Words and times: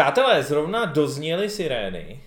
Přátelé, 0.00 0.42
zrovna 0.42 0.84
dozněly 0.84 1.50
sirény 1.50 2.20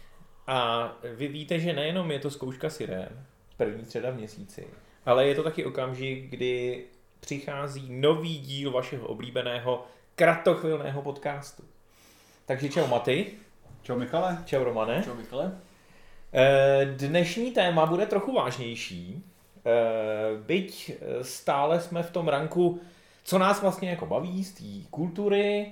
a 0.47 0.91
vy 1.15 1.27
víte, 1.27 1.59
že 1.59 1.73
nejenom 1.73 2.11
je 2.11 2.19
to 2.19 2.29
zkouška 2.29 2.69
sirén, 2.69 3.25
první 3.57 3.85
středa 3.85 4.11
v 4.11 4.15
měsíci, 4.15 4.67
ale 5.05 5.27
je 5.27 5.35
to 5.35 5.43
taky 5.43 5.65
okamžik, 5.65 6.29
kdy 6.29 6.83
přichází 7.19 7.87
nový 7.89 8.37
díl 8.37 8.71
vašeho 8.71 9.07
oblíbeného 9.07 9.85
kratochvilného 10.15 11.01
podcastu. 11.01 11.63
Takže 12.45 12.69
čau 12.69 12.87
Maty. 12.87 13.25
Čau 13.83 13.95
Michale. 13.95 14.37
Čau 14.45 14.63
Romane. 14.63 15.03
Čau 15.03 15.15
Michale. 15.15 15.51
Eh, 16.33 16.85
dnešní 16.85 17.51
téma 17.51 17.85
bude 17.85 18.05
trochu 18.05 18.33
vážnější, 18.33 19.23
eh, 19.65 19.71
byť 20.47 20.91
stále 21.21 21.81
jsme 21.81 22.03
v 22.03 22.11
tom 22.11 22.27
ranku, 22.27 22.81
co 23.23 23.37
nás 23.37 23.61
vlastně 23.61 23.89
jako 23.89 24.05
baví 24.05 24.43
z 24.43 24.51
té 24.53 24.87
kultury 24.89 25.71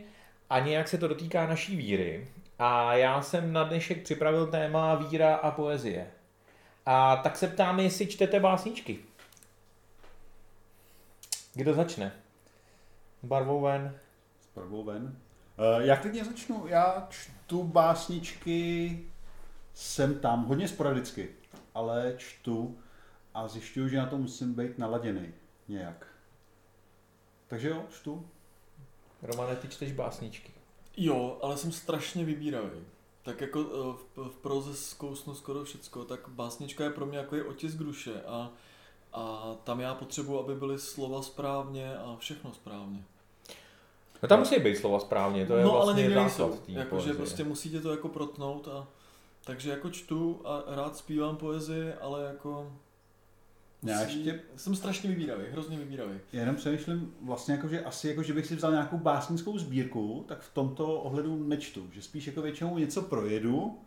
a 0.52 0.60
nějak 0.60 0.88
se 0.88 0.98
to 0.98 1.08
dotýká 1.08 1.48
naší 1.48 1.76
víry. 1.76 2.28
A 2.60 2.94
já 2.94 3.22
jsem 3.22 3.54
na 3.54 3.64
dnešek 3.64 4.04
připravil 4.04 4.48
téma 4.48 4.96
víra 4.96 5.36
a 5.36 5.52
poezie. 5.52 6.12
A 6.86 7.16
tak 7.16 7.36
se 7.36 7.48
ptám, 7.48 7.80
jestli 7.80 8.08
čtete 8.08 8.40
básničky. 8.40 9.00
Kdo 11.54 11.74
začne? 11.74 12.12
S 13.22 13.26
barvou 13.26 13.62
ven. 13.62 14.00
S 14.42 14.56
barvou 14.56 14.84
ven. 14.84 15.04
Uh, 15.04 15.82
já 15.82 15.98
klidně 15.98 16.26
začnu. 16.26 16.68
Já 16.68 17.08
čtu 17.10 17.64
básničky 17.64 19.00
sem 19.74 20.20
tam, 20.20 20.46
hodně 20.46 20.68
sporadicky, 20.68 21.30
ale 21.74 22.14
čtu 22.18 22.80
a 23.34 23.48
zjišťuju, 23.48 23.88
že 23.88 23.98
na 23.98 24.06
to 24.06 24.18
musím 24.18 24.54
být 24.54 24.78
naladěný 24.78 25.34
nějak. 25.68 26.08
Takže 27.48 27.70
jo, 27.70 27.84
čtu. 27.92 28.30
Romane, 29.24 29.56
ty 29.56 29.68
čteš 29.68 29.92
básničky. 29.92 30.52
Jo, 30.98 31.38
ale 31.42 31.58
jsem 31.58 31.72
strašně 31.72 32.26
vybíravý. 32.26 32.80
Tak 33.24 33.42
jako 33.42 33.64
v, 33.64 34.30
v 34.30 34.36
proze 34.42 34.76
zkousnu 34.76 35.36
skoro 35.36 35.64
všecko, 35.64 36.06
tak 36.06 36.20
básnička 36.28 36.84
je 36.84 36.90
pro 36.90 37.06
mě 37.06 37.18
jako 37.18 37.36
je 37.36 37.44
otisk 37.44 37.78
duše 37.78 38.22
a, 38.28 38.52
a 39.14 39.56
tam 39.64 39.80
já 39.80 39.94
potřebuji, 39.96 40.40
aby 40.40 40.56
byly 40.56 40.80
slova 40.80 41.22
správně 41.22 41.98
a 41.98 42.16
všechno 42.20 42.54
správně. 42.54 43.04
No 44.24 44.30
tam 44.30 44.40
musí 44.40 44.60
být 44.60 44.78
slova 44.78 45.00
správně, 45.00 45.46
to 45.46 45.56
je 45.58 45.64
no, 45.64 45.72
vlastně 45.72 46.16
ale 46.16 46.30
základ 46.30 46.60
Jakože 46.68 47.14
prostě 47.14 47.44
musíte 47.44 47.82
to 47.82 47.92
jako 47.92 48.10
protnout 48.10 48.68
a 48.68 48.88
takže 49.44 49.70
jako 49.70 49.90
čtu 49.90 50.42
a 50.46 50.64
rád 50.68 50.98
zpívám 50.98 51.38
poezii, 51.38 51.94
ale 51.94 52.24
jako 52.24 52.72
já 53.84 54.02
ještě... 54.02 54.40
Jsem 54.56 54.76
strašně 54.76 55.10
vybíravý, 55.10 55.44
hrozně 55.52 55.78
vybíravý. 55.78 56.20
Já 56.34 56.40
jenom 56.40 56.56
přemýšlím 56.56 57.14
vlastně 57.22 57.54
jako, 57.54 57.68
že 57.68 57.84
asi 57.84 58.08
jako, 58.08 58.24
že 58.24 58.34
bych 58.34 58.46
si 58.46 58.56
vzal 58.56 58.72
nějakou 58.72 58.98
básnickou 58.98 59.58
sbírku, 59.58 60.26
tak 60.28 60.42
v 60.42 60.54
tomto 60.54 61.02
ohledu 61.02 61.48
nečtu. 61.48 61.88
Že 61.92 62.02
spíš 62.02 62.28
jako 62.28 62.42
většinou 62.42 62.78
něco 62.78 63.02
projedu 63.02 63.80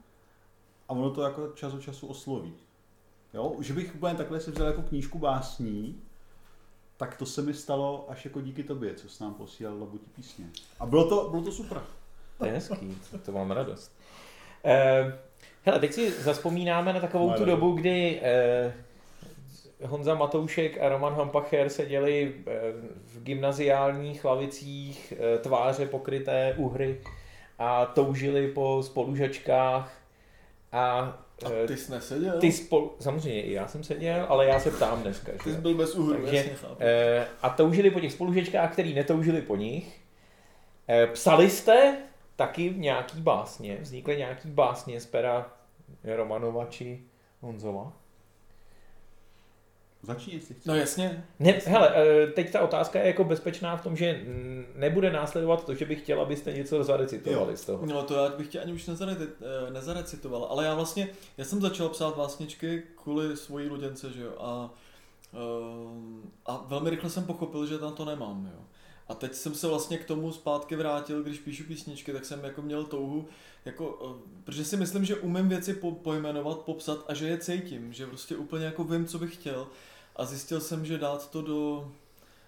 a 0.89 0.93
ono 0.93 1.11
to 1.11 1.23
jako 1.23 1.53
čas 1.55 1.75
od 1.75 1.83
času 1.83 2.07
osloví. 2.07 2.53
Jo? 3.35 3.57
Že 3.61 3.75
bych 3.75 3.95
úplně 3.95 4.15
takhle 4.15 4.41
si 4.41 4.51
vzal 4.51 4.67
jako 4.67 4.83
knížku 4.83 5.19
básní, 5.19 6.03
tak 6.97 7.17
to 7.17 7.27
se 7.27 7.43
mi 7.43 7.55
stalo 7.55 8.07
až 8.09 8.25
jako 8.25 8.41
díky 8.41 8.63
tobě, 8.63 8.95
co 8.95 9.09
jsi 9.09 9.23
nám 9.23 9.35
posílal 9.35 9.79
labutí 9.79 10.11
písně. 10.17 10.47
A 10.81 10.87
bylo 10.87 11.09
to, 11.09 11.31
bylo 11.31 11.43
to 11.43 11.53
super. 11.53 11.83
To 12.39 12.47
je 12.47 12.53
hezký, 12.53 12.99
to 13.25 13.33
mám 13.33 13.51
radost. 13.51 13.97
Eh, 14.65 15.19
hele, 15.63 15.79
teď 15.79 15.93
si 15.93 16.11
zaspomínáme 16.11 16.93
na 16.93 17.01
takovou 17.01 17.33
tu 17.33 17.45
dobu, 17.45 17.73
kdy 17.73 18.21
eh, 18.23 18.75
Honza 19.87 20.15
Matoušek 20.15 20.83
a 20.83 20.89
Roman 20.89 21.15
Hampacher 21.15 21.69
seděli 21.69 22.35
eh, 22.47 22.53
v 23.05 23.23
gymnaziálních 23.23 24.25
lavicích, 24.25 25.15
eh, 25.17 25.39
tváře 25.39 25.87
pokryté 25.87 26.55
uhry 26.57 27.01
a 27.59 27.87
toužili 27.87 28.49
po 28.49 28.83
spolužačkách 28.83 29.93
a 30.73 31.17
a 31.45 31.49
eh, 31.65 31.67
ty 31.67 31.77
jsi 31.77 31.93
neseděl? 31.93 32.41
Ty 32.41 32.53
spolu, 32.53 32.95
samozřejmě 33.01 33.43
i 33.43 33.53
já 33.53 33.69
jsem 33.69 33.85
seděl, 33.85 34.27
ale 34.29 34.47
já 34.47 34.61
se 34.61 34.71
ptám 34.71 35.03
dneska. 35.03 35.33
Ty 35.45 35.53
jsi 35.53 35.61
byl 35.61 35.75
bez 35.75 35.95
uhru, 35.95 36.23
Takže, 36.23 36.57
A 37.43 37.49
toužili 37.49 37.91
po 37.91 38.01
těch 38.01 38.13
spolužečkách, 38.13 38.73
který 38.73 38.95
netoužili 38.95 39.43
po 39.43 39.57
nich. 39.57 40.01
Psali 41.13 41.51
jste 41.51 41.97
taky 42.37 42.75
nějaký 42.77 43.21
básně, 43.21 43.79
vznikly 43.81 44.17
nějaký 44.17 44.51
básně 44.51 45.01
z 45.01 45.07
pera 45.07 45.53
Romanova 46.05 46.67
či 46.67 47.03
Honzova? 47.41 47.93
Začni, 50.05 50.35
jestli 50.35 50.55
chceš. 50.55 50.67
No 50.67 50.75
jasně. 50.75 51.25
Ne, 51.39 51.61
hele, 51.67 51.93
eh, 51.95 52.27
teď 52.27 52.53
ta 52.53 52.61
otázka 52.61 52.99
je 52.99 53.07
jako 53.07 53.25
bezpečná 53.25 53.77
v 53.77 53.83
tom, 53.83 53.97
že 53.97 54.23
nebude 54.75 55.13
následovat 55.13 55.67
to, 55.67 55.75
že 55.75 55.85
bych 55.85 56.01
chtěl, 56.03 56.21
abyste 56.21 56.53
něco 56.53 56.85
zarecitovali 56.85 57.53
jo. 57.53 57.57
z 57.57 57.65
toho. 57.65 57.87
No 57.87 58.03
to 58.03 58.15
já 58.15 58.29
bych 58.37 58.49
tě 58.49 58.61
ani 58.61 58.73
už 58.73 58.89
eh, 58.89 59.71
nezarecitoval, 59.71 60.47
ale 60.51 60.65
já 60.65 60.75
vlastně, 60.75 61.09
já 61.37 61.45
jsem 61.45 61.61
začal 61.61 61.89
psát 61.89 62.17
vlastničky 62.17 62.83
kvůli 63.03 63.37
svojí 63.37 63.69
luděnce, 63.69 64.13
že 64.13 64.23
jo, 64.23 64.33
a, 64.41 64.75
eh, 65.35 66.29
a 66.47 66.65
velmi 66.69 66.91
rychle 66.91 67.11
jsem 67.11 67.25
pochopil, 67.25 67.67
že 67.67 67.79
tam 67.79 67.93
to 67.93 68.05
nemám, 68.05 68.51
jo. 68.55 68.65
A 69.09 69.15
teď 69.15 69.35
jsem 69.35 69.55
se 69.55 69.69
vlastně 69.69 69.99
k 69.99 70.05
tomu 70.05 70.33
zpátky 70.33 70.77
vrátil, 70.77 71.23
když 71.23 71.39
píšu 71.39 71.65
písničky, 71.65 72.13
tak 72.13 72.25
jsem 72.25 72.45
jako 72.45 72.63
měl 72.63 72.85
touhu, 72.85 73.27
jako, 73.65 74.17
protože 74.45 74.65
si 74.65 74.77
myslím, 74.77 75.05
že 75.05 75.17
umím 75.17 75.49
věci 75.49 75.75
po, 75.75 75.93
pojmenovat, 75.93 76.59
popsat 76.59 77.05
a 77.09 77.15
že 77.15 77.29
je 77.29 77.39
cítím, 77.39 77.93
že 77.93 78.07
prostě 78.07 78.37
úplně 78.37 78.65
jako 78.65 78.85
vím, 78.85 79.07
co 79.07 79.19
bych 79.19 79.35
chtěl 79.35 79.67
a 80.17 80.25
zjistil 80.25 80.61
jsem, 80.61 80.87
že 80.87 80.99
dát 80.99 81.31
to 81.31 81.43
do, 81.43 81.93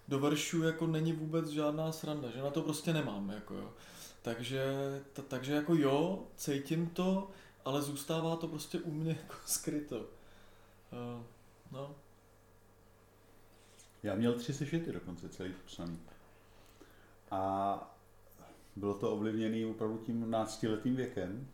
do 0.09 0.19
veršů 0.19 0.63
jako 0.63 0.87
není 0.87 1.13
vůbec 1.13 1.49
žádná 1.49 1.93
sranda, 1.93 2.31
že 2.31 2.43
na 2.43 2.51
to 2.51 2.63
prostě 2.63 2.93
nemám, 2.93 3.31
jako 3.31 3.55
jo. 3.55 3.73
Takže, 4.23 4.65
t- 5.13 5.23
takže 5.23 5.53
jako 5.53 5.75
jo, 5.75 6.25
cítím 6.37 6.87
to, 6.89 7.31
ale 7.65 7.83
zůstává 7.83 8.37
to 8.37 8.49
prostě 8.49 8.79
u 8.79 8.91
mě 8.91 9.11
jako 9.23 9.35
skryto. 9.47 9.99
Uh, 9.99 11.23
no. 11.73 11.95
Já 14.03 14.15
měl 14.15 14.35
tři 14.35 14.55
sešity 14.55 14.93
dokonce 14.93 15.29
celý 15.29 15.55
psaný. 15.67 15.99
A 17.31 17.97
bylo 18.77 18.95
to 18.95 19.13
ovlivněné 19.13 19.67
opravdu 19.67 19.99
tím 19.99 20.31
náctiletým 20.31 20.97
věkem. 20.97 21.49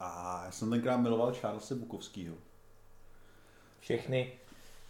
A 0.00 0.42
já 0.44 0.50
jsem 0.50 0.70
tenkrát 0.70 0.96
miloval 0.96 1.34
Charlesa 1.34 1.74
Bukovského. 1.74 2.36
Všechny 3.80 4.32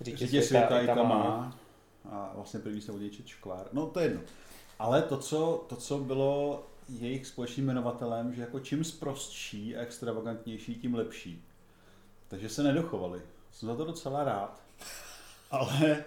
Řítě 0.01 0.27
světa, 0.27 0.47
světa 0.47 0.81
i 0.81 0.87
tam 0.87 1.09
má. 1.09 1.59
A 2.05 2.33
vlastně 2.35 2.61
první 2.61 2.81
se 2.81 2.93
oděčet 2.93 3.27
škvár. 3.27 3.69
No 3.73 3.87
to 3.87 4.01
je 4.01 4.07
jedno. 4.07 4.21
Ale 4.79 5.03
to 5.03 5.17
co, 5.17 5.65
to, 5.69 5.77
co 5.77 5.99
bylo 5.99 6.67
jejich 6.89 7.27
společným 7.27 7.67
jmenovatelem, 7.67 8.35
že 8.35 8.41
jako 8.41 8.61
čím 8.61 8.85
zprostší 8.85 9.77
a 9.77 9.81
extravagantnější, 9.81 10.75
tím 10.75 10.95
lepší. 10.95 11.45
Takže 12.29 12.49
se 12.49 12.63
nedochovali. 12.63 13.23
Jsem 13.53 13.69
za 13.69 13.77
to 13.77 13.85
docela 13.85 14.25
rád. 14.25 14.63
Ale 15.51 16.05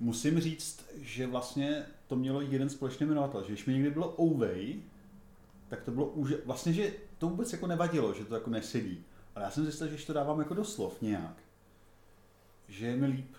musím 0.00 0.40
říct, 0.40 0.84
že 0.96 1.26
vlastně 1.26 1.86
to 2.06 2.16
mělo 2.16 2.40
jeden 2.40 2.68
společný 2.68 3.06
jmenovatel. 3.06 3.42
Že 3.42 3.48
když 3.48 3.66
mi 3.66 3.72
někdy 3.72 3.90
bylo 3.90 4.14
Ouvej, 4.20 4.82
tak 5.68 5.82
to 5.82 5.90
bylo 5.90 6.06
už 6.06 6.34
vlastně, 6.44 6.72
že 6.72 6.92
to 7.18 7.28
vůbec 7.28 7.52
jako 7.52 7.66
nevadilo, 7.66 8.14
že 8.14 8.24
to 8.24 8.34
jako 8.34 8.50
nesedí. 8.50 9.04
Ale 9.34 9.44
já 9.44 9.50
jsem 9.50 9.64
zjistil, 9.64 9.86
že 9.86 9.94
když 9.94 10.04
to 10.04 10.12
dávám 10.12 10.38
jako 10.38 10.54
do 10.54 10.64
slov 10.64 11.02
nějak, 11.02 11.41
že 12.72 12.86
je 12.86 12.96
mi 12.96 13.06
líp. 13.06 13.36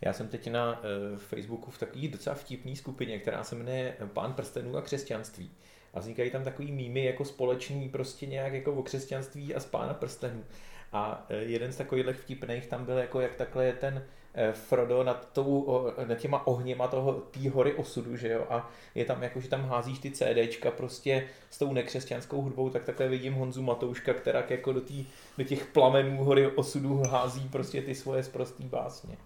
Já 0.00 0.12
jsem 0.12 0.28
teď 0.28 0.50
na 0.50 0.78
uh, 0.78 1.18
Facebooku 1.18 1.70
v 1.70 1.78
takové 1.78 2.08
docela 2.08 2.36
vtipné 2.36 2.76
skupině, 2.76 3.18
která 3.18 3.44
se 3.44 3.54
jmenuje 3.54 3.96
Pán 4.12 4.32
prstenů 4.32 4.76
a 4.76 4.82
křesťanství. 4.82 5.50
A 5.94 6.00
vznikají 6.00 6.30
tam 6.30 6.44
takový 6.44 6.72
mýmy 6.72 7.04
jako 7.04 7.24
společný 7.24 7.88
prostě 7.88 8.26
nějak 8.26 8.52
jako 8.52 8.74
o 8.74 8.82
křesťanství 8.82 9.54
a 9.54 9.60
z 9.60 9.66
Pána 9.66 9.94
prstenů. 9.94 10.44
A 10.92 11.26
uh, 11.30 11.36
jeden 11.36 11.72
z 11.72 11.76
takových 11.76 12.06
vtipných 12.06 12.66
tam 12.66 12.84
byl 12.84 12.98
jako 12.98 13.20
jak 13.20 13.34
takhle 13.34 13.66
je 13.66 13.72
ten 13.72 13.94
uh, 13.94 14.52
Frodo 14.52 15.04
nad, 15.04 15.32
tou, 15.32 15.86
nad 16.06 16.18
těma 16.18 16.46
ohněma 16.46 16.88
toho, 16.88 17.12
té 17.12 17.50
hory 17.50 17.74
osudu, 17.74 18.16
že 18.16 18.28
jo, 18.28 18.46
a 18.50 18.70
je 18.94 19.04
tam 19.04 19.22
jako, 19.22 19.40
že 19.40 19.48
tam 19.48 19.64
házíš 19.64 19.98
ty 19.98 20.10
CDčka 20.10 20.70
prostě 20.70 21.26
s 21.50 21.58
tou 21.58 21.72
nekřesťanskou 21.72 22.42
hudbou, 22.42 22.70
tak 22.70 22.84
takhle 22.84 23.08
vidím 23.08 23.34
Honzu 23.34 23.62
Matouška, 23.62 24.14
která 24.14 24.44
jako 24.48 24.72
do, 24.72 24.80
tý, 24.80 25.06
do 25.38 25.44
těch 25.44 25.66
plamenů 25.66 26.24
hory 26.24 26.46
osudu 26.46 27.02
hází 27.02 27.48
prostě 27.48 27.82
ty 27.82 27.94
svoje 27.94 28.22
sprostý 28.22 28.64
básně. 28.64 29.16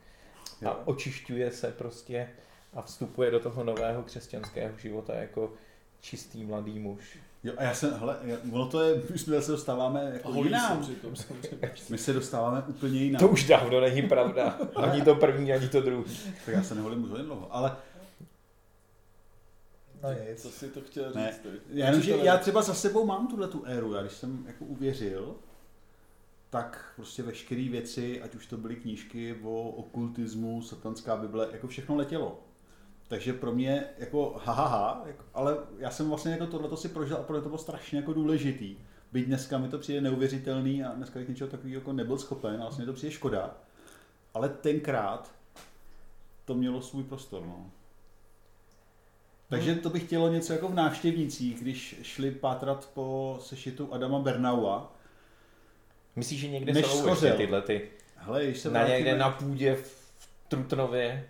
A 0.67 0.87
očišťuje 0.87 1.51
se 1.51 1.73
prostě 1.73 2.29
a 2.75 2.83
vstupuje 2.83 3.31
do 3.31 3.41
toho 3.41 3.65
nového 3.65 4.03
křesťanského 4.03 4.79
života 4.79 5.15
jako 5.15 5.53
čistý 6.01 6.45
mladý 6.45 6.79
muž. 6.79 7.19
Jo, 7.45 7.53
a 7.57 7.63
já 7.63 7.75
jsem, 7.75 7.95
hele, 7.99 8.17
ono 8.53 8.67
to 8.67 8.81
je, 8.81 9.03
my 9.27 9.43
se 9.43 9.53
dostáváme 9.53 10.11
jako 10.13 10.33
Holí 10.33 10.49
jinam. 10.49 10.87
My 11.91 11.99
se 11.99 12.13
dostáváme 12.13 12.63
úplně 12.67 13.03
jinam. 13.03 13.21
To 13.21 13.29
už 13.29 13.45
dávno 13.45 13.81
není 13.81 14.03
pravda. 14.03 14.59
Ani 14.77 15.03
to 15.03 15.15
první, 15.15 15.53
ani 15.53 15.69
to 15.69 15.81
druhý. 15.81 16.19
Tak 16.45 16.55
já 16.55 16.63
se 16.63 16.75
neholím 16.75 17.05
už 17.05 17.11
dlouho, 17.11 17.55
ale 17.55 17.77
No 20.05 20.11
nic. 20.13 20.43
Co 20.43 20.51
si 20.51 20.69
to 20.69 20.81
chtěl 20.81 21.05
říct? 21.07 21.15
Ne. 21.15 21.33
Já, 21.71 21.87
jenom, 21.87 22.03
že 22.03 22.17
já 22.17 22.37
třeba 22.39 22.63
za 22.63 22.75
sebou 22.75 23.07
mám 23.07 23.29
tuhle 23.29 23.49
tu 23.49 23.65
éru, 23.67 23.95
já 23.95 24.01
když 24.03 24.13
jsem 24.13 24.45
jako 24.47 24.65
uvěřil, 24.65 25.35
tak 26.51 26.93
prostě 26.97 27.23
veškeré 27.23 27.69
věci, 27.69 28.23
ať 28.23 28.35
už 28.35 28.47
to 28.47 28.57
byly 28.57 28.77
knížky 28.77 29.37
o 29.45 29.69
okultismu, 29.69 30.63
satanská 30.63 31.17
Bible, 31.17 31.49
jako 31.53 31.69
všechno 31.69 31.97
letělo. 31.97 32.41
Takže 33.09 33.33
pro 33.33 33.53
mě 33.53 33.85
jako 33.99 34.41
ha, 34.45 34.53
ha, 34.53 34.67
ha 34.67 35.03
jako, 35.07 35.25
ale 35.35 35.57
já 35.79 35.91
jsem 35.91 36.09
vlastně 36.09 36.33
jako 36.33 36.47
tohle 36.47 36.77
si 36.77 36.89
prožil 36.89 37.17
a 37.17 37.23
pro 37.23 37.43
to 37.43 37.49
bylo 37.49 37.59
strašně 37.59 37.99
jako 37.99 38.13
důležitý. 38.13 38.77
Byť 39.13 39.27
dneska 39.27 39.59
mi 39.59 39.69
to 39.69 39.79
přijde 39.79 40.01
neuvěřitelný 40.01 40.85
a 40.85 40.93
dneska 40.93 41.19
bych 41.19 41.29
něčeho 41.29 41.51
takového 41.51 41.81
jako 41.81 41.93
nebyl 41.93 42.19
schopen 42.19 42.55
a 42.55 42.65
vlastně 42.65 42.87
to 42.87 42.93
přijde 42.93 43.13
škoda. 43.13 43.55
Ale 44.35 44.49
tenkrát 44.49 45.35
to 46.45 46.55
mělo 46.55 46.83
svůj 46.83 47.05
prostor. 47.05 47.47
No. 47.47 47.71
Takže 49.49 49.73
hmm. 49.73 49.81
to 49.81 49.91
bych 49.91 50.05
chtělo 50.05 50.29
něco 50.29 50.53
jako 50.53 50.69
v 50.69 50.75
návštěvnících, 50.75 51.61
když 51.61 51.97
šli 52.03 52.31
pátrat 52.31 52.91
po 52.95 53.39
sešitu 53.41 53.95
Adama 53.95 54.19
Bernaua. 54.19 54.93
Myslíš, 56.17 56.41
že 56.41 56.49
někde 56.49 56.83
jsou 56.83 57.09
ještě 57.09 57.33
tyhle 57.33 57.63
ty? 57.63 57.91
Hele, 58.17 58.55
se 58.55 58.69
na 58.71 58.73
vrátíme... 58.73 58.97
někde 58.97 59.19
na 59.19 59.31
půdě 59.31 59.75
v 59.75 60.29
Trutnově? 60.49 61.29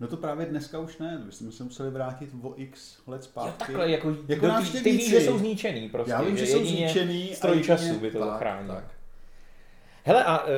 No 0.00 0.08
to 0.08 0.16
právě 0.16 0.46
dneska 0.46 0.78
už 0.78 0.98
ne, 0.98 1.22
my 1.26 1.32
jsme 1.32 1.52
se 1.52 1.64
museli 1.64 1.90
vrátit 1.90 2.30
o 2.42 2.54
x 2.56 2.98
let 3.06 3.24
zpátky. 3.24 3.48
Jo, 3.48 3.54
takhle, 3.58 3.90
jako, 3.90 4.16
jako 4.28 4.46
ty, 4.72 4.80
ty 4.80 4.92
víš, 4.92 5.10
že 5.10 5.20
jsou 5.20 5.38
zničený 5.38 5.88
prostě. 5.88 6.10
Já 6.10 6.22
vím, 6.22 6.36
že 6.36 6.46
jsou 6.46 6.64
zničený. 6.64 7.34
Stroj 7.34 7.62
času 7.62 7.98
by 8.00 8.10
to 8.10 8.18
zachránil. 8.18 8.74
Tak. 8.74 8.84
Hele, 10.04 10.24
a 10.24 10.44
uh, 10.44 10.50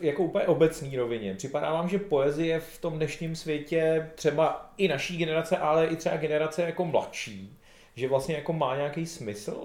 jako 0.00 0.22
úplně 0.22 0.44
obecný 0.44 0.96
rovině, 0.96 1.34
připadá 1.34 1.72
vám, 1.72 1.88
že 1.88 1.98
poezie 1.98 2.60
v 2.60 2.80
tom 2.80 2.96
dnešním 2.96 3.36
světě, 3.36 4.10
třeba 4.14 4.72
i 4.76 4.88
naší 4.88 5.16
generace, 5.16 5.56
ale 5.56 5.86
i 5.86 5.96
třeba 5.96 6.16
generace 6.16 6.62
jako 6.62 6.84
mladší, 6.84 7.58
že 7.94 8.08
vlastně 8.08 8.34
jako 8.34 8.52
má 8.52 8.76
nějaký 8.76 9.06
smysl 9.06 9.56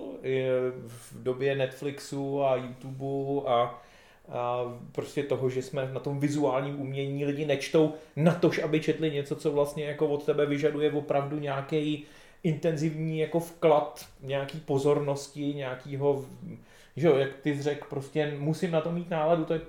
v 0.87 1.23
době 1.23 1.55
Netflixu 1.55 2.43
a 2.43 2.55
YouTubeu 2.55 3.43
a 3.47 3.83
prostě 4.91 5.23
toho, 5.23 5.49
že 5.49 5.61
jsme 5.61 5.91
na 5.93 5.99
tom 5.99 6.19
vizuálním 6.19 6.81
umění 6.81 7.25
lidi 7.25 7.45
nečtou 7.45 7.93
na 8.15 8.33
tož, 8.33 8.59
aby 8.59 8.79
četli 8.79 9.11
něco, 9.11 9.35
co 9.35 9.51
vlastně 9.51 9.85
jako 9.85 10.07
od 10.07 10.25
tebe 10.25 10.45
vyžaduje 10.45 10.91
opravdu 10.91 11.39
nějaký 11.39 12.05
intenzivní 12.43 13.19
jako 13.19 13.39
vklad 13.39 14.05
nějaký 14.21 14.59
pozornosti, 14.59 15.53
nějakýho 15.53 16.25
že 16.95 17.07
jo, 17.07 17.15
jak 17.15 17.35
ty 17.35 17.55
jsi 17.55 17.63
řekl, 17.63 17.87
prostě 17.89 18.35
musím 18.39 18.71
na 18.71 18.81
to 18.81 18.91
mít 18.91 19.09
náladu, 19.09 19.45
to, 19.45 19.53
je, 19.53 19.61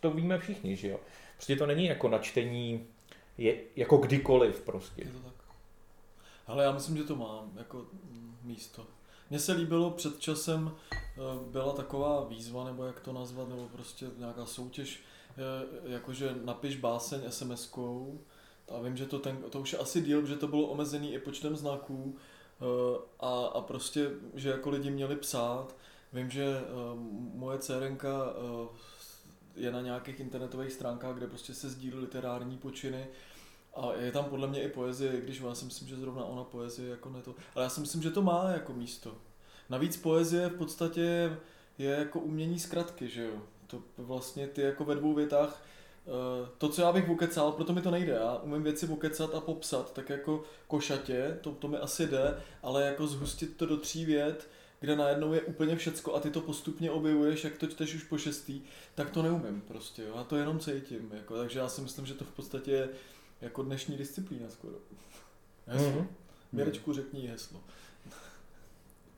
to 0.00 0.10
víme 0.10 0.38
všichni, 0.38 0.76
že 0.76 0.88
jo. 0.88 1.00
Prostě 1.36 1.56
to 1.56 1.66
není 1.66 1.84
jako 1.84 2.08
načtení, 2.08 2.86
je, 3.38 3.56
jako 3.76 3.96
kdykoliv 3.96 4.60
prostě. 4.60 5.02
Je 5.02 5.10
to 5.10 5.18
tak. 5.18 5.34
Ale 6.46 6.64
já 6.64 6.72
myslím, 6.72 6.96
že 6.96 7.04
to 7.04 7.16
mám 7.16 7.50
jako 7.58 7.84
místo. 8.42 8.86
Mně 9.30 9.38
se 9.38 9.52
líbilo 9.52 9.90
před 9.90 10.20
časem, 10.20 10.72
eh, 10.92 11.20
byla 11.50 11.72
taková 11.72 12.24
výzva, 12.24 12.64
nebo 12.64 12.84
jak 12.84 13.00
to 13.00 13.12
nazvat, 13.12 13.48
nebo 13.48 13.68
prostě 13.68 14.06
nějaká 14.18 14.46
soutěž, 14.46 15.00
eh, 15.30 15.92
jakože 15.92 16.34
napiš 16.44 16.76
báseň 16.76 17.20
SMS-kou, 17.28 18.18
a 18.68 18.80
vím, 18.80 18.96
že 18.96 19.06
to, 19.06 19.18
ten, 19.18 19.36
to 19.50 19.60
už 19.60 19.72
je 19.72 19.78
asi 19.78 20.00
díl, 20.00 20.26
že 20.26 20.36
to 20.36 20.48
bylo 20.48 20.66
omezený 20.66 21.14
i 21.14 21.18
počtem 21.18 21.56
znaků 21.56 22.16
eh, 22.16 22.64
a, 23.20 23.46
a 23.46 23.60
prostě, 23.60 24.10
že 24.34 24.48
jako 24.48 24.70
lidi 24.70 24.90
měli 24.90 25.16
psát. 25.16 25.76
Vím, 26.12 26.30
že 26.30 26.60
moje 27.34 27.58
dcerenka 27.58 28.34
je 29.56 29.72
na 29.72 29.80
nějakých 29.80 30.20
internetových 30.20 30.72
stránkách, 30.72 31.14
kde 31.14 31.26
prostě 31.26 31.54
se 31.54 31.70
sdílí 31.70 31.96
literární 31.96 32.58
počiny 32.58 33.06
a 33.76 33.92
je 33.94 34.12
tam 34.12 34.24
podle 34.24 34.46
mě 34.46 34.62
i 34.62 34.68
poezie, 34.68 35.20
když 35.20 35.40
já 35.40 35.54
si 35.54 35.64
myslím, 35.64 35.88
že 35.88 35.96
zrovna 35.96 36.24
ona 36.24 36.44
poezie 36.44 36.90
jako 36.90 37.08
ne 37.08 37.22
to, 37.22 37.34
ale 37.54 37.64
já 37.64 37.68
si 37.68 37.80
myslím, 37.80 38.02
že 38.02 38.10
to 38.10 38.22
má 38.22 38.50
jako 38.50 38.72
místo. 38.72 39.14
Navíc 39.70 39.96
poezie 39.96 40.48
v 40.48 40.56
podstatě 40.56 41.36
je 41.78 41.90
jako 41.90 42.20
umění 42.20 42.58
zkratky, 42.58 43.08
že 43.08 43.24
jo. 43.24 43.42
To 43.66 43.82
vlastně 43.98 44.46
ty 44.46 44.60
jako 44.62 44.84
ve 44.84 44.94
dvou 44.94 45.14
větách 45.14 45.62
eh, 46.06 46.48
to, 46.58 46.68
co 46.68 46.82
já 46.82 46.92
bych 46.92 47.08
ukecal, 47.08 47.52
proto 47.52 47.72
mi 47.72 47.82
to 47.82 47.90
nejde. 47.90 48.12
Já 48.12 48.36
umím 48.36 48.62
věci 48.62 48.86
ukecat 48.86 49.34
a 49.34 49.40
popsat, 49.40 49.92
tak 49.92 50.10
jako 50.10 50.44
košatě, 50.66 51.38
to, 51.40 51.50
to 51.52 51.68
mi 51.68 51.76
asi 51.76 52.06
jde, 52.06 52.42
ale 52.62 52.82
jako 52.86 53.06
zhustit 53.06 53.56
to 53.56 53.66
do 53.66 53.76
tří 53.76 54.04
vět, 54.04 54.48
kde 54.80 54.96
najednou 54.96 55.32
je 55.32 55.40
úplně 55.40 55.76
všecko 55.76 56.14
a 56.14 56.20
ty 56.20 56.30
to 56.30 56.40
postupně 56.40 56.90
objevuješ, 56.90 57.44
jak 57.44 57.56
to 57.56 57.66
čteš 57.66 57.94
už 57.94 58.04
po 58.04 58.18
šestý, 58.18 58.62
tak 58.94 59.10
to 59.10 59.22
neumím 59.22 59.60
prostě, 59.60 60.02
jo. 60.02 60.12
já 60.16 60.24
to 60.24 60.36
jenom 60.36 60.58
cítím, 60.58 61.10
jako, 61.12 61.36
takže 61.36 61.58
já 61.58 61.68
si 61.68 61.80
myslím, 61.80 62.06
že 62.06 62.14
to 62.14 62.24
v 62.24 62.32
podstatě 62.32 62.70
je 62.70 62.88
jako 63.40 63.62
dnešní 63.62 63.96
disciplína 63.96 64.50
skoro. 64.50 64.74
Heslo. 65.66 65.90
Mm-hmm. 65.90 66.06
Měrečku 66.52 66.92
řekni 66.92 67.26
heslo. 67.26 67.60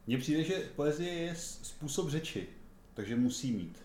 Mně 0.06 0.18
přijde, 0.18 0.44
že 0.44 0.70
poezie 0.76 1.14
je 1.14 1.34
způsob 1.34 2.08
řeči, 2.08 2.48
takže 2.94 3.16
musí 3.16 3.52
mít. 3.52 3.82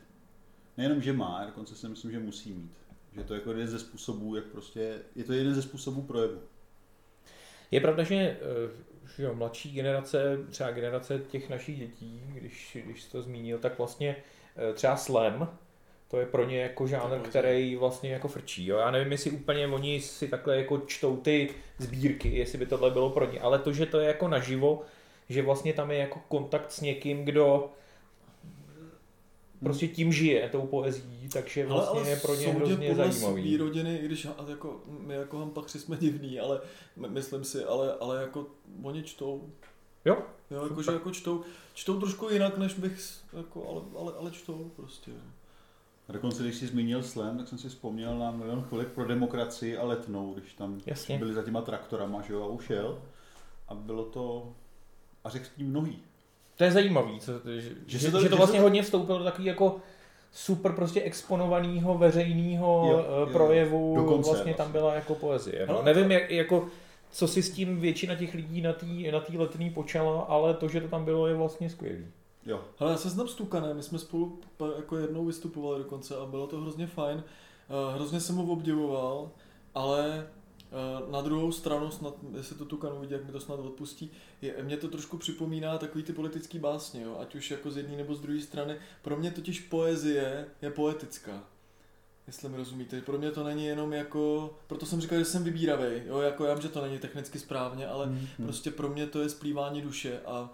Nejenom, 0.77 1.01
že 1.01 1.13
má, 1.13 1.45
dokonce 1.45 1.75
si 1.75 1.87
myslím, 1.87 2.11
že 2.11 2.19
musí 2.19 2.53
mít. 2.53 2.71
Že 3.15 3.23
to 3.23 3.33
je 3.33 3.39
jako 3.39 3.51
jeden 3.51 3.67
ze 3.67 3.79
způsobů, 3.79 4.35
jak 4.35 4.45
prostě, 4.45 5.01
je 5.15 5.23
to 5.23 5.33
jeden 5.33 5.55
ze 5.55 5.61
způsobů 5.61 6.01
projevu. 6.01 6.41
Je 7.71 7.81
pravda, 7.81 8.03
že 8.03 8.15
eh, 8.15 8.37
že 9.17 9.23
jo, 9.23 9.35
mladší 9.35 9.71
generace, 9.71 10.37
třeba 10.49 10.71
generace 10.71 11.19
těch 11.19 11.49
našich 11.49 11.79
dětí, 11.79 12.21
když, 12.33 12.77
když 12.85 13.03
jsi 13.03 13.11
to 13.11 13.21
zmínil, 13.21 13.59
tak 13.59 13.77
vlastně 13.77 14.15
eh, 14.55 14.73
třeba 14.73 14.97
slam, 14.97 15.57
to 16.13 16.19
je 16.19 16.25
pro 16.25 16.45
ně 16.45 16.61
jako 16.61 16.87
žánr, 16.87 17.19
který 17.19 17.75
vlastně 17.75 18.11
jako 18.11 18.27
frčí. 18.27 18.65
Jo. 18.65 18.77
Já 18.77 18.91
nevím, 18.91 19.11
jestli 19.11 19.31
úplně 19.31 19.67
oni 19.67 20.01
si 20.01 20.27
takhle 20.27 20.57
jako 20.57 20.77
čtou 20.77 21.17
ty 21.17 21.49
sbírky, 21.77 22.29
jestli 22.29 22.57
by 22.57 22.65
tohle 22.65 22.91
bylo 22.91 23.09
pro 23.09 23.31
ně, 23.31 23.39
ale 23.39 23.59
to, 23.59 23.73
že 23.73 23.85
to 23.85 23.99
je 23.99 24.07
jako 24.07 24.27
naživo, 24.27 24.81
že 25.29 25.41
vlastně 25.41 25.73
tam 25.73 25.91
je 25.91 25.97
jako 25.97 26.21
kontakt 26.27 26.71
s 26.71 26.81
někým, 26.81 27.25
kdo 27.25 27.69
prostě 29.59 29.87
tím 29.87 30.13
žije, 30.13 30.49
tou 30.49 30.61
poezí, 30.61 31.29
takže 31.33 31.65
vlastně 31.65 31.89
ale, 31.89 31.99
ale 31.99 32.09
je 32.09 32.15
pro 32.15 32.35
ně 32.35 32.47
hrozně 32.47 32.95
zajímavý. 32.95 33.57
rodiny, 33.57 33.97
i 33.97 34.05
když 34.05 34.27
jako, 34.47 34.81
my 34.87 35.13
jako 35.13 35.37
hampachři 35.37 35.79
jsme 35.79 35.97
divní, 35.97 36.39
ale 36.39 36.61
myslím 37.07 37.43
si, 37.43 37.63
ale, 37.63 37.93
ale 37.93 38.21
jako 38.21 38.45
oni 38.83 39.03
čtou. 39.03 39.49
Jo. 40.05 40.17
Jo, 40.51 40.63
jako, 40.63 40.81
že 40.81 40.91
jako 40.91 41.11
čtou, 41.11 41.41
čtou 41.73 41.99
trošku 41.99 42.29
jinak, 42.29 42.57
než 42.57 42.73
bych, 42.73 42.99
jako, 43.37 43.69
ale, 43.69 43.81
ale, 44.01 44.13
ale 44.19 44.31
čtou 44.31 44.71
prostě. 44.75 45.11
A 46.09 46.11
dokonce, 46.11 46.43
když 46.43 46.55
jsi 46.55 46.67
zmínil 46.67 47.03
slam, 47.03 47.37
tak 47.37 47.47
jsem 47.47 47.57
si 47.57 47.69
vzpomněl 47.69 48.19
na 48.19 48.31
milion 48.31 48.61
chvilek 48.61 48.87
pro 48.87 49.05
demokracii 49.05 49.77
a 49.77 49.83
letnou, 49.85 50.33
když 50.33 50.53
tam 50.53 50.79
Jasně. 50.85 51.17
byli 51.17 51.33
za 51.33 51.43
těma 51.43 51.61
traktorama, 51.61 52.21
že 52.21 52.33
jo, 52.33 52.43
a 52.43 52.47
ušel. 52.47 52.99
A 53.67 53.75
bylo 53.75 54.05
to, 54.05 54.53
a 55.23 55.29
řekl 55.29 55.45
s 55.45 55.49
tím 55.49 55.69
mnohý. 55.69 55.99
To 56.55 56.63
je 56.63 56.71
zajímavý, 56.71 57.19
co, 57.19 57.31
že, 57.45 57.61
že, 57.87 57.97
že, 57.99 58.11
to, 58.11 58.21
že 58.21 58.29
to 58.29 58.37
vlastně 58.37 58.59
to... 58.59 58.63
hodně 58.63 58.83
vstoupilo 58.83 59.17
do 59.17 59.23
takový 59.23 59.47
jako 59.47 59.81
super 60.31 60.71
prostě 60.71 61.01
exponovaného 61.01 61.97
veřejného 61.97 62.99
eh, 62.99 63.31
projevu, 63.31 63.95
Dokonce, 63.95 64.29
vlastně 64.29 64.53
tam 64.53 64.71
byla 64.71 64.95
jako 64.95 65.15
poezie. 65.15 65.67
No. 65.67 65.81
Nevím, 65.83 66.11
jak, 66.11 66.31
jako, 66.31 66.67
co 67.11 67.27
si 67.27 67.43
s 67.43 67.51
tím 67.51 67.79
většina 67.79 68.15
těch 68.15 68.33
lidí 68.33 68.61
na 68.61 68.73
té 68.73 68.85
na 69.11 69.19
tý 69.19 69.37
letný 69.37 69.69
počala, 69.69 70.21
ale 70.21 70.53
to, 70.53 70.67
že 70.67 70.81
to 70.81 70.87
tam 70.87 71.05
bylo, 71.05 71.27
je 71.27 71.33
vlastně 71.33 71.69
skvělý. 71.69 72.05
Jo. 72.45 72.65
Ale 72.79 72.91
já 72.91 72.97
se 72.97 73.09
znám 73.09 73.27
s 73.27 73.35
Tukanem, 73.35 73.77
my 73.77 73.83
jsme 73.83 73.99
spolu 73.99 74.39
jako 74.75 74.97
jednou 74.97 75.25
vystupovali 75.25 75.83
dokonce 75.83 76.15
a 76.17 76.25
bylo 76.25 76.47
to 76.47 76.61
hrozně 76.61 76.87
fajn. 76.87 77.17
Uh, 77.17 77.95
hrozně 77.95 78.19
jsem 78.19 78.35
ho 78.35 78.43
obdivoval, 78.43 79.31
ale 79.75 80.27
Eh, 80.73 81.11
na 81.11 81.21
druhou 81.21 81.51
stranu, 81.51 81.91
snad, 81.91 82.15
jestli 82.37 82.55
to 82.55 82.65
Tukan 82.65 82.93
uvidí, 82.97 83.13
jak 83.13 83.25
mi 83.25 83.31
to 83.31 83.39
snad 83.39 83.59
odpustí, 83.59 84.11
je, 84.41 84.55
mě 84.63 84.77
to 84.77 84.87
trošku 84.87 85.17
připomíná 85.17 85.77
takový 85.77 86.03
ty 86.03 86.13
politický 86.13 86.59
básně, 86.59 87.01
jo? 87.01 87.17
ať 87.21 87.35
už 87.35 87.51
jako 87.51 87.71
z 87.71 87.77
jedné 87.77 87.97
nebo 87.97 88.15
z 88.15 88.21
druhé 88.21 88.41
strany. 88.41 88.77
Pro 89.01 89.17
mě 89.17 89.31
totiž 89.31 89.59
poezie 89.59 90.45
je 90.61 90.69
poetická. 90.69 91.43
Jestli 92.27 92.49
mi 92.49 92.57
rozumíte, 92.57 93.01
pro 93.01 93.17
mě 93.17 93.31
to 93.31 93.43
není 93.43 93.65
jenom 93.65 93.93
jako, 93.93 94.53
proto 94.67 94.85
jsem 94.85 95.01
říkal, 95.01 95.19
že 95.19 95.25
jsem 95.25 95.43
vybíravý, 95.43 96.01
jo, 96.05 96.19
jako 96.19 96.45
já 96.45 96.53
vím, 96.53 96.61
že 96.61 96.69
to 96.69 96.81
není 96.81 96.99
technicky 96.99 97.39
správně, 97.39 97.87
ale 97.87 98.07
mm-hmm. 98.07 98.43
prostě 98.43 98.71
pro 98.71 98.89
mě 98.89 99.07
to 99.07 99.21
je 99.21 99.29
splývání 99.29 99.81
duše 99.81 100.19
a, 100.25 100.49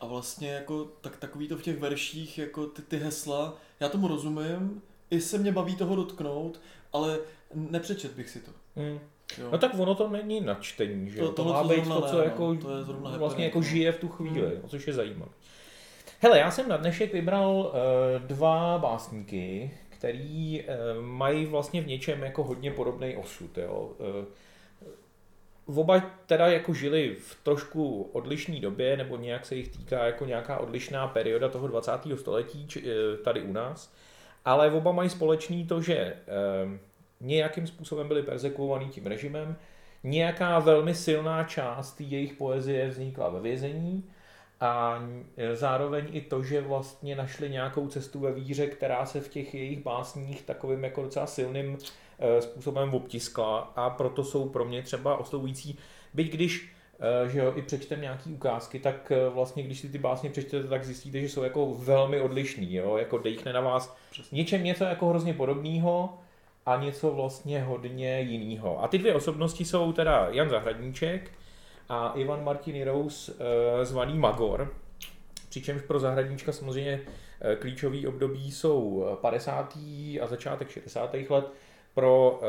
a 0.00 0.06
vlastně 0.06 0.50
jako 0.50 0.84
tak, 1.00 1.16
takový 1.16 1.48
to 1.48 1.56
v 1.56 1.62
těch 1.62 1.78
verších, 1.78 2.38
jako 2.38 2.66
ty, 2.66 2.82
ty 2.82 2.96
hesla, 2.96 3.56
já 3.80 3.88
tomu 3.88 4.08
rozumím, 4.08 4.82
i 5.10 5.20
se 5.20 5.38
mě 5.38 5.52
baví 5.52 5.76
toho 5.76 5.96
dotknout, 5.96 6.60
ale 6.92 7.18
nepřečet 7.54 8.12
bych 8.12 8.30
si 8.30 8.40
to. 8.40 8.50
Mm. 8.76 8.98
Jo. 9.38 9.48
No 9.52 9.58
tak 9.58 9.78
ono 9.78 9.94
to 9.94 10.08
není 10.08 10.40
na 10.40 10.54
čtení, 10.54 11.10
že 11.10 11.18
to, 11.18 11.32
to 11.32 11.44
má 11.44 11.64
být 11.64 11.84
to, 11.84 12.02
co 12.02 12.18
ne, 12.18 12.24
jako, 12.24 12.54
to 12.54 12.76
je 12.76 12.84
vlastně 13.18 13.44
jako 13.44 13.62
žije 13.62 13.92
v 13.92 13.98
tu 13.98 14.08
chvíli, 14.08 14.48
hmm. 14.48 14.68
což 14.68 14.86
je 14.86 14.92
zajímavé. 14.92 15.32
Hele, 16.20 16.38
já 16.38 16.50
jsem 16.50 16.68
na 16.68 16.76
dnešek 16.76 17.12
vybral 17.12 17.50
uh, 17.50 18.26
dva 18.26 18.78
básníky, 18.78 19.70
který 19.88 20.62
uh, 20.62 21.04
mají 21.04 21.46
vlastně 21.46 21.82
v 21.82 21.86
něčem 21.86 22.22
jako 22.22 22.44
hodně 22.44 22.70
podobný 22.70 23.16
osud. 23.16 23.58
Jo. 23.58 23.92
Uh, 23.98 24.24
oba 25.74 26.00
teda 26.26 26.46
jako 26.46 26.74
žili 26.74 27.16
v 27.20 27.38
trošku 27.42 28.02
odlišné 28.02 28.60
době, 28.60 28.96
nebo 28.96 29.16
nějak 29.16 29.46
se 29.46 29.54
jich 29.54 29.68
týká 29.68 30.06
jako 30.06 30.24
nějaká 30.24 30.58
odlišná 30.58 31.06
perioda 31.06 31.48
toho 31.48 31.68
20. 31.68 31.92
století 32.16 32.66
či, 32.66 32.84
tady 33.24 33.42
u 33.42 33.52
nás, 33.52 33.92
ale 34.44 34.70
oba 34.70 34.92
mají 34.92 35.10
společný 35.10 35.66
to, 35.66 35.80
že 35.80 36.16
uh, 36.64 36.72
nějakým 37.20 37.66
způsobem 37.66 38.08
byli 38.08 38.22
persekuovaní 38.22 38.88
tím 38.88 39.06
režimem, 39.06 39.56
nějaká 40.02 40.58
velmi 40.58 40.94
silná 40.94 41.44
část 41.44 42.00
jejich 42.00 42.32
poezie 42.32 42.88
vznikla 42.88 43.28
ve 43.28 43.40
vězení 43.40 44.04
a 44.60 45.02
zároveň 45.54 46.08
i 46.12 46.20
to, 46.20 46.42
že 46.42 46.60
vlastně 46.60 47.16
našli 47.16 47.50
nějakou 47.50 47.88
cestu 47.88 48.20
ve 48.20 48.32
víře, 48.32 48.66
která 48.66 49.06
se 49.06 49.20
v 49.20 49.28
těch 49.28 49.54
jejich 49.54 49.82
básních 49.82 50.42
takovým 50.42 50.84
jako 50.84 51.02
docela 51.02 51.26
silným 51.26 51.78
eh, 51.78 51.86
způsobem 52.40 52.94
obtiskla 52.94 53.58
a 53.58 53.90
proto 53.90 54.24
jsou 54.24 54.48
pro 54.48 54.64
mě 54.64 54.82
třeba 54.82 55.16
oslovující. 55.16 55.78
byť 56.14 56.32
když 56.32 56.70
Eh, 57.02 57.28
že 57.28 57.38
jo, 57.38 57.52
i 57.56 57.62
přečtem 57.62 58.00
nějaký 58.00 58.34
ukázky, 58.34 58.78
tak 58.78 59.12
eh, 59.12 59.28
vlastně, 59.28 59.62
když 59.62 59.80
si 59.80 59.88
ty 59.88 59.98
básně 59.98 60.30
přečtete, 60.30 60.68
tak 60.68 60.84
zjistíte, 60.84 61.20
že 61.20 61.28
jsou 61.28 61.42
jako 61.42 61.74
velmi 61.74 62.20
odlišný, 62.20 62.74
jo, 62.74 62.96
jako 62.96 63.18
dejchne 63.18 63.52
na 63.52 63.60
vás 63.60 63.96
Přesně. 64.10 64.36
něčem 64.36 64.64
něco 64.64 64.84
jako 64.84 65.08
hrozně 65.08 65.34
podobného 65.34 66.18
a 66.66 66.76
něco 66.76 67.10
vlastně 67.10 67.62
hodně 67.62 68.20
jiného. 68.20 68.82
A 68.82 68.88
ty 68.88 68.98
dvě 68.98 69.14
osobnosti 69.14 69.64
jsou 69.64 69.92
teda 69.92 70.28
Jan 70.30 70.50
Zahradníček 70.50 71.30
a 71.88 72.12
Ivan 72.16 72.44
Martin 72.44 72.84
Rous, 72.84 73.30
eh, 73.30 73.84
zvaný 73.84 74.18
Magor, 74.18 74.74
přičemž 75.48 75.82
pro 75.82 75.98
Zahradníčka 75.98 76.52
samozřejmě 76.52 77.00
klíčový 77.58 78.06
období 78.06 78.50
jsou 78.50 79.06
50. 79.20 80.18
a 80.22 80.26
začátek 80.26 80.70
60. 80.70 81.30
let, 81.30 81.52
pro 81.94 82.40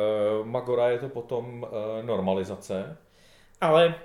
Magora 0.43 0.89
je 0.89 1.00
to 1.00 1.10
potom 1.10 1.67
normalizace, 2.01 2.98
ale 3.62 3.95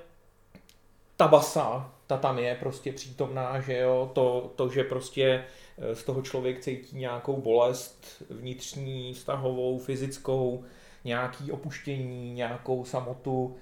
ta 1.17 1.29
basa, 1.29 1.93
ta 2.07 2.17
tam 2.17 2.39
je 2.39 2.55
prostě 2.55 2.93
přítomná, 2.93 3.61
že 3.61 3.79
jo, 3.79 4.11
to, 4.13 4.53
to, 4.57 4.69
že 4.69 4.85
prostě 4.85 5.45
eh, 5.79 5.95
z 5.95 6.05
toho 6.05 6.23
člověk 6.23 6.61
cítí 6.61 6.97
nějakou 6.97 7.41
bolest 7.41 8.23
vnitřní, 8.31 9.15
vztahovou, 9.15 9.79
fyzickou, 9.79 10.65
nějaký 11.05 11.53
opuštění, 11.53 12.33
nějakou 12.33 12.85
samotu, 12.85 13.57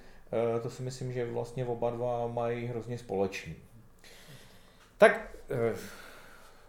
to 0.62 0.70
si 0.70 0.82
myslím, 0.82 1.12
že 1.12 1.26
vlastně 1.26 1.66
oba 1.66 1.90
dva 1.90 2.26
mají 2.26 2.66
hrozně 2.66 2.98
společný. 2.98 3.56
Tak 4.98 5.36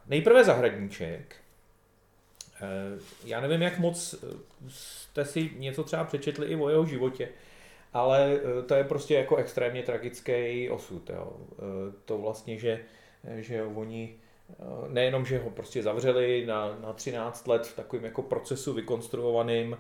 nejprve 0.08 0.44
zahradníček. 0.44 1.36
Já 3.26 3.42
nevím, 3.42 3.62
jak 3.62 3.80
moc 3.80 4.16
jste 4.68 5.26
si 5.26 5.52
něco 5.58 5.84
třeba 5.84 6.04
přečetli 6.04 6.48
i 6.48 6.56
o 6.56 6.70
jeho 6.70 6.86
životě, 6.86 7.30
ale 7.94 8.40
eh, 8.60 8.62
to 8.64 8.76
je 8.76 8.84
prostě 8.84 9.16
jako 9.16 9.36
extrémně 9.36 9.84
tragický 9.84 10.70
osud. 10.70 11.10
Jo. 11.10 11.34
Eh, 11.52 11.94
to 12.06 12.18
vlastně, 12.18 12.58
že, 12.58 12.80
že 13.36 13.64
oni 13.64 14.16
eh, 14.50 14.54
nejenom, 14.88 15.26
že 15.26 15.40
ho 15.40 15.50
prostě 15.50 15.84
zavřeli 15.84 16.46
na, 16.46 16.78
na 16.82 16.94
13 16.94 17.48
let 17.48 17.68
v 17.68 17.76
takovém 17.76 18.06
jako 18.06 18.22
procesu 18.22 18.74
vykonstruovaným, 18.74 19.78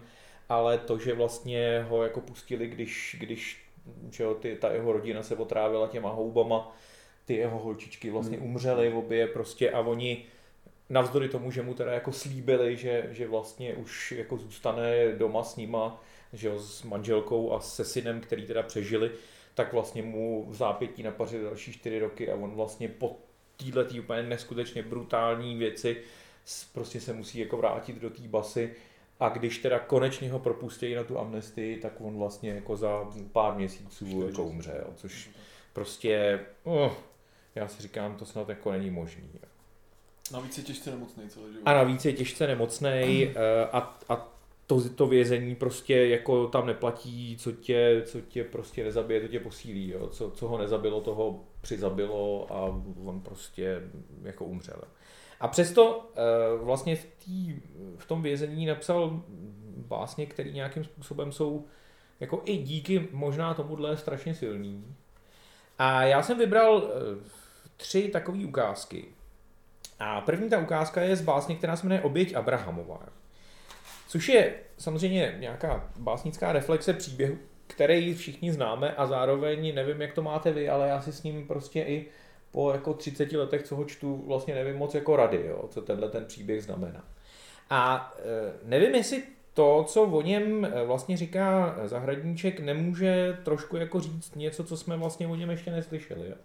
ale 0.50 0.78
to, 0.78 1.00
že 1.00 1.14
vlastně 1.14 1.86
ho 1.90 2.04
jako 2.04 2.22
pustili, 2.22 2.68
když, 2.68 3.16
když 3.20 3.66
že 4.12 4.24
jo, 4.24 4.34
ty, 4.34 4.56
ta 4.56 4.72
jeho 4.72 4.92
rodina 4.92 5.24
se 5.24 5.36
otrávila 5.36 5.88
těma 5.88 6.10
houbama, 6.10 6.76
ty 7.26 7.34
jeho 7.34 7.60
holčičky 7.60 8.10
vlastně 8.10 8.38
hmm. 8.38 8.46
umřely 8.46 8.94
obě 8.94 9.28
prostě 9.28 9.72
a 9.72 9.80
oni 9.80 10.26
navzdory 10.90 11.30
tomu, 11.30 11.52
že 11.52 11.62
mu 11.62 11.74
teda 11.74 11.92
jako 11.92 12.12
slíbili, 12.12 12.78
že, 12.78 13.08
že 13.12 13.28
vlastně 13.28 13.74
už 13.74 14.12
jako 14.12 14.38
zůstane 14.38 15.12
doma 15.12 15.44
s 15.44 15.56
nima, 15.56 16.04
že 16.34 16.48
jo, 16.48 16.60
s 16.60 16.84
manželkou 16.84 17.54
a 17.54 17.60
se 17.60 17.86
synem, 17.86 18.22
který 18.22 18.46
teda 18.46 18.64
přežili, 18.64 19.12
tak 19.54 19.74
vlastně 19.74 20.04
mu 20.04 20.46
v 20.50 20.56
zápětí 20.56 21.04
napařili 21.04 21.44
další 21.44 21.74
čtyři 21.74 22.00
roky 22.00 22.32
a 22.32 22.36
on 22.36 22.52
vlastně 22.52 22.88
po 22.88 23.18
této 23.58 23.84
tý 23.84 24.00
úplně 24.00 24.24
neskutečně 24.24 24.84
brutální 24.84 25.58
věci 25.58 25.98
prostě 26.74 27.02
se 27.02 27.14
musí 27.14 27.40
jako 27.40 27.58
vrátit 27.58 27.96
do 27.96 28.10
té 28.10 28.22
basy 28.22 28.76
a 29.20 29.30
když 29.30 29.58
teda 29.58 29.80
konečně 29.80 30.32
ho 30.32 30.40
propustí 30.40 30.94
na 30.94 31.04
tu 31.04 31.20
amnestii, 31.20 31.78
tak 31.78 32.02
on 32.02 32.18
vlastně 32.18 32.50
jako 32.50 32.76
za 32.76 33.12
pár 33.32 33.56
měsíců 33.56 34.26
jako 34.28 34.44
umře, 34.44 34.76
jo, 34.80 34.94
což 34.96 35.30
prostě, 35.74 36.40
oh, 36.64 36.92
já 37.56 37.68
si 37.68 37.82
říkám, 37.82 38.18
to 38.18 38.26
snad 38.26 38.50
jako 38.50 38.72
není 38.72 38.90
možný. 38.90 39.30
Jo. 39.34 39.55
Navíc 40.32 40.58
je 40.58 40.64
těžce 40.64 40.92
nemocný 40.92 41.30
celý 41.30 41.46
život. 41.52 41.62
A 41.66 41.74
navíc 41.74 42.06
je 42.06 42.14
těžce 42.14 42.48
nemocný 42.48 43.30
a, 43.72 43.98
a 44.10 44.36
to, 44.68 44.90
to 44.90 45.08
vězení 45.08 45.56
prostě 45.56 46.08
jako 46.08 46.48
tam 46.48 46.68
neplatí, 46.68 47.38
co 47.38 47.52
tě, 47.52 48.02
co 48.06 48.22
tě 48.22 48.44
prostě 48.44 48.84
nezabije, 48.84 49.22
to 49.22 49.28
tě 49.28 49.40
posílí, 49.40 49.90
jo. 49.90 50.08
Co, 50.08 50.32
co 50.32 50.48
ho 50.48 50.58
nezabilo, 50.58 51.02
toho 51.02 51.44
přizabilo 51.62 52.48
a 52.50 52.82
on 53.06 53.22
prostě 53.22 53.82
jako 54.24 54.46
umřel. 54.46 54.82
A 55.40 55.48
přesto 55.48 56.12
eh, 56.16 56.58
vlastně 56.64 56.96
v, 56.96 57.06
tý, 57.26 57.62
v 57.98 58.06
tom 58.06 58.22
vězení 58.22 58.66
napsal 58.66 59.22
básně, 59.78 60.26
které 60.26 60.52
nějakým 60.52 60.84
způsobem 60.84 61.32
jsou 61.32 61.66
jako 62.20 62.42
i 62.46 62.58
díky 62.58 63.08
možná 63.12 63.54
tomuhle 63.54 63.98
strašně 63.98 64.36
silný. 64.36 64.96
A 65.78 66.04
já 66.04 66.24
jsem 66.24 66.38
vybral 66.38 66.84
eh, 66.88 67.30
tři 67.78 68.08
takové 68.08 68.46
ukázky. 68.46 69.06
A 70.00 70.22
první 70.22 70.50
ta 70.50 70.60
ukázka 70.60 71.02
je 71.02 71.16
z 71.16 71.22
básně, 71.22 71.56
která 71.56 71.76
se 71.76 71.86
jmenuje 71.86 72.02
Oběť 72.02 72.36
Abrahamová. 72.36 73.00
Což 74.08 74.30
je 74.30 74.54
samozřejmě 74.78 75.36
nějaká 75.40 75.90
básnická 75.98 76.52
reflexe 76.52 76.94
příběhu, 76.94 77.38
který 77.68 78.14
všichni 78.14 78.54
známe 78.54 78.96
a 78.96 79.06
zároveň 79.06 79.76
nevím, 79.76 80.02
jak 80.02 80.14
to 80.14 80.22
máte 80.22 80.52
vy, 80.52 80.70
ale 80.70 80.88
já 80.88 81.02
si 81.02 81.14
s 81.14 81.24
ním 81.24 81.48
prostě 81.48 81.82
i 81.82 82.06
po 82.52 82.72
jako 82.72 82.94
30 82.94 83.32
letech, 83.32 83.64
co 83.64 83.76
ho 83.76 83.86
čtu, 83.86 84.24
vlastně 84.28 84.56
nevím 84.56 84.76
moc 84.76 84.96
jako 84.96 85.16
rady, 85.16 85.44
jo, 85.48 85.68
co 85.70 85.82
tenhle 85.82 86.10
ten 86.10 86.26
příběh 86.26 86.64
znamená. 86.64 87.04
A 87.70 88.14
e, 88.20 88.54
nevím, 88.64 88.96
jestli 88.96 89.24
to, 89.54 89.84
co 89.88 90.04
o 90.04 90.22
něm 90.22 90.66
e, 90.66 90.86
vlastně 90.86 91.18
říká 91.18 91.76
Zahradníček, 91.86 92.60
nemůže 92.60 93.38
trošku 93.44 93.78
jako 93.78 94.00
říct 94.00 94.36
něco, 94.36 94.64
co 94.64 94.78
jsme 94.78 94.98
vlastně 94.98 95.28
o 95.28 95.36
něm 95.36 95.50
ještě 95.50 95.72
neslyšeli. 95.72 96.30
Jo? 96.30 96.36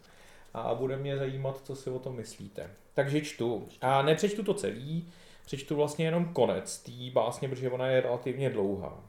A 0.54 0.74
bude 0.74 0.96
mě 0.96 1.16
zajímat, 1.16 1.60
co 1.64 1.76
si 1.76 1.90
o 1.90 1.98
tom 1.98 2.16
myslíte. 2.16 2.70
Takže 2.94 3.20
čtu. 3.20 3.68
A 3.80 4.02
nepřečtu 4.02 4.42
to 4.42 4.54
celý, 4.54 5.08
přečtu 5.46 5.76
vlastně 5.76 6.04
jenom 6.04 6.24
konec 6.24 6.78
té 6.78 6.92
básně, 7.12 7.48
protože 7.48 7.70
ona 7.70 7.86
je 7.86 8.00
relativně 8.00 8.50
dlouhá. 8.50 9.04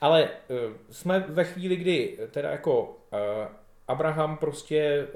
Ale 0.00 0.28
uh, 0.28 0.56
jsme 0.90 1.20
ve 1.20 1.44
chvíli, 1.44 1.76
kdy 1.76 2.18
teda 2.30 2.50
jako 2.50 2.82
uh, 2.82 2.88
Abraham 3.88 4.36
prostě 4.36 5.08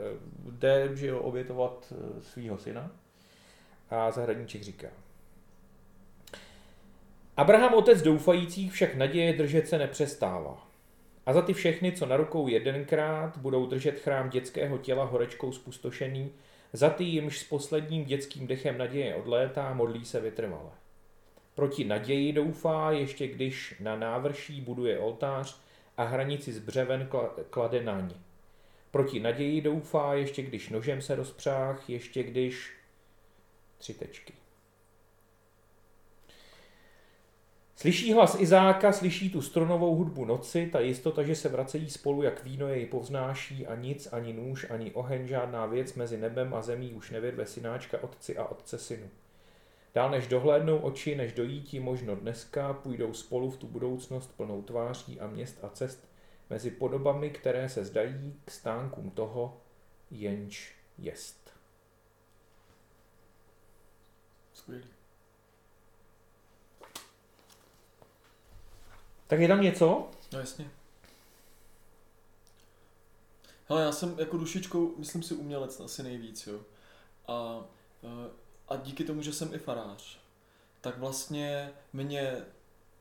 uh, 0.45 0.53
jde 0.53 0.89
že 0.93 1.07
jo, 1.07 1.19
obětovat 1.19 1.93
uh, 1.93 2.23
svého 2.23 2.59
syna 2.59 2.91
a 3.91 4.11
zahradníček 4.11 4.63
říká. 4.63 4.89
Abraham, 7.37 7.75
otec 7.75 8.03
doufajících, 8.03 8.73
však 8.73 8.95
naděje 8.95 9.33
držet 9.33 9.69
se 9.69 9.79
nepřestává. 9.79 10.70
A 11.31 11.33
za 11.33 11.43
ty 11.43 11.53
všechny, 11.53 11.93
co 11.93 12.07
na 12.07 12.17
rukou 12.17 12.49
jedenkrát 12.49 13.39
budou 13.39 13.67
držet 13.67 14.01
chrám 14.01 14.31
dětského 14.31 14.79
těla 14.79 15.05
horečkou 15.05 15.53
spustošený, 15.53 16.33
za 16.73 16.91
ty 16.91 17.05
jimž 17.05 17.39
s 17.39 17.45
posledním 17.45 18.05
dětským 18.05 18.47
dechem 18.47 18.79
naděje 18.79 19.15
odlétá, 19.15 19.75
modlí 19.75 20.05
se 20.05 20.21
vytrvale. 20.21 20.71
Proti 21.55 21.85
naději 21.85 22.33
doufá, 22.33 22.91
ještě 22.91 23.27
když 23.27 23.75
na 23.81 23.97
návrší 23.97 24.61
buduje 24.61 24.99
oltář 24.99 25.61
a 25.97 26.05
hranici 26.05 26.53
z 26.53 26.59
břeven 26.59 27.09
klade 27.51 27.83
na 27.83 28.01
ní. 28.01 28.17
Proti 28.91 29.21
naději 29.21 29.61
doufá, 29.61 30.15
ještě 30.15 30.43
když 30.43 30.69
nožem 30.69 31.03
se 31.03 31.15
rozpřách, 31.15 31.91
ještě 31.91 32.23
když... 32.23 32.73
Tři 33.79 33.95
tečky. 33.95 34.33
Slyší 37.81 38.13
hlas 38.13 38.41
Izáka, 38.41 38.93
slyší 38.93 39.31
tu 39.31 39.43
stronovou 39.43 39.95
hudbu 39.95 40.25
noci, 40.25 40.69
ta 40.73 40.81
jistota, 40.81 41.23
že 41.23 41.35
se 41.35 41.49
vracejí 41.49 41.91
spolu, 41.91 42.23
jak 42.23 42.45
víno 42.45 42.69
jej 42.69 42.87
povznáší 42.87 43.67
a 43.67 43.75
nic, 43.75 44.09
ani 44.13 44.33
nůž, 44.33 44.71
ani 44.71 44.93
oheň, 44.93 45.27
žádná 45.27 45.67
věc 45.67 45.95
mezi 45.95 46.17
nebem 46.17 46.55
a 46.55 46.63
zemí 46.63 46.95
už 46.95 47.11
nevydve 47.11 47.47
synáčka 47.47 48.03
otci 48.03 48.39
a 48.39 48.45
otce 48.45 48.79
synu. 48.79 49.09
Dál 49.95 50.11
než 50.11 50.27
dohlédnou 50.27 50.79
oči, 50.79 51.15
než 51.15 51.33
dojítí 51.33 51.81
možno 51.81 52.17
dneska, 52.17 52.73
půjdou 52.73 53.13
spolu 53.13 53.51
v 53.51 53.57
tu 53.57 53.67
budoucnost 53.67 54.37
plnou 54.37 54.63
tváří 54.63 55.21
a 55.21 55.27
měst 55.27 55.59
a 55.65 55.69
cest 55.69 56.09
mezi 56.51 56.71
podobami, 56.71 57.31
které 57.31 57.69
se 57.69 57.85
zdají 57.85 58.35
k 58.45 58.51
stánkům 58.51 59.11
toho, 59.11 59.61
jenž 60.11 60.75
jest. 60.99 61.51
Skvělý. 64.53 65.00
Tak 69.31 69.41
je 69.41 69.49
tam 69.49 69.61
něco? 69.61 70.09
No 70.33 70.39
jasně. 70.39 70.71
Hele, 73.69 73.83
já 73.83 73.93
jsem 73.93 74.19
jako 74.19 74.37
dušičkou, 74.37 74.95
myslím 74.97 75.23
si, 75.23 75.35
umělec 75.35 75.81
asi 75.81 76.03
nejvíc, 76.03 76.47
jo. 76.47 76.61
A, 77.29 77.65
eh, 78.05 78.31
a 78.69 78.77
díky 78.77 79.05
tomu, 79.05 79.23
že 79.23 79.33
jsem 79.33 79.55
i 79.55 79.59
farář, 79.59 80.19
tak 80.81 80.99
vlastně 80.99 81.73
mě 81.93 82.37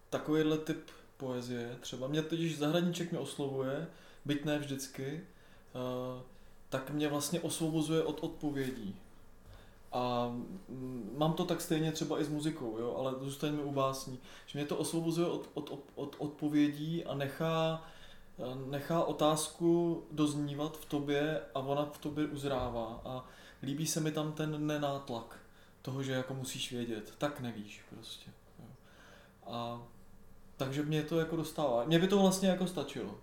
takovýhle 0.09 0.57
typ 0.57 0.91
poezie, 1.17 1.77
třeba 1.79 2.07
mě 2.07 2.21
totiž 2.21 2.57
zahradníček 2.57 3.11
mě 3.11 3.19
oslovuje, 3.19 3.87
byť 4.25 4.45
ne 4.45 4.59
vždycky, 4.59 5.21
eh, 5.75 6.23
tak 6.69 6.89
mě 6.89 7.07
vlastně 7.07 7.41
osvobozuje 7.41 8.03
od 8.03 8.23
odpovědí. 8.23 8.95
A 9.91 10.27
mm, 10.69 11.15
mám 11.17 11.33
to 11.33 11.45
tak 11.45 11.61
stejně 11.61 11.91
třeba 11.91 12.21
i 12.21 12.23
s 12.23 12.29
muzikou, 12.29 12.77
jo, 12.79 12.95
ale 12.97 13.13
zůstaňme 13.19 13.63
u 13.63 13.71
básní. 13.71 14.19
Že 14.45 14.59
mě 14.59 14.65
to 14.65 14.77
osvobozuje 14.77 15.27
od, 15.27 15.49
od, 15.53 15.69
od, 15.69 15.83
od 15.95 16.15
odpovědí 16.19 17.05
a 17.05 17.13
nechá, 17.13 17.83
nechá 18.65 19.03
otázku 19.03 20.03
doznívat 20.11 20.77
v 20.77 20.85
tobě 20.85 21.41
a 21.55 21.59
ona 21.59 21.85
v 21.85 21.97
tobě 21.97 22.25
uzrává. 22.25 23.01
A 23.05 23.25
líbí 23.63 23.87
se 23.87 23.99
mi 23.99 24.11
tam 24.11 24.31
ten 24.31 24.67
nenátlak 24.67 25.39
toho, 25.81 26.03
že 26.03 26.11
jako 26.11 26.33
musíš 26.33 26.71
vědět. 26.71 27.13
Tak 27.17 27.39
nevíš 27.39 27.81
prostě. 27.89 28.31
Jo. 28.59 28.65
A 29.45 29.81
takže 30.57 30.83
mě 30.83 31.03
to 31.03 31.19
jako 31.19 31.35
dostává. 31.35 31.85
Mně 31.85 31.99
by 31.99 32.07
to 32.07 32.19
vlastně 32.19 32.49
jako 32.49 32.67
stačilo. 32.67 33.17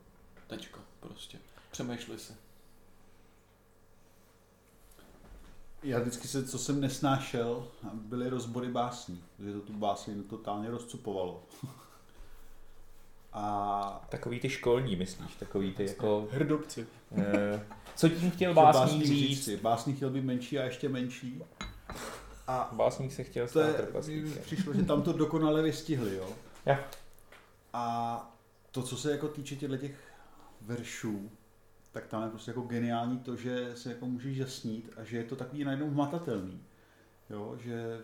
Tečka 0.47 0.81
prostě. 1.01 1.39
Přemýšlej 1.71 2.19
si. 2.19 2.46
Já 5.83 6.01
vždycky 6.01 6.29
se, 6.29 6.47
co 6.47 6.59
jsem 6.59 6.81
nesnášel, 6.81 7.69
byly 7.93 8.29
rozbory 8.29 8.69
básní, 8.69 9.25
že 9.39 9.53
to 9.53 9.61
tu 9.61 9.73
básní 9.73 10.23
totálně 10.23 10.71
rozcupovalo. 10.71 11.43
A... 13.33 14.07
Takový 14.09 14.41
ty 14.41 14.51
školní, 14.51 14.97
myslíš? 14.97 15.35
Takový 15.35 15.73
ty 15.73 15.87
jako... 15.87 16.29
Hrdobci. 16.33 16.87
Eh, 17.17 17.67
co 17.97 18.09
tím 18.09 18.31
chtěl 18.31 18.55
básník 18.55 19.07
říct? 19.07 19.45
říct? 19.45 19.61
Básník 19.61 19.97
chtěl 19.97 20.11
být 20.11 20.25
menší 20.25 20.59
a 20.59 20.65
ještě 20.65 20.89
menší. 20.89 21.43
A 22.47 22.71
básník 22.73 23.13
se 23.13 23.25
chtěl 23.25 23.49
stát 23.49 23.77
trpaslíkem. 23.77 24.43
Přišlo, 24.43 24.75
že 24.75 24.83
tam 24.83 25.03
to 25.03 25.13
dokonale 25.13 25.63
vystihli, 25.63 26.17
jo? 26.17 26.29
Ja. 26.67 26.79
A 27.73 28.37
to, 28.71 28.83
co 28.83 28.97
se 28.97 29.11
jako 29.11 29.29
týče 29.29 29.57
těchto 29.57 29.77
těch 29.77 29.97
veršů, 30.61 31.31
tak 31.97 32.07
tam 32.07 32.23
je 32.23 32.29
prostě 32.29 32.51
jako 32.51 32.63
geniální 32.63 33.19
to, 33.19 33.37
že 33.37 33.71
se 33.75 33.89
jako 33.89 34.07
můžeš 34.07 34.37
jasnít 34.37 34.91
a 34.97 35.05
že 35.05 35.17
je 35.17 35.25
to 35.25 35.37
takový 35.37 35.65
najednou 35.65 35.91
hmatatelný. 35.91 36.61
Jo, 37.31 37.57
že 37.61 38.01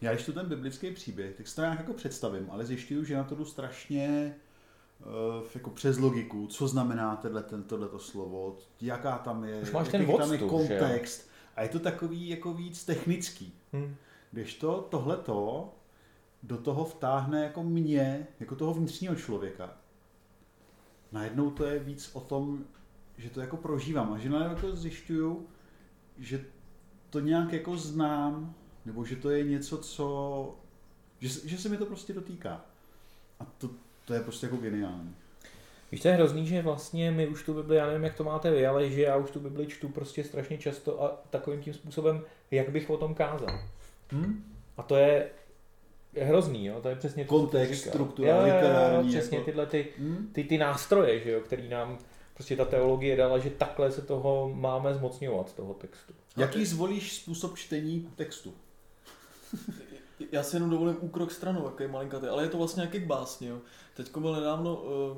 já 0.00 0.12
když 0.12 0.26
tu 0.26 0.32
ten 0.32 0.48
biblický 0.48 0.90
příběh, 0.90 1.36
tak 1.36 1.48
si 1.48 1.56
to 1.56 1.60
nějak 1.60 1.78
jako 1.78 1.92
představím, 1.92 2.46
ale 2.50 2.66
zjišťuju, 2.66 3.04
že 3.04 3.16
na 3.16 3.24
to 3.24 3.34
jdu 3.34 3.44
strašně 3.44 4.36
uh, 5.00 5.46
jako 5.54 5.70
přes 5.70 5.98
logiku, 5.98 6.46
co 6.46 6.68
znamená 6.68 7.16
tenhle, 7.16 7.42
ten, 7.42 7.62
tohleto 7.62 7.98
slovo, 7.98 8.56
jaká 8.80 9.18
tam 9.18 9.44
je, 9.44 9.60
Už 9.60 9.72
máš 9.72 9.88
ten 9.88 10.00
odstup, 10.00 10.18
tam 10.18 10.32
je 10.32 10.38
kontext. 10.38 11.30
A 11.56 11.62
je 11.62 11.68
to 11.68 11.78
takový 11.78 12.28
jako 12.28 12.54
víc 12.54 12.84
technický. 12.84 13.52
Hmm. 13.72 13.96
Když 14.30 14.54
to 14.54 14.88
tohleto 14.90 15.68
do 16.42 16.56
toho 16.56 16.84
vtáhne 16.84 17.42
jako 17.42 17.62
mě, 17.62 18.26
jako 18.40 18.56
toho 18.56 18.74
vnitřního 18.74 19.14
člověka, 19.14 19.79
najednou 21.12 21.50
to 21.50 21.64
je 21.64 21.78
víc 21.78 22.10
o 22.12 22.20
tom, 22.20 22.64
že 23.18 23.30
to 23.30 23.40
jako 23.40 23.56
prožívám 23.56 24.12
a 24.12 24.18
že 24.18 24.30
najednou 24.30 24.56
jako 24.56 24.76
zjišťuju, 24.76 25.46
že 26.18 26.44
to 27.10 27.20
nějak 27.20 27.52
jako 27.52 27.76
znám, 27.76 28.54
nebo 28.86 29.04
že 29.04 29.16
to 29.16 29.30
je 29.30 29.44
něco, 29.44 29.78
co, 29.78 30.54
že, 31.20 31.48
že 31.48 31.58
se 31.58 31.68
mi 31.68 31.76
to 31.76 31.86
prostě 31.86 32.12
dotýká. 32.12 32.64
A 33.40 33.44
to, 33.44 33.70
to 34.04 34.14
je 34.14 34.20
prostě 34.20 34.46
jako 34.46 34.56
geniální. 34.56 35.14
Víš, 35.92 36.00
to 36.00 36.08
je 36.08 36.14
hrozný, 36.14 36.46
že 36.46 36.62
vlastně 36.62 37.10
my 37.10 37.28
už 37.28 37.44
tu 37.44 37.54
Bibli, 37.54 37.76
já 37.76 37.86
nevím, 37.86 38.04
jak 38.04 38.14
to 38.14 38.24
máte 38.24 38.50
vy, 38.50 38.66
ale 38.66 38.90
že 38.90 39.02
já 39.02 39.16
už 39.16 39.30
tu 39.30 39.40
Bibli 39.40 39.66
čtu 39.66 39.88
prostě 39.88 40.24
strašně 40.24 40.58
často 40.58 41.02
a 41.02 41.20
takovým 41.30 41.62
tím 41.62 41.74
způsobem, 41.74 42.22
jak 42.50 42.68
bych 42.68 42.90
o 42.90 42.96
tom 42.96 43.14
kázal. 43.14 43.60
Hmm? 44.10 44.44
A 44.76 44.82
to 44.82 44.96
je 44.96 45.30
je 46.12 46.24
hrozný, 46.24 46.66
jo? 46.66 46.80
to 46.82 46.88
je 46.88 46.96
přesně 46.96 47.24
to, 47.24 47.28
Kontext, 47.28 47.86
struktura, 47.88 48.42
literární. 48.42 49.08
Přesně 49.08 49.38
jako... 49.38 49.44
tyhle 49.44 49.66
ty, 49.66 49.88
hmm? 49.98 50.30
ty, 50.32 50.44
ty 50.44 50.58
nástroje, 50.58 51.20
že 51.20 51.30
jo, 51.30 51.40
který 51.40 51.68
nám 51.68 51.98
prostě 52.34 52.56
ta 52.56 52.64
teologie 52.64 53.16
dala, 53.16 53.38
že 53.38 53.50
takhle 53.50 53.92
se 53.92 54.02
toho 54.02 54.50
máme 54.54 54.94
zmocňovat, 54.94 55.54
toho 55.54 55.74
textu. 55.74 56.14
Jaký 56.36 56.66
zvolíš 56.66 57.16
způsob 57.16 57.58
čtení 57.58 58.08
textu? 58.16 58.54
Já 60.32 60.42
si 60.42 60.56
jenom 60.56 60.70
dovolím 60.70 60.96
úkrok 61.00 61.32
stranou, 61.32 61.64
jaký 61.64 61.92
malinkatý, 61.92 62.26
ale 62.26 62.42
je 62.42 62.48
to 62.48 62.58
vlastně 62.58 62.80
nějaký 62.80 62.98
básně. 62.98 63.48
Jo. 63.48 63.58
Teď 63.94 64.16
byl 64.16 64.32
nedávno 64.32 64.76
uh, 64.76 65.16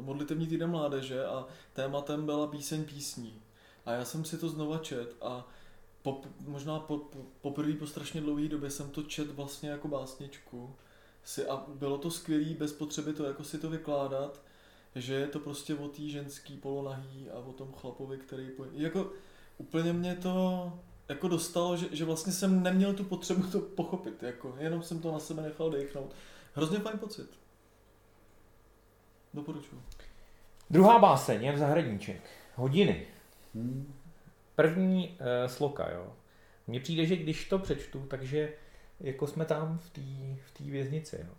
modlitevní 0.00 0.46
týden 0.46 0.70
mládeže 0.70 1.26
a 1.26 1.46
tématem 1.72 2.26
byla 2.26 2.46
píseň 2.46 2.84
písní. 2.84 3.42
A 3.86 3.92
já 3.92 4.04
jsem 4.04 4.24
si 4.24 4.38
to 4.38 4.48
znova 4.48 4.78
čet 4.78 5.16
a 5.20 5.48
po, 6.04 6.20
možná 6.40 6.78
po, 6.78 6.98
po, 6.98 7.18
poprvé 7.40 7.72
po 7.72 7.86
strašně 7.86 8.20
dlouhé 8.20 8.48
době 8.48 8.70
jsem 8.70 8.90
to 8.90 9.02
čet 9.02 9.30
vlastně 9.30 9.70
jako 9.70 9.88
básničku. 9.88 10.74
Si, 11.24 11.46
a 11.46 11.66
bylo 11.74 11.98
to 11.98 12.10
skvělé 12.10 12.54
bez 12.54 12.72
potřeby 12.72 13.12
to 13.12 13.24
jako 13.24 13.44
si 13.44 13.58
to 13.58 13.70
vykládat, 13.70 14.42
že 14.94 15.14
je 15.14 15.26
to 15.26 15.38
prostě 15.38 15.74
o 15.74 15.88
té 15.88 16.02
ženský 16.02 16.56
polonahý 16.56 17.30
a 17.30 17.38
o 17.38 17.52
tom 17.52 17.72
chlapovi, 17.72 18.18
který... 18.18 18.48
Jako 18.72 19.10
úplně 19.58 19.92
mě 19.92 20.14
to 20.14 20.72
jako 21.08 21.28
dostalo, 21.28 21.76
že, 21.76 21.86
že 21.92 22.04
vlastně 22.04 22.32
jsem 22.32 22.62
neměl 22.62 22.94
tu 22.94 23.04
potřebu 23.04 23.42
to 23.42 23.60
pochopit, 23.60 24.22
jako 24.22 24.54
jenom 24.58 24.82
jsem 24.82 25.00
to 25.00 25.12
na 25.12 25.18
sebe 25.18 25.42
nechal 25.42 25.70
dechnout. 25.70 26.14
Hrozně 26.54 26.78
fajn 26.78 26.98
pocit. 26.98 27.30
Doporučuji. 29.34 29.82
Druhá 30.70 30.98
báseň 30.98 31.44
je 31.44 31.52
v 31.52 31.58
zahradníček. 31.58 32.30
Hodiny. 32.54 33.06
Hmm. 33.54 33.94
První 34.56 35.08
uh, 35.08 35.50
sloka, 35.50 35.90
jo. 35.90 36.12
Mně 36.66 36.80
přijde, 36.80 37.06
že 37.06 37.16
když 37.16 37.48
to 37.48 37.58
přečtu, 37.58 38.06
takže 38.08 38.52
jako 39.00 39.26
jsme 39.26 39.44
tam 39.44 39.78
v 39.78 39.90
té 39.90 40.60
v 40.64 40.70
věznici, 40.70 41.16
jo. 41.20 41.34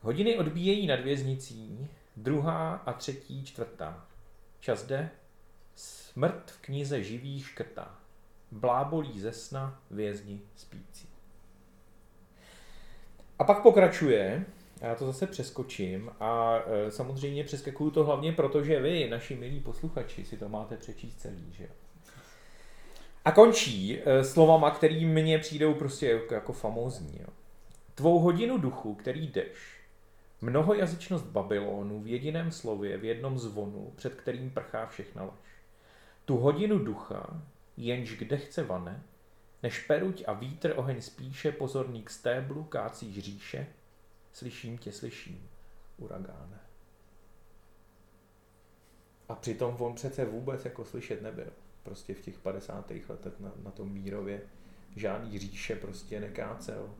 Hodiny 0.00 0.38
odbíjejí 0.38 0.86
nad 0.86 1.00
věznicí, 1.00 1.88
druhá 2.16 2.74
a 2.74 2.92
třetí, 2.92 3.44
čtvrtá. 3.44 4.06
Čas 4.60 4.86
jde, 4.86 5.10
smrt 5.74 6.50
v 6.50 6.60
knize 6.60 7.02
živý 7.02 7.40
škrtá. 7.40 7.98
Blábolí 8.50 9.20
ze 9.20 9.32
sna 9.32 9.82
vězni 9.90 10.40
spící. 10.56 11.08
A 13.38 13.44
pak 13.44 13.62
pokračuje, 13.62 14.44
já 14.80 14.94
to 14.94 15.06
zase 15.06 15.26
přeskočím 15.26 16.10
a 16.20 16.58
e, 16.66 16.90
samozřejmě 16.90 17.44
přeskakuju 17.44 17.90
to 17.90 18.04
hlavně 18.04 18.32
proto, 18.32 18.64
že 18.64 18.80
vy, 18.80 19.08
naši 19.10 19.34
milí 19.34 19.60
posluchači, 19.60 20.24
si 20.24 20.36
to 20.36 20.48
máte 20.48 20.76
přečíst 20.76 21.20
celý, 21.20 21.52
že 21.52 21.64
jo. 21.64 21.70
A 23.24 23.32
končí 23.32 23.98
e, 23.98 24.24
slovama, 24.24 24.70
který 24.70 25.06
mně 25.06 25.38
přijdou 25.38 25.74
prostě 25.74 26.10
jako, 26.10 26.34
jako 26.34 26.52
famózní. 26.52 27.18
Jo. 27.20 27.28
Tvou 27.94 28.18
hodinu 28.18 28.58
duchu, 28.58 28.94
který 28.94 29.26
jdeš, 29.26 29.80
mnohojazyčnost 30.40 31.24
Babylonu 31.24 32.00
v 32.00 32.06
jediném 32.06 32.50
slově, 32.50 32.96
v 32.96 33.04
jednom 33.04 33.38
zvonu, 33.38 33.92
před 33.96 34.14
kterým 34.14 34.50
prchá 34.50 34.86
všechna 34.86 35.22
lež. 35.22 35.52
Tu 36.24 36.36
hodinu 36.36 36.78
ducha, 36.78 37.42
jenž 37.76 38.18
kde 38.18 38.36
chce 38.36 38.62
vane, 38.62 39.02
než 39.62 39.86
peruť 39.86 40.24
a 40.26 40.32
vítr 40.32 40.72
oheň 40.76 41.00
spíše, 41.00 41.52
pozorný 41.52 42.02
k 42.02 42.10
stéblu, 42.10 42.64
kácí 42.64 43.20
říše, 43.20 43.66
slyším 44.32 44.78
tě, 44.78 44.92
slyším, 44.92 45.48
uragáne. 45.98 46.60
A 49.28 49.34
přitom 49.34 49.76
on 49.78 49.94
přece 49.94 50.24
vůbec 50.24 50.64
jako 50.64 50.84
slyšet 50.84 51.22
nebyl. 51.22 51.52
Prostě 51.82 52.14
v 52.14 52.20
těch 52.20 52.38
50. 52.38 52.90
letech 53.08 53.40
na, 53.40 53.52
na 53.64 53.70
tom 53.70 53.92
mírově 53.92 54.42
žádný 54.96 55.38
říše 55.38 55.76
prostě 55.76 56.20
nekácel. 56.20 56.94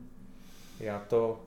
Já 0.79 0.99
to... 0.99 1.45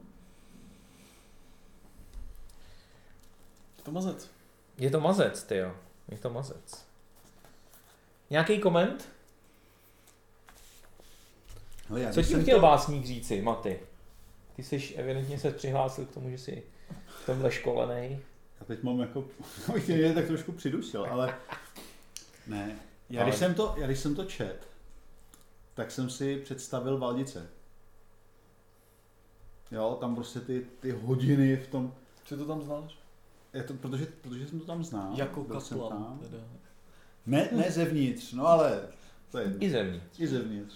Je 3.79 3.85
to 3.85 3.91
mazec. 3.91 4.31
Je 4.79 4.91
to 4.91 5.01
mazec, 5.01 5.43
ty 5.43 5.57
jo. 5.57 5.77
Je 6.09 6.19
to 6.19 6.31
mazec. 6.31 6.87
Nějaký 8.31 8.59
koment? 8.59 9.09
Ale 11.91 12.01
já, 12.01 12.13
Co 12.13 12.23
ti 12.23 12.43
chtěl 12.43 12.57
to... 12.57 12.63
básník 12.63 13.07
říci, 13.07 13.43
Maty? 13.43 13.81
Ty 14.57 14.63
jsi 14.63 14.95
evidentně 14.95 15.39
se 15.39 15.51
přihlásil 15.51 16.07
k 16.07 16.15
tomu, 16.15 16.31
že 16.31 16.39
jsi 16.39 16.63
v 17.23 17.27
tomhle 17.27 17.53
školený. 17.53 18.21
Já 18.61 18.67
teď 18.67 18.83
mám 18.83 19.01
jako, 19.01 19.25
abych 19.69 19.87
tě 19.87 20.13
tak 20.15 20.27
trošku 20.27 20.53
přidusil, 20.53 21.07
ale 21.11 21.35
ne. 22.47 22.79
Já, 23.11 23.21
ale... 23.21 23.31
když 23.31 23.39
jsem 23.39 23.55
to, 23.55 23.75
já 23.79 23.87
když 23.87 23.99
jsem 23.99 24.15
to 24.15 24.25
čet, 24.25 24.69
tak 25.75 25.91
jsem 25.91 26.11
si 26.11 26.37
představil 26.37 26.99
Valdice. 26.99 27.47
Jo, 29.71 29.97
tam 30.01 30.15
prostě 30.15 30.41
ty, 30.41 30.67
ty 30.81 30.91
hodiny 30.91 31.57
v 31.57 31.69
tom... 31.69 31.95
Co 32.25 32.37
to 32.37 32.45
tam 32.45 32.63
znáš? 32.63 32.99
Je 33.55 33.63
to, 33.63 33.75
protože, 33.75 34.07
protože 34.23 34.47
jsem 34.47 34.61
to 34.61 34.67
tam 34.67 34.85
znal. 34.85 35.13
Jako 35.15 35.45
kaplan. 35.45 36.21
Ne, 37.27 37.49
ne 37.53 37.71
zevnitř, 37.71 38.33
no 38.33 38.47
ale 38.47 38.83
to 39.31 39.39
je... 39.39 39.55
I 39.61 39.71
zevnitř. 39.71 40.21
I 40.21 40.27
zevnitř. 40.27 40.75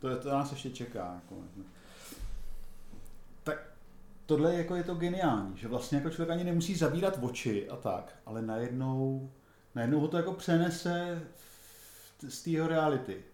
To, 0.00 0.08
je, 0.08 0.16
to 0.16 0.30
nás 0.30 0.52
ještě 0.52 0.70
čeká. 0.70 1.14
Jako. 1.14 1.42
Tak 3.44 3.58
tohle 4.26 4.54
jako 4.54 4.74
je 4.74 4.84
to 4.84 4.94
geniální, 4.94 5.56
že 5.56 5.68
vlastně 5.68 5.98
jako 5.98 6.10
člověk 6.10 6.30
ani 6.30 6.44
nemusí 6.44 6.74
zavírat 6.74 7.18
oči 7.20 7.70
a 7.70 7.76
tak, 7.76 8.14
ale 8.26 8.42
najednou, 8.42 9.30
najednou 9.74 10.00
ho 10.00 10.08
to 10.08 10.16
jako 10.16 10.32
přenese 10.32 11.22
z 12.28 12.42
té 12.42 12.68
reality. 12.68 13.24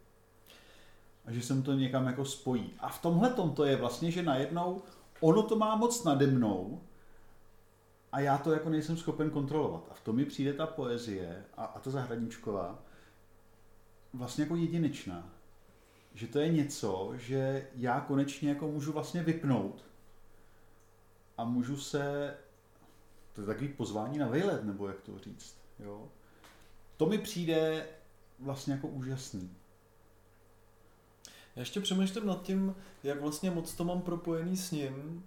A 1.24 1.32
že 1.32 1.42
se 1.42 1.54
mu 1.54 1.62
to 1.62 1.72
někam 1.72 2.06
jako 2.06 2.24
spojí. 2.24 2.74
A 2.78 2.88
v 2.88 3.02
tomhle 3.02 3.30
to 3.30 3.64
je 3.64 3.76
vlastně, 3.76 4.10
že 4.10 4.22
najednou 4.22 4.82
ono 5.20 5.42
to 5.42 5.56
má 5.56 5.76
moc 5.76 6.04
nade 6.04 6.26
mnou 6.26 6.80
a 8.12 8.20
já 8.20 8.38
to 8.38 8.52
jako 8.52 8.68
nejsem 8.68 8.96
schopen 8.96 9.30
kontrolovat. 9.30 9.88
A 9.90 9.94
v 9.94 10.00
tom 10.00 10.16
mi 10.16 10.24
přijde 10.24 10.52
ta 10.52 10.66
poezie 10.66 11.44
a, 11.56 11.64
a 11.64 11.80
ta 11.80 11.90
zahradničková 11.90 12.78
vlastně 14.12 14.44
jako 14.44 14.56
jedinečná 14.56 15.32
že 16.14 16.26
to 16.26 16.38
je 16.38 16.48
něco, 16.48 17.12
že 17.16 17.68
já 17.74 18.00
konečně 18.00 18.48
jako 18.48 18.68
můžu 18.68 18.92
vlastně 18.92 19.22
vypnout 19.22 19.84
a 21.38 21.44
můžu 21.44 21.76
se, 21.76 22.34
to 23.32 23.40
je 23.40 23.46
takový 23.46 23.68
pozvání 23.68 24.18
na 24.18 24.28
vejlet, 24.28 24.64
nebo 24.64 24.88
jak 24.88 25.00
to 25.00 25.18
říct, 25.18 25.56
jo. 25.78 26.08
To 26.96 27.06
mi 27.06 27.18
přijde 27.18 27.86
vlastně 28.42 28.72
jako 28.72 28.88
úžasný. 28.88 29.50
Já 31.56 31.60
ještě 31.60 31.80
přemýšlím 31.80 32.26
nad 32.26 32.42
tím, 32.42 32.74
jak 33.02 33.20
vlastně 33.20 33.50
moc 33.50 33.74
to 33.74 33.84
mám 33.84 34.02
propojený 34.02 34.56
s 34.56 34.70
ním, 34.70 35.24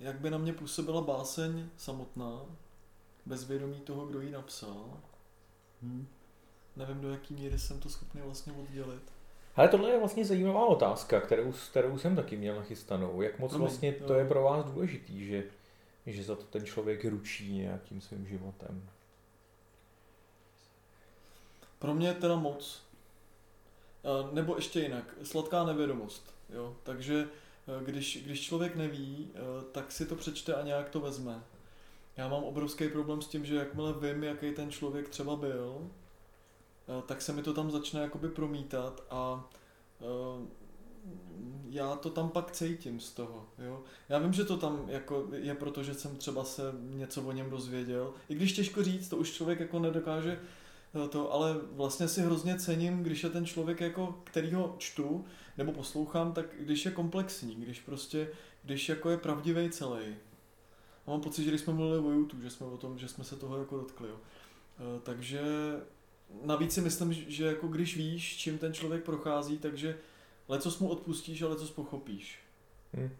jak 0.00 0.20
by 0.20 0.30
na 0.30 0.38
mě 0.38 0.52
působila 0.52 1.00
báseň 1.00 1.68
samotná 1.76 2.40
bezvědomí 3.26 3.80
toho, 3.80 4.06
kdo 4.06 4.20
ji 4.20 4.30
napsal. 4.30 5.00
Hmm. 5.82 6.06
Nevím, 6.76 7.00
do 7.00 7.10
jaký 7.10 7.34
míry 7.34 7.58
jsem 7.58 7.80
to 7.80 7.88
schopný 7.88 8.20
vlastně 8.24 8.52
oddělit. 8.52 9.12
Ale 9.56 9.68
tohle 9.68 9.90
je 9.90 9.98
vlastně 9.98 10.24
zajímavá 10.24 10.66
otázka, 10.66 11.20
kterou, 11.20 11.52
kterou 11.70 11.98
jsem 11.98 12.16
taky 12.16 12.36
měl 12.36 12.56
nachystanou. 12.56 13.22
Jak 13.22 13.38
moc 13.38 13.54
vlastně 13.54 13.92
to 13.92 14.14
je 14.14 14.28
pro 14.28 14.42
vás 14.42 14.64
důležitý, 14.64 15.26
že, 15.26 15.44
že 16.06 16.24
za 16.24 16.36
to 16.36 16.42
ten 16.42 16.64
člověk 16.64 17.04
ručí 17.04 17.52
nějakým 17.52 18.00
svým 18.00 18.26
životem? 18.26 18.88
Pro 21.84 21.94
mě 21.94 22.14
teda 22.14 22.36
moc. 22.36 22.82
Nebo 24.32 24.56
ještě 24.56 24.80
jinak, 24.80 25.14
sladká 25.22 25.64
nevědomost. 25.64 26.34
Jo? 26.50 26.76
Takže 26.82 27.28
e, 27.80 27.84
když, 27.84 28.24
když 28.24 28.40
člověk 28.40 28.76
neví, 28.76 29.28
e, 29.34 29.38
tak 29.72 29.92
si 29.92 30.06
to 30.06 30.16
přečte 30.16 30.54
a 30.54 30.62
nějak 30.62 30.88
to 30.88 31.00
vezme. 31.00 31.42
Já 32.16 32.28
mám 32.28 32.44
obrovský 32.44 32.88
problém 32.88 33.22
s 33.22 33.26
tím, 33.26 33.44
že 33.44 33.54
jakmile 33.54 33.92
vím, 33.92 34.24
jaký 34.24 34.52
ten 34.52 34.70
člověk 34.70 35.08
třeba 35.08 35.36
byl, 35.36 35.90
e, 36.98 37.02
tak 37.02 37.22
se 37.22 37.32
mi 37.32 37.42
to 37.42 37.54
tam 37.54 37.70
začne 37.70 38.00
jakoby 38.00 38.28
promítat 38.28 39.04
a 39.10 39.50
já 41.70 41.96
to 41.96 42.10
tam 42.10 42.28
pak 42.30 42.50
cítím 42.50 43.00
z 43.00 43.12
toho. 43.12 43.46
Jo? 43.58 43.82
Já 44.08 44.18
vím, 44.18 44.32
že 44.32 44.44
to 44.44 44.56
tam 44.56 44.84
jako 44.88 45.26
je 45.32 45.54
proto, 45.54 45.82
že 45.82 45.94
jsem 45.94 46.16
třeba 46.16 46.44
se 46.44 46.62
něco 46.80 47.22
o 47.22 47.32
něm 47.32 47.50
dozvěděl. 47.50 48.14
I 48.28 48.34
když 48.34 48.52
těžko 48.52 48.82
říct, 48.82 49.08
to 49.08 49.16
už 49.16 49.32
člověk 49.32 49.60
jako 49.60 49.78
nedokáže 49.78 50.40
to, 51.10 51.32
ale 51.32 51.56
vlastně 51.72 52.08
si 52.08 52.20
hrozně 52.20 52.58
cením, 52.58 53.02
když 53.02 53.22
je 53.22 53.30
ten 53.30 53.46
člověk, 53.46 53.80
jako, 53.80 54.20
který 54.24 54.52
ho 54.52 54.74
čtu 54.78 55.24
nebo 55.58 55.72
poslouchám, 55.72 56.32
tak 56.32 56.46
když 56.60 56.84
je 56.84 56.90
komplexní, 56.90 57.54
když 57.54 57.80
prostě, 57.80 58.28
když 58.62 58.88
jako 58.88 59.10
je 59.10 59.16
pravdivý 59.16 59.70
celý. 59.70 60.14
A 61.06 61.10
mám 61.10 61.20
pocit, 61.20 61.44
že 61.44 61.50
když 61.50 61.60
jsme 61.60 61.72
mluvili 61.72 62.06
o 62.06 62.10
YouTube, 62.10 62.42
že 62.42 62.50
jsme 62.50 62.66
o 62.66 62.76
tom, 62.76 62.98
že 62.98 63.08
jsme 63.08 63.24
se 63.24 63.36
toho 63.36 63.58
jako 63.58 63.76
dotkli. 63.76 64.08
Jo. 64.08 64.16
E, 64.16 65.00
takže 65.00 65.42
navíc 66.42 66.72
si 66.72 66.80
myslím, 66.80 67.12
že 67.12 67.46
jako 67.46 67.68
když 67.68 67.96
víš, 67.96 68.36
čím 68.36 68.58
ten 68.58 68.72
člověk 68.72 69.04
prochází, 69.04 69.58
takže 69.58 69.98
leco 70.48 70.76
mu 70.80 70.88
odpustíš 70.88 71.42
a 71.42 71.48
leco 71.48 71.66
pochopíš. 71.66 72.38
Hmm. 72.92 73.10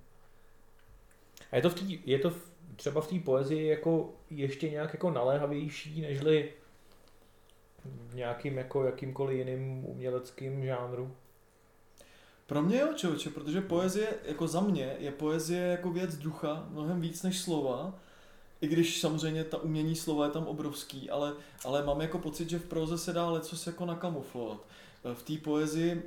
A 1.53 1.57
je 1.57 1.63
to, 1.63 1.71
v 1.71 1.75
tý, 1.75 2.01
je 2.07 2.19
to 2.19 2.31
v, 2.31 2.51
třeba 2.77 3.01
v 3.01 3.09
té 3.09 3.19
poezii 3.19 3.67
jako 3.67 4.15
ještě 4.31 4.71
nějak 4.71 4.93
jako 4.93 5.11
naléhavější, 5.11 6.01
nežli 6.01 6.53
v 7.85 8.14
nějakým 8.14 8.59
jako 8.59 8.85
jakýmkoliv 8.85 9.38
jiným 9.38 9.85
uměleckým 9.85 10.64
žánru? 10.64 11.14
Pro 12.47 12.62
mě 12.62 12.79
jo, 12.79 12.88
člověče, 12.94 13.31
protože 13.31 13.61
poezie, 13.61 14.09
jako 14.25 14.49
za 14.49 14.61
mě, 14.61 14.97
je 14.99 15.11
poezie 15.11 15.62
jako 15.62 15.90
věc 15.90 16.16
ducha, 16.16 16.66
mnohem 16.70 17.01
víc 17.01 17.23
než 17.23 17.38
slova, 17.38 17.94
i 18.61 18.68
když 18.68 19.01
samozřejmě 19.01 19.44
ta 19.44 19.59
umění 19.59 19.97
slova 19.97 20.25
je 20.25 20.31
tam 20.31 20.47
obrovský, 20.47 21.11
ale, 21.11 21.33
ale 21.64 21.85
mám 21.85 22.01
jako 22.01 22.18
pocit, 22.18 22.51
že 22.51 22.59
v 22.59 22.64
proze 22.64 22.99
se 22.99 23.12
dá 23.12 23.31
lecos 23.31 23.66
jako 23.66 23.87
nakamuflovat. 23.87 24.66
V 25.14 25.23
té 25.23 25.33
poezii 25.44 26.03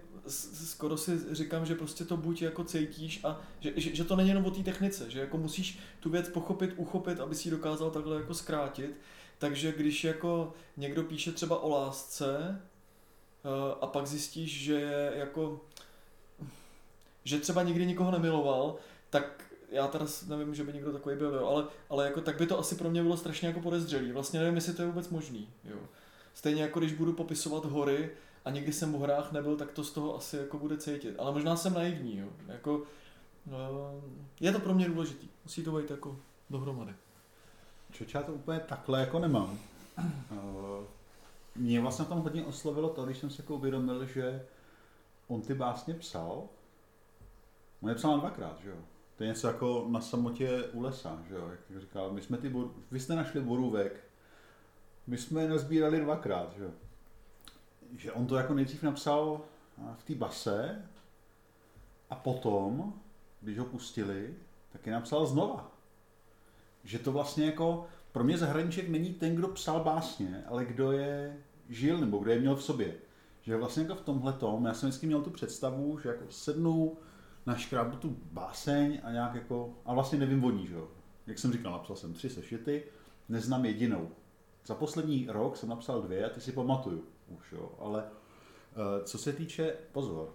skoro 0.66 0.98
si 0.98 1.36
říkám, 1.36 1.66
že 1.66 1.76
prostě 1.76 2.06
to 2.06 2.18
buď 2.18 2.42
jako 2.42 2.64
cítíš 2.64 3.20
a 3.24 3.42
že, 3.60 3.74
že, 3.76 3.96
že 3.96 4.04
to 4.04 4.16
není 4.16 4.30
jenom 4.30 4.46
o 4.46 4.52
té 4.52 4.64
technice, 4.64 5.12
že 5.12 5.20
jako 5.20 5.38
musíš 5.38 5.80
tu 6.00 6.10
věc 6.10 6.30
pochopit, 6.30 6.74
uchopit, 6.78 7.20
aby 7.20 7.36
si 7.36 7.48
ji 7.48 7.52
dokázal 7.52 7.92
takhle 7.92 8.16
jako 8.16 8.34
zkrátit 8.34 8.98
takže 9.38 9.72
když 9.72 10.04
jako 10.04 10.54
někdo 10.78 11.04
píše 11.04 11.32
třeba 11.32 11.60
o 11.60 11.70
lásce 11.70 12.62
eh, 13.46 13.76
a 13.82 13.88
pak 13.88 14.08
zjistíš, 14.08 14.64
že 14.64 14.74
je 14.74 15.12
jako 15.16 15.62
že 17.28 17.40
třeba 17.40 17.64
nikdy 17.64 17.86
nikoho 17.86 18.12
nemiloval, 18.12 18.76
tak 19.10 19.54
já 19.72 19.88
teda 19.88 20.06
nevím, 20.28 20.56
že 20.56 20.64
by 20.64 20.74
někdo 20.74 20.92
takový 20.92 21.16
byl, 21.16 21.36
jo, 21.36 21.48
ale, 21.48 21.66
ale 21.90 22.06
jako, 22.06 22.22
tak 22.22 22.38
by 22.38 22.48
to 22.48 22.60
asi 22.60 22.76
pro 22.76 22.90
mě 22.90 23.04
bylo 23.04 23.18
strašně 23.18 23.48
jako 23.48 23.60
podezřelý. 23.60 24.12
Vlastně 24.12 24.40
nevím, 24.40 24.56
jestli 24.56 24.74
to 24.74 24.82
je 24.82 24.88
vůbec 24.88 25.10
možný. 25.10 25.50
Jo. 25.64 25.78
Stejně 26.34 26.62
jako 26.62 26.80
když 26.80 26.94
budu 26.94 27.14
popisovat 27.14 27.66
hory 27.66 28.12
a 28.46 28.50
nikdy 28.50 28.74
jsem 28.74 28.94
v 28.94 28.96
horách 28.96 29.32
nebyl, 29.32 29.56
tak 29.56 29.72
to 29.72 29.84
z 29.84 29.92
toho 29.92 30.18
asi 30.18 30.38
jako 30.38 30.58
bude 30.58 30.78
cítit. 30.78 31.16
Ale 31.18 31.32
možná 31.32 31.56
jsem 31.56 31.74
naivní. 31.74 32.18
Jo. 32.18 32.28
Jako, 32.48 32.84
no, 33.46 33.58
je 34.40 34.52
to 34.52 34.60
pro 34.60 34.74
mě 34.74 34.90
důležitý. 34.90 35.28
Musí 35.44 35.64
to 35.64 35.72
být 35.72 35.92
jako 35.92 36.20
dohromady. 36.50 36.94
Čoč, 37.92 38.14
já 38.14 38.24
to 38.24 38.34
úplně 38.34 38.60
takhle 38.60 39.00
jako 39.00 39.20
nemám. 39.20 39.60
Eh, 39.98 40.86
mě 41.56 41.82
vlastně 41.82 42.06
tam 42.06 42.22
hodně 42.22 42.46
oslovilo 42.46 42.90
to, 42.90 43.06
když 43.06 43.18
jsem 43.18 43.30
si 43.30 43.42
jako 43.42 43.56
uvědomil, 43.56 44.06
že 44.06 44.46
on 45.28 45.42
ty 45.42 45.54
básně 45.54 45.94
psal. 45.94 46.44
On 47.82 47.90
je 47.90 47.96
psal 47.96 48.20
dvakrát, 48.20 48.60
že 48.64 48.70
jo? 48.70 48.78
To 49.18 49.24
je 49.24 49.30
něco 49.30 49.48
jako 49.48 49.86
na 49.90 50.02
samotě 50.02 50.64
u 50.64 50.82
lesa, 50.82 51.20
že 51.28 51.36
jo? 51.36 51.52
Jak 51.52 51.82
říkal, 51.82 52.12
my 52.12 52.22
jsme 52.22 52.38
ty, 52.38 52.54
vy 52.92 53.00
jste 53.00 53.16
našli 53.16 53.42
borůvek, 53.42 54.04
my 55.08 55.18
jsme 55.18 55.42
je 55.42 55.50
nazbírali 55.50 56.00
dvakrát, 56.00 56.54
že 56.58 56.64
jo? 56.64 56.72
Že 57.98 58.12
on 58.12 58.28
to 58.28 58.36
jako 58.36 58.54
nejdřív 58.54 58.84
napsal 58.84 59.42
v 59.98 60.04
té 60.04 60.16
base 60.16 60.90
a 62.10 62.16
potom, 62.16 62.94
když 63.42 63.60
ho 63.60 63.66
pustili, 63.66 64.36
tak 64.72 64.88
je 64.88 64.94
napsal 64.94 65.26
znova 65.26 65.77
že 66.88 67.00
to 67.00 67.12
vlastně 67.12 67.46
jako, 67.46 67.86
pro 68.12 68.24
mě 68.24 68.38
zahraniček 68.38 68.90
není 68.90 69.14
ten, 69.14 69.36
kdo 69.36 69.48
psal 69.48 69.84
básně, 69.84 70.44
ale 70.48 70.66
kdo 70.66 70.92
je 70.92 71.38
žil 71.70 71.98
nebo 71.98 72.18
kdo 72.18 72.32
je 72.32 72.40
měl 72.40 72.56
v 72.56 72.64
sobě. 72.64 72.96
Že 73.42 73.58
vlastně 73.58 73.84
jako 73.84 73.96
v 73.96 74.02
tomhle 74.02 74.34
tom, 74.34 74.66
já 74.66 74.74
jsem 74.74 74.90
vždycky 74.90 75.08
měl 75.08 75.22
tu 75.22 75.30
představu, 75.30 76.00
že 76.00 76.10
jako 76.10 76.26
sednu, 76.30 76.98
naškrábu 77.46 77.98
tu 77.98 78.18
báseň 78.32 79.00
a 79.04 79.12
nějak 79.12 79.36
jako, 79.36 79.74
a 79.86 79.94
vlastně 79.94 80.20
nevím 80.20 80.44
o 80.44 80.52
ní, 80.52 80.68
že 80.68 80.74
jo. 80.74 80.88
Jak 81.28 81.40
jsem 81.40 81.54
říkal, 81.54 81.72
napsal 81.72 81.96
jsem 81.96 82.14
tři 82.14 82.30
sešity, 82.30 82.84
neznám 83.30 83.66
jedinou. 83.66 84.10
Za 84.66 84.76
poslední 84.76 85.28
rok 85.30 85.58
jsem 85.58 85.70
napsal 85.70 86.02
dvě 86.02 86.26
a 86.26 86.30
ty 86.30 86.42
si 86.42 86.52
pamatuju 86.52 87.04
už, 87.28 87.52
jo. 87.52 87.72
Ale 87.80 88.04
uh, 88.04 89.04
co 89.04 89.18
se 89.18 89.34
týče, 89.34 89.76
pozor, 89.92 90.34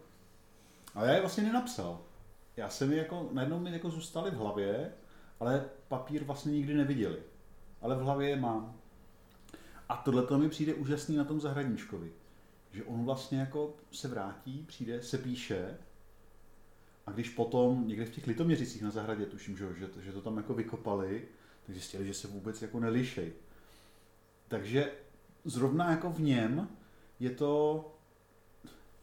a 0.95 1.05
já 1.05 1.13
je 1.13 1.21
vlastně 1.21 1.43
nenapsal. 1.45 2.01
Já 2.57 2.69
jsem 2.69 2.93
je 2.93 2.99
jako, 2.99 3.29
najednou 3.33 3.59
mi 3.59 3.73
jako 3.73 3.91
zůstaly 3.91 4.31
v 4.31 4.37
hlavě 4.37 4.93
ale 5.43 5.65
papír 5.89 6.25
vlastně 6.25 6.53
nikdy 6.53 6.75
neviděli. 6.75 7.19
Ale 7.81 7.97
v 7.97 8.01
hlavě 8.01 8.29
je 8.29 8.37
mám. 8.37 8.75
A 9.89 9.97
tohle 9.97 10.27
to 10.27 10.39
mi 10.39 10.49
přijde 10.49 10.75
úžasný 10.75 11.17
na 11.17 11.25
tom 11.25 11.41
zahradníčkovi. 11.41 12.13
Že 12.73 12.85
on 12.85 13.05
vlastně 13.05 13.41
jako 13.41 13.75
se 13.93 14.09
vrátí, 14.09 14.65
přijde, 14.69 15.03
se 15.03 15.19
píše 15.19 15.79
a 17.07 17.11
když 17.13 17.29
potom 17.31 17.89
někde 17.89 18.05
v 18.05 18.11
těch 18.11 18.27
litoměřicích 18.27 18.83
na 18.83 18.91
zahradě, 18.91 19.27
tuším, 19.27 19.57
že, 19.57 19.67
že, 19.79 19.89
že 20.03 20.13
to 20.13 20.21
tam 20.21 20.37
jako 20.37 20.55
vykopali, 20.55 21.29
tak 21.67 21.75
zjistili, 21.75 22.07
že 22.07 22.15
se 22.15 22.29
vůbec 22.29 22.63
jako 22.63 22.81
nelišej. 22.81 23.33
Takže 24.49 24.93
zrovna 25.45 25.91
jako 25.91 26.11
v 26.11 26.21
něm 26.21 26.69
je 27.21 27.31
to, 27.31 27.85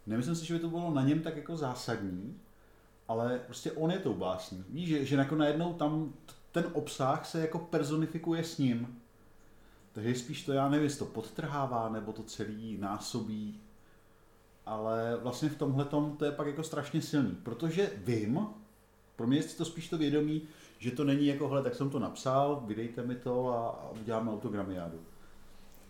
nemyslím 0.07 0.35
si, 0.35 0.45
že 0.45 0.53
by 0.53 0.59
to 0.59 0.69
bylo 0.69 0.93
na 0.93 1.03
něm 1.03 1.21
tak 1.21 1.37
jako 1.37 1.57
zásadní, 1.57 2.39
ale 3.09 3.39
prostě 3.45 3.71
on 3.71 3.91
je 3.91 3.99
tou 3.99 4.13
básní. 4.13 4.65
Víš, 4.69 4.89
že, 4.89 5.05
že 5.05 5.15
jako 5.15 5.35
najednou 5.35 5.73
tam 5.73 6.13
ten 6.51 6.65
obsah 6.73 7.25
se 7.25 7.39
jako 7.39 7.59
personifikuje 7.59 8.43
s 8.43 8.57
ním. 8.57 9.01
Takže 9.91 10.15
spíš 10.15 10.45
to, 10.45 10.53
já 10.53 10.69
nevím, 10.69 10.89
to 10.89 11.05
podtrhává, 11.05 11.89
nebo 11.89 12.13
to 12.13 12.23
celý 12.23 12.77
násobí. 12.77 13.61
Ale 14.65 15.17
vlastně 15.21 15.49
v 15.49 15.57
tomhle 15.57 15.85
to 16.17 16.25
je 16.25 16.31
pak 16.31 16.47
jako 16.47 16.63
strašně 16.63 17.01
silný, 17.01 17.37
protože 17.43 17.91
vím, 17.97 18.47
pro 19.15 19.27
mě 19.27 19.37
je 19.37 19.43
to 19.43 19.65
spíš 19.65 19.89
to 19.89 19.97
vědomí, 19.97 20.41
že 20.77 20.91
to 20.91 21.03
není 21.03 21.27
jako, 21.27 21.47
hele, 21.47 21.63
tak 21.63 21.75
jsem 21.75 21.89
to 21.89 21.99
napsal, 21.99 22.63
vydejte 22.65 23.03
mi 23.03 23.15
to 23.15 23.49
a, 23.49 23.69
a 23.69 23.89
uděláme 24.01 24.31
autogramiádu. 24.31 24.99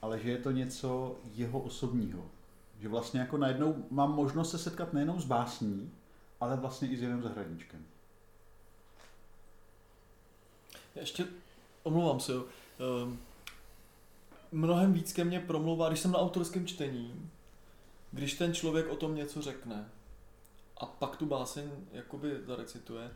Ale 0.01 0.19
že 0.19 0.31
je 0.31 0.37
to 0.37 0.51
něco 0.51 1.15
jeho 1.35 1.59
osobního. 1.59 2.25
Že 2.79 2.87
vlastně 2.87 3.19
jako 3.19 3.37
najednou 3.37 3.85
mám 3.89 4.15
možnost 4.15 4.51
se 4.51 4.57
setkat 4.57 4.93
nejenom 4.93 5.21
s 5.21 5.25
básní, 5.25 5.91
ale 6.39 6.57
vlastně 6.57 6.87
i 6.87 6.97
s 6.97 7.01
jiným 7.01 7.21
zahradníčkem. 7.21 7.85
Ještě 10.95 11.27
omlouvám 11.83 12.19
se, 12.19 12.31
jo. 12.31 12.45
Um, 13.03 13.19
mnohem 14.51 14.93
víc 14.93 15.13
ke 15.13 15.23
mně 15.23 15.39
promlouvá, 15.39 15.87
když 15.87 15.99
jsem 15.99 16.11
na 16.11 16.19
autorském 16.19 16.67
čtení, 16.67 17.29
když 18.11 18.33
ten 18.33 18.53
člověk 18.53 18.89
o 18.89 18.95
tom 18.95 19.15
něco 19.15 19.41
řekne 19.41 19.89
a 20.77 20.85
pak 20.85 21.15
tu 21.15 21.25
báseň 21.25 21.71
jakoby 21.91 22.43
zarecituje, 22.45 23.11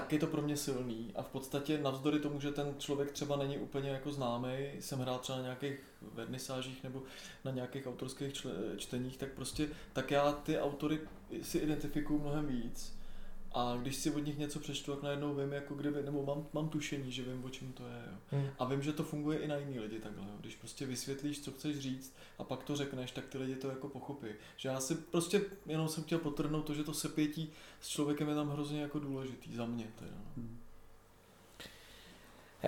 tak 0.00 0.12
je 0.12 0.18
to 0.18 0.26
pro 0.26 0.42
mě 0.42 0.56
silný 0.56 1.12
a 1.14 1.22
v 1.22 1.28
podstatě 1.28 1.78
navzdory 1.78 2.18
tomu, 2.18 2.40
že 2.40 2.50
ten 2.50 2.74
člověk 2.78 3.12
třeba 3.12 3.36
není 3.36 3.58
úplně 3.58 3.90
jako 3.90 4.12
známý, 4.12 4.48
jsem 4.80 4.98
hrál 4.98 5.18
třeba 5.18 5.38
na 5.38 5.44
nějakých 5.44 5.80
vernisážích 6.14 6.82
nebo 6.82 7.02
na 7.44 7.50
nějakých 7.50 7.86
autorských 7.86 8.32
čteních, 8.76 9.16
tak 9.16 9.32
prostě, 9.32 9.68
tak 9.92 10.10
já 10.10 10.32
ty 10.32 10.58
autory 10.58 11.00
si 11.42 11.58
identifikuju 11.58 12.20
mnohem 12.20 12.46
víc 12.46 12.97
a 13.58 13.76
když 13.76 13.96
si 13.96 14.10
od 14.10 14.18
nich 14.18 14.38
něco 14.38 14.60
přečtu, 14.60 14.94
tak 14.94 15.02
najednou 15.02 15.34
vím, 15.34 15.52
jako 15.52 15.74
kdyby, 15.74 16.02
nebo 16.02 16.22
mám, 16.22 16.46
mám 16.52 16.68
tušení, 16.68 17.12
že 17.12 17.22
vím, 17.22 17.44
o 17.44 17.48
čem 17.48 17.72
to 17.72 17.82
je. 17.82 18.02
Jo. 18.06 18.18
Hmm. 18.30 18.48
A 18.58 18.64
vím, 18.64 18.82
že 18.82 18.92
to 18.92 19.02
funguje 19.02 19.38
i 19.38 19.48
na 19.48 19.56
jiný 19.56 19.80
lidi 19.80 19.98
takhle. 19.98 20.24
Jo. 20.24 20.32
Když 20.40 20.56
prostě 20.56 20.86
vysvětlíš, 20.86 21.40
co 21.40 21.52
chceš 21.52 21.78
říct 21.78 22.16
a 22.38 22.44
pak 22.44 22.64
to 22.64 22.76
řekneš, 22.76 23.10
tak 23.10 23.26
ty 23.26 23.38
lidi 23.38 23.56
to 23.56 23.68
jako 23.68 23.88
pochopí. 23.88 24.26
Že 24.56 24.68
já 24.68 24.80
si 24.80 24.94
prostě 24.94 25.40
jenom 25.66 25.88
jsem 25.88 26.04
chtěl 26.04 26.18
potrhnout 26.18 26.66
to, 26.66 26.74
že 26.74 26.84
to 26.84 26.94
sepětí 26.94 27.52
s 27.80 27.88
člověkem 27.88 28.28
je 28.28 28.34
tam 28.34 28.48
hrozně 28.50 28.82
jako 28.82 28.98
důležitý 28.98 29.56
za 29.56 29.66
mě. 29.66 29.86
Teda, 29.98 30.16
no. 30.16 30.32
hmm. 30.36 30.58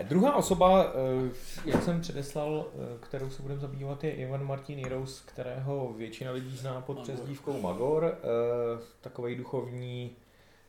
Druhá 0.02 0.34
osoba, 0.34 0.92
jak 1.64 1.82
jsem 1.82 2.00
předeslal, 2.00 2.66
kterou 3.00 3.30
se 3.30 3.42
budeme 3.42 3.60
zabývat, 3.60 4.04
je 4.04 4.14
Ivan 4.14 4.46
Martin 4.46 4.78
Jirous, 4.78 5.20
kterého 5.20 5.92
většina 5.92 6.30
lidí 6.30 6.56
zná 6.56 6.80
pod 6.80 7.00
přezdívkou 7.00 7.60
Magor, 7.60 8.18
takový 9.00 9.34
duchovní 9.34 10.16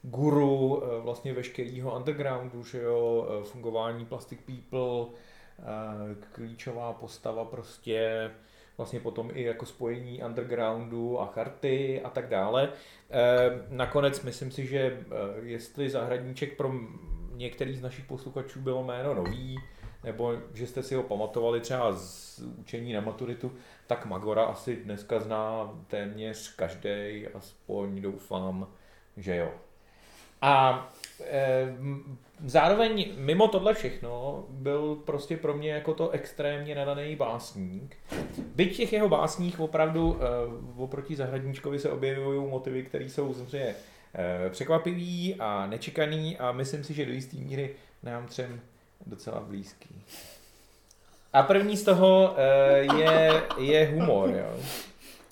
guru 0.02 0.84
vlastně 1.00 1.34
veškerého 1.34 1.96
undergroundu, 1.96 2.64
že 2.64 2.82
jo, 2.82 3.28
fungování 3.44 4.06
Plastic 4.06 4.40
People, 4.46 5.18
klíčová 6.32 6.94
postava 6.94 7.46
prostě 7.46 8.32
vlastně 8.78 9.00
potom 9.00 9.30
i 9.34 9.44
jako 9.44 9.66
spojení 9.66 10.24
undergroundu 10.24 11.22
a 11.22 11.26
charty 11.26 12.02
a 12.02 12.10
tak 12.10 12.30
dále. 12.30 12.70
Nakonec 13.70 14.22
myslím 14.22 14.52
si, 14.52 14.66
že 14.66 15.06
jestli 15.42 15.90
zahradníček 15.90 16.58
pro 16.58 16.72
některý 17.34 17.76
z 17.76 17.82
našich 17.82 18.06
posluchačů 18.06 18.62
bylo 18.62 18.84
jméno 18.84 19.14
nový, 19.14 19.58
nebo 20.04 20.36
že 20.54 20.68
jste 20.68 20.84
si 20.84 20.96
ho 20.96 21.04
pamatovali 21.04 21.60
třeba 21.60 21.94
z 21.94 22.40
učení 22.40 22.94
na 22.94 23.02
maturitu, 23.02 23.52
tak 23.88 24.06
Magora 24.06 24.44
asi 24.44 24.76
dneska 24.76 25.20
zná 25.20 25.74
téměř 25.88 26.56
každý, 26.56 27.28
aspoň 27.34 28.02
doufám, 28.02 28.68
že 29.18 29.36
jo. 29.36 29.52
A 30.42 30.88
e, 31.24 31.76
zároveň 32.46 33.12
mimo 33.18 33.48
tohle 33.48 33.74
všechno 33.74 34.46
byl 34.50 34.96
prostě 34.96 35.38
pro 35.38 35.54
mě 35.54 35.72
jako 35.72 35.94
to 35.94 36.10
extrémně 36.10 36.76
nadaný 36.76 37.16
básník. 37.16 37.98
Byť 38.56 38.78
těch 38.78 38.94
jeho 38.94 39.10
básních 39.10 39.60
opravdu 39.60 40.18
e, 40.22 40.26
oproti 40.78 41.16
Zahradníčkovi 41.16 41.80
se 41.80 41.90
objevují 41.90 42.50
motivy, 42.50 42.84
které 42.84 43.06
jsou 43.06 43.34
samozřejmě 43.34 43.76
e, 44.16 44.50
překvapivý 44.50 45.36
a 45.40 45.68
nečekaný 45.68 46.38
a 46.38 46.52
myslím 46.52 46.84
si, 46.84 46.94
že 46.94 47.06
do 47.06 47.12
jisté 47.12 47.38
míry 47.38 47.76
nám 48.04 48.28
třem 48.28 48.60
docela 49.06 49.40
blízký. 49.40 50.02
A 51.34 51.44
první 51.44 51.78
z 51.78 51.84
toho 51.84 52.36
e, 52.38 52.98
je, 52.98 53.42
je 53.58 53.88
humor. 53.88 54.30
Jo. 54.30 54.64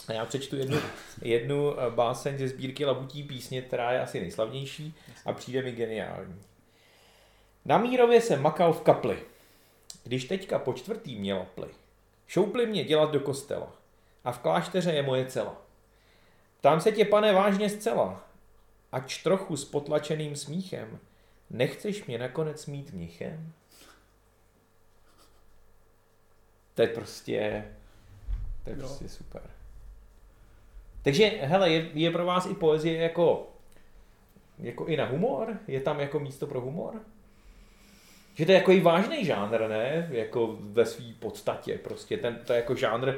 A 0.10 0.13
já 0.13 0.26
přečtu 0.26 0.56
jednu, 0.56 0.78
jednu 1.22 1.76
báseň 1.89 2.38
ze 2.38 2.48
sbírky 2.48 2.86
Labutí 2.86 3.24
písně, 3.24 3.62
která 3.62 3.91
je 3.91 4.02
asi 4.02 4.19
nejslavnější 4.19 4.95
a 5.26 5.34
přijde 5.34 5.62
mi 5.62 5.72
geniální. 5.72 6.41
Na 7.65 7.78
Mírově 7.78 8.22
se 8.22 8.38
makal 8.38 8.74
v 8.74 8.82
kapli. 8.82 9.24
Když 10.04 10.26
teďka 10.26 10.60
po 10.60 10.74
čtvrtý 10.74 11.19
měla 11.19 11.45
ply. 11.45 11.67
Šoupli 12.28 12.65
mě 12.65 12.84
dělat 12.84 13.12
do 13.12 13.19
kostela. 13.19 13.76
A 14.24 14.32
v 14.32 14.39
klášteře 14.39 14.91
je 14.91 15.02
moje 15.02 15.26
cela. 15.26 15.62
Ptám 16.58 16.82
se 16.82 16.91
tě, 16.91 17.06
pane, 17.06 17.34
vážně 17.34 17.69
zcela. 17.69 18.28
Ač 18.91 19.24
trochu 19.24 19.58
s 19.58 19.65
potlačeným 19.65 20.36
smíchem, 20.36 21.00
nechceš 21.50 22.06
mě 22.06 22.17
nakonec 22.17 22.65
mít 22.65 22.93
mnichem? 22.93 23.54
To 26.76 26.82
je 26.82 26.88
prostě, 26.88 27.65
to 28.63 28.69
je 28.69 28.76
prostě 28.76 29.10
super. 29.10 29.59
Takže, 31.04 31.32
hele, 31.42 31.72
je, 31.72 31.90
je 31.94 32.12
pro 32.12 32.26
vás 32.26 32.46
i 32.46 32.54
poezie 32.54 33.02
jako, 33.02 33.48
jako 34.60 34.86
i 34.86 34.98
na 34.98 35.06
humor? 35.06 35.58
Je 35.68 35.82
tam 35.82 36.00
jako 36.00 36.20
místo 36.20 36.48
pro 36.48 36.62
humor? 36.62 36.94
Že 38.36 38.46
to 38.46 38.52
je 38.52 38.58
jako 38.58 38.72
i 38.72 38.80
vážný 38.80 39.26
žánr, 39.26 39.68
ne? 39.68 40.08
Jako 40.12 40.58
ve 40.60 40.86
své 40.86 41.06
podstatě. 41.20 41.80
Prostě 41.84 42.18
ten, 42.18 42.40
to 42.46 42.54
je 42.54 42.58
jako 42.58 42.76
žánr, 42.76 43.14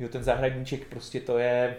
že 0.00 0.08
ten 0.08 0.24
zahradníček 0.24 0.86
prostě 0.88 1.20
to 1.20 1.38
je... 1.38 1.76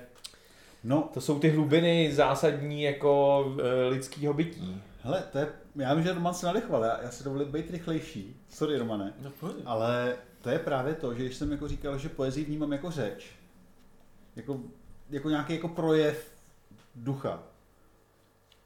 No. 0.84 1.10
To 1.14 1.22
jsou 1.22 1.40
ty 1.40 1.50
hlubiny 1.50 2.14
zásadní 2.14 2.84
jako 2.84 3.46
e, 3.60 3.88
lidského 3.88 4.34
bytí. 4.34 4.82
Hele, 5.02 5.24
to 5.32 5.38
je, 5.38 5.48
já 5.76 5.94
vím, 5.94 6.04
že 6.04 6.14
Roman 6.14 6.34
se 6.34 6.46
nadechval, 6.46 6.84
já, 6.84 7.00
já 7.04 7.12
si 7.12 7.24
dovolím 7.24 7.52
být 7.52 7.72
rychlejší. 7.72 8.36
Sorry, 8.50 8.78
Romane. 8.78 9.14
No, 9.22 9.32
ale 9.66 10.16
to 10.42 10.50
je 10.50 10.60
právě 10.60 10.94
to, 10.94 11.14
že 11.14 11.26
když 11.26 11.36
jsem 11.36 11.52
jako 11.52 11.68
říkal, 11.68 11.98
že 11.98 12.10
poezii 12.10 12.46
vnímám 12.46 12.72
jako 12.72 12.92
řeč, 12.92 13.26
jako 14.36 14.60
jako 15.10 15.30
nějaký 15.30 15.54
jako 15.54 15.68
projev 15.68 16.32
ducha, 16.96 17.44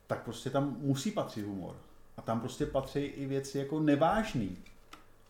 tak 0.08 0.24
prostě 0.24 0.50
tam 0.50 0.78
musí 0.80 1.12
patřit 1.12 1.46
humor. 1.46 1.76
A 2.18 2.22
tam 2.22 2.40
prostě 2.40 2.66
patří 2.66 3.00
i 3.00 3.26
věci 3.26 3.58
jako 3.58 3.80
nevážný, 3.80 4.58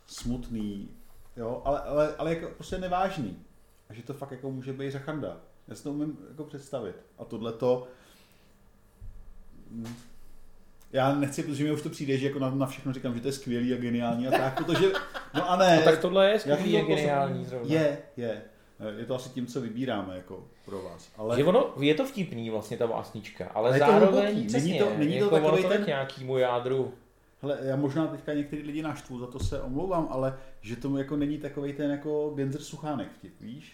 smutný, 0.08 0.90
jo, 1.38 1.62
ale, 1.66 1.80
ale, 1.80 2.16
ale 2.16 2.36
jako 2.36 2.48
prostě 2.56 2.78
nevážný. 2.78 3.40
A 3.90 3.94
že 3.94 4.04
to 4.04 4.14
fakt 4.14 4.32
jako 4.32 4.52
může 4.52 4.74
být 4.74 4.92
řachanda. 4.92 5.38
Já 5.68 5.76
si 5.76 5.84
to 5.84 5.92
umím 5.92 6.18
jako 6.30 6.44
představit. 6.44 6.96
A 7.18 7.26
tohle 7.26 7.54
to... 7.54 7.88
Hm, 9.72 9.96
já 10.92 11.16
nechci, 11.16 11.44
protože 11.44 11.64
mi 11.64 11.72
už 11.72 11.82
to 11.82 11.90
přijde, 11.90 12.18
že 12.18 12.28
jako 12.28 12.40
na, 12.40 12.50
na 12.50 12.66
všechno 12.66 12.94
říkám, 12.94 13.16
že 13.16 13.22
to 13.22 13.28
je 13.28 13.32
skvělý 13.32 13.74
a 13.74 13.78
geniální 13.78 14.28
a 14.28 14.32
tak, 14.32 14.56
protože, 14.58 14.92
no 15.34 15.50
a 15.50 15.56
ne. 15.56 15.82
A 15.82 15.86
tak 15.86 16.00
tohle 16.00 16.30
je 16.30 16.40
skvělý 16.40 16.78
a 16.78 16.84
geniální 16.86 17.46
zrovna. 17.46 17.74
Je, 17.74 17.98
je. 18.18 18.42
Je 18.98 19.06
to 19.06 19.16
asi 19.16 19.30
tím, 19.30 19.48
co 19.48 19.62
vybíráme 19.62 20.16
jako 20.16 20.44
pro 20.66 20.82
vás. 20.82 21.12
Ale... 21.18 21.38
Že 21.38 21.44
ono, 21.44 21.74
je 21.80 21.96
to 21.96 22.06
vtipný 22.06 22.50
vlastně 22.50 22.78
ta 22.78 22.88
básnička, 22.88 23.48
ale, 23.54 23.70
ale 23.70 23.80
zároveň 23.80 24.48
přesně, 24.48 24.70
není 24.70 24.80
to, 24.80 24.98
není 24.98 25.20
to 25.20 25.36
jako 25.36 25.52
takový 25.52 25.64
ten... 25.64 25.84
nějakýmu 25.88 26.38
jádru. 26.38 26.94
Hele, 27.42 27.60
já 27.62 27.76
možná 27.76 28.08
teďka 28.08 28.34
některý 28.34 28.64
lidi 28.64 28.82
naštvu, 28.82 29.20
za 29.20 29.28
to 29.28 29.40
se 29.40 29.62
omlouvám, 29.62 30.08
ale 30.12 30.40
že 30.62 30.76
tomu 30.76 30.98
jako 30.98 31.16
není 31.16 31.38
takový 31.38 31.74
ten 31.74 31.92
jako 31.92 32.34
Genzer 32.36 32.62
Suchánek 32.62 33.12
vtip, 33.12 33.42
víš? 33.42 33.74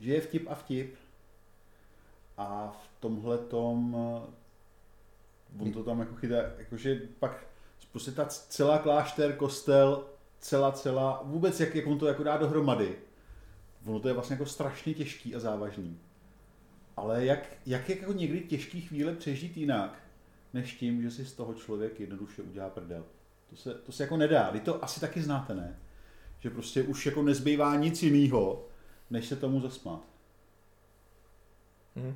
Že 0.00 0.14
je 0.14 0.20
vtip 0.20 0.46
a 0.50 0.54
vtip. 0.54 0.94
A 2.38 2.76
v 2.84 3.00
tomhle 3.00 3.38
tom 3.38 3.96
on 5.58 5.72
to 5.72 5.84
tam 5.84 6.00
jako 6.00 6.14
chytá, 6.14 6.36
jakože 6.58 7.00
pak 7.18 7.46
prostě 7.92 8.10
ta 8.10 8.24
celá 8.24 8.78
klášter, 8.78 9.36
kostel, 9.36 10.04
celá, 10.40 10.72
celá, 10.72 11.22
vůbec 11.24 11.60
jak, 11.60 11.74
jak 11.74 11.86
on 11.86 11.98
to 11.98 12.06
jako 12.06 12.22
dá 12.22 12.36
dohromady, 12.36 12.96
ono 13.84 14.00
to 14.00 14.08
je 14.08 14.14
vlastně 14.14 14.34
jako 14.34 14.46
strašně 14.46 14.94
těžký 14.94 15.34
a 15.34 15.40
závažný. 15.40 15.98
Ale 16.96 17.24
jak, 17.24 17.56
jak 17.66 17.88
je 17.88 17.98
jako 18.00 18.12
někdy 18.12 18.40
těžký 18.40 18.80
chvíle 18.80 19.14
přežít 19.14 19.56
jinak, 19.56 20.02
než 20.52 20.74
tím, 20.74 21.02
že 21.02 21.10
si 21.10 21.24
z 21.24 21.32
toho 21.32 21.54
člověk 21.54 22.00
jednoduše 22.00 22.42
udělá 22.42 22.70
prdel. 22.70 23.04
To 23.50 23.56
se, 23.56 23.74
to 23.74 23.92
se 23.92 24.02
jako 24.02 24.16
nedá. 24.16 24.50
Vy 24.50 24.60
to 24.60 24.84
asi 24.84 25.00
taky 25.00 25.22
znáte, 25.22 25.54
ne? 25.54 25.78
Že 26.38 26.50
prostě 26.50 26.82
už 26.82 27.06
jako 27.06 27.22
nezbývá 27.22 27.76
nic 27.76 28.02
jiného, 28.02 28.66
než 29.10 29.26
se 29.26 29.36
tomu 29.36 29.60
zasmát. 29.60 30.02
Hmm. 31.96 32.14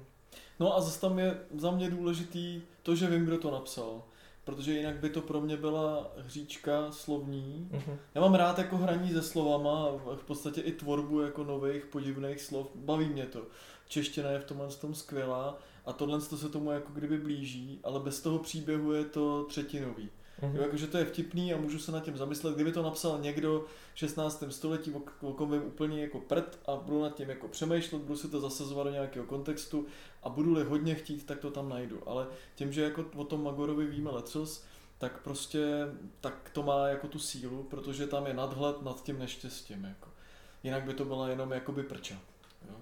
No 0.61 0.77
a 0.77 0.81
zase 0.81 1.01
tam 1.01 1.19
je 1.19 1.39
za 1.55 1.71
mě 1.71 1.91
důležitý 1.91 2.63
to, 2.83 2.97
že 2.97 3.07
vím, 3.07 3.25
kdo 3.25 3.39
to 3.39 3.51
napsal 3.51 4.03
protože 4.49 4.73
jinak 4.73 4.97
by 4.97 5.11
to 5.11 5.21
pro 5.21 5.41
mě 5.41 5.57
byla 5.57 6.13
hříčka 6.17 6.93
slovní. 6.93 7.69
Uh-huh. 7.73 7.97
Já 8.15 8.21
mám 8.21 8.35
rád 8.35 8.59
jako 8.59 8.77
hraní 8.77 9.13
se 9.13 9.23
slovama, 9.23 9.89
v 10.17 10.25
podstatě 10.27 10.61
i 10.61 10.73
tvorbu 10.73 11.21
jako 11.21 11.45
nových 11.45 11.87
podivných 11.87 12.41
slov, 12.41 12.67
baví 12.75 13.09
mě 13.09 13.27
to. 13.27 13.43
Čeština 13.89 14.31
je 14.31 14.39
v 14.39 14.45
tomhle 14.45 14.69
tom 14.69 14.95
skvělá 14.95 15.59
a 15.87 15.93
tohle 15.93 16.21
se 16.21 16.49
tomu 16.49 16.71
jako 16.71 16.93
kdyby 16.93 17.19
blíží, 17.19 17.81
ale 17.85 18.01
bez 18.01 18.21
toho 18.21 18.39
příběhu 18.39 18.93
je 18.93 19.05
to 19.05 19.45
třetinový. 19.45 20.11
Mm-hmm. 20.43 20.57
Jo, 20.57 20.63
jakože 20.63 20.87
to 20.87 20.99
je 20.99 21.05
vtipný 21.05 21.55
a 21.55 21.57
můžu 21.57 21.79
se 21.79 21.93
nad 21.93 22.05
tím 22.05 22.17
zamyslet, 22.17 22.55
kdyby 22.55 22.73
to 22.73 22.83
napsal 22.83 23.19
někdo 23.19 23.65
v 23.95 23.99
16. 23.99 24.45
století, 24.49 24.93
o 25.21 25.33
kom 25.33 25.53
vím 25.53 25.63
úplně 25.63 26.03
jako 26.03 26.21
prd 26.21 26.59
a 26.67 26.77
budu 26.77 27.03
nad 27.03 27.15
tím 27.15 27.29
jako 27.29 27.49
přemýšlet, 27.49 28.03
budu 28.03 28.17
si 28.17 28.29
to 28.29 28.41
zasazovat 28.41 28.85
do 28.85 28.91
nějakého 28.91 29.27
kontextu 29.27 29.87
a 30.23 30.29
budu-li 30.29 30.65
hodně 30.65 30.95
chtít, 30.95 31.27
tak 31.27 31.39
to 31.39 31.51
tam 31.51 31.69
najdu. 31.69 32.09
Ale 32.09 32.27
tím, 32.55 32.73
že 32.73 32.83
jako 32.83 33.05
o 33.17 33.25
tom 33.25 33.45
Magorovi 33.45 33.87
víme 33.87 34.11
lecos, 34.11 34.65
tak 34.99 35.23
prostě 35.23 35.65
tak 36.21 36.51
to 36.53 36.63
má 36.63 36.89
jako 36.89 37.09
tu 37.09 37.19
sílu, 37.19 37.63
protože 37.63 38.07
tam 38.07 38.27
je 38.27 38.35
nadhled 38.35 38.83
nad 38.83 39.03
tím 39.03 39.19
neštěstím. 39.19 39.85
Jako. 39.85 40.09
Jinak 40.63 40.83
by 40.83 40.95
to 40.95 41.05
byla 41.05 41.29
jenom 41.29 41.53
jakoby 41.53 41.83
prča. 41.83 42.15
Jo? 42.69 42.75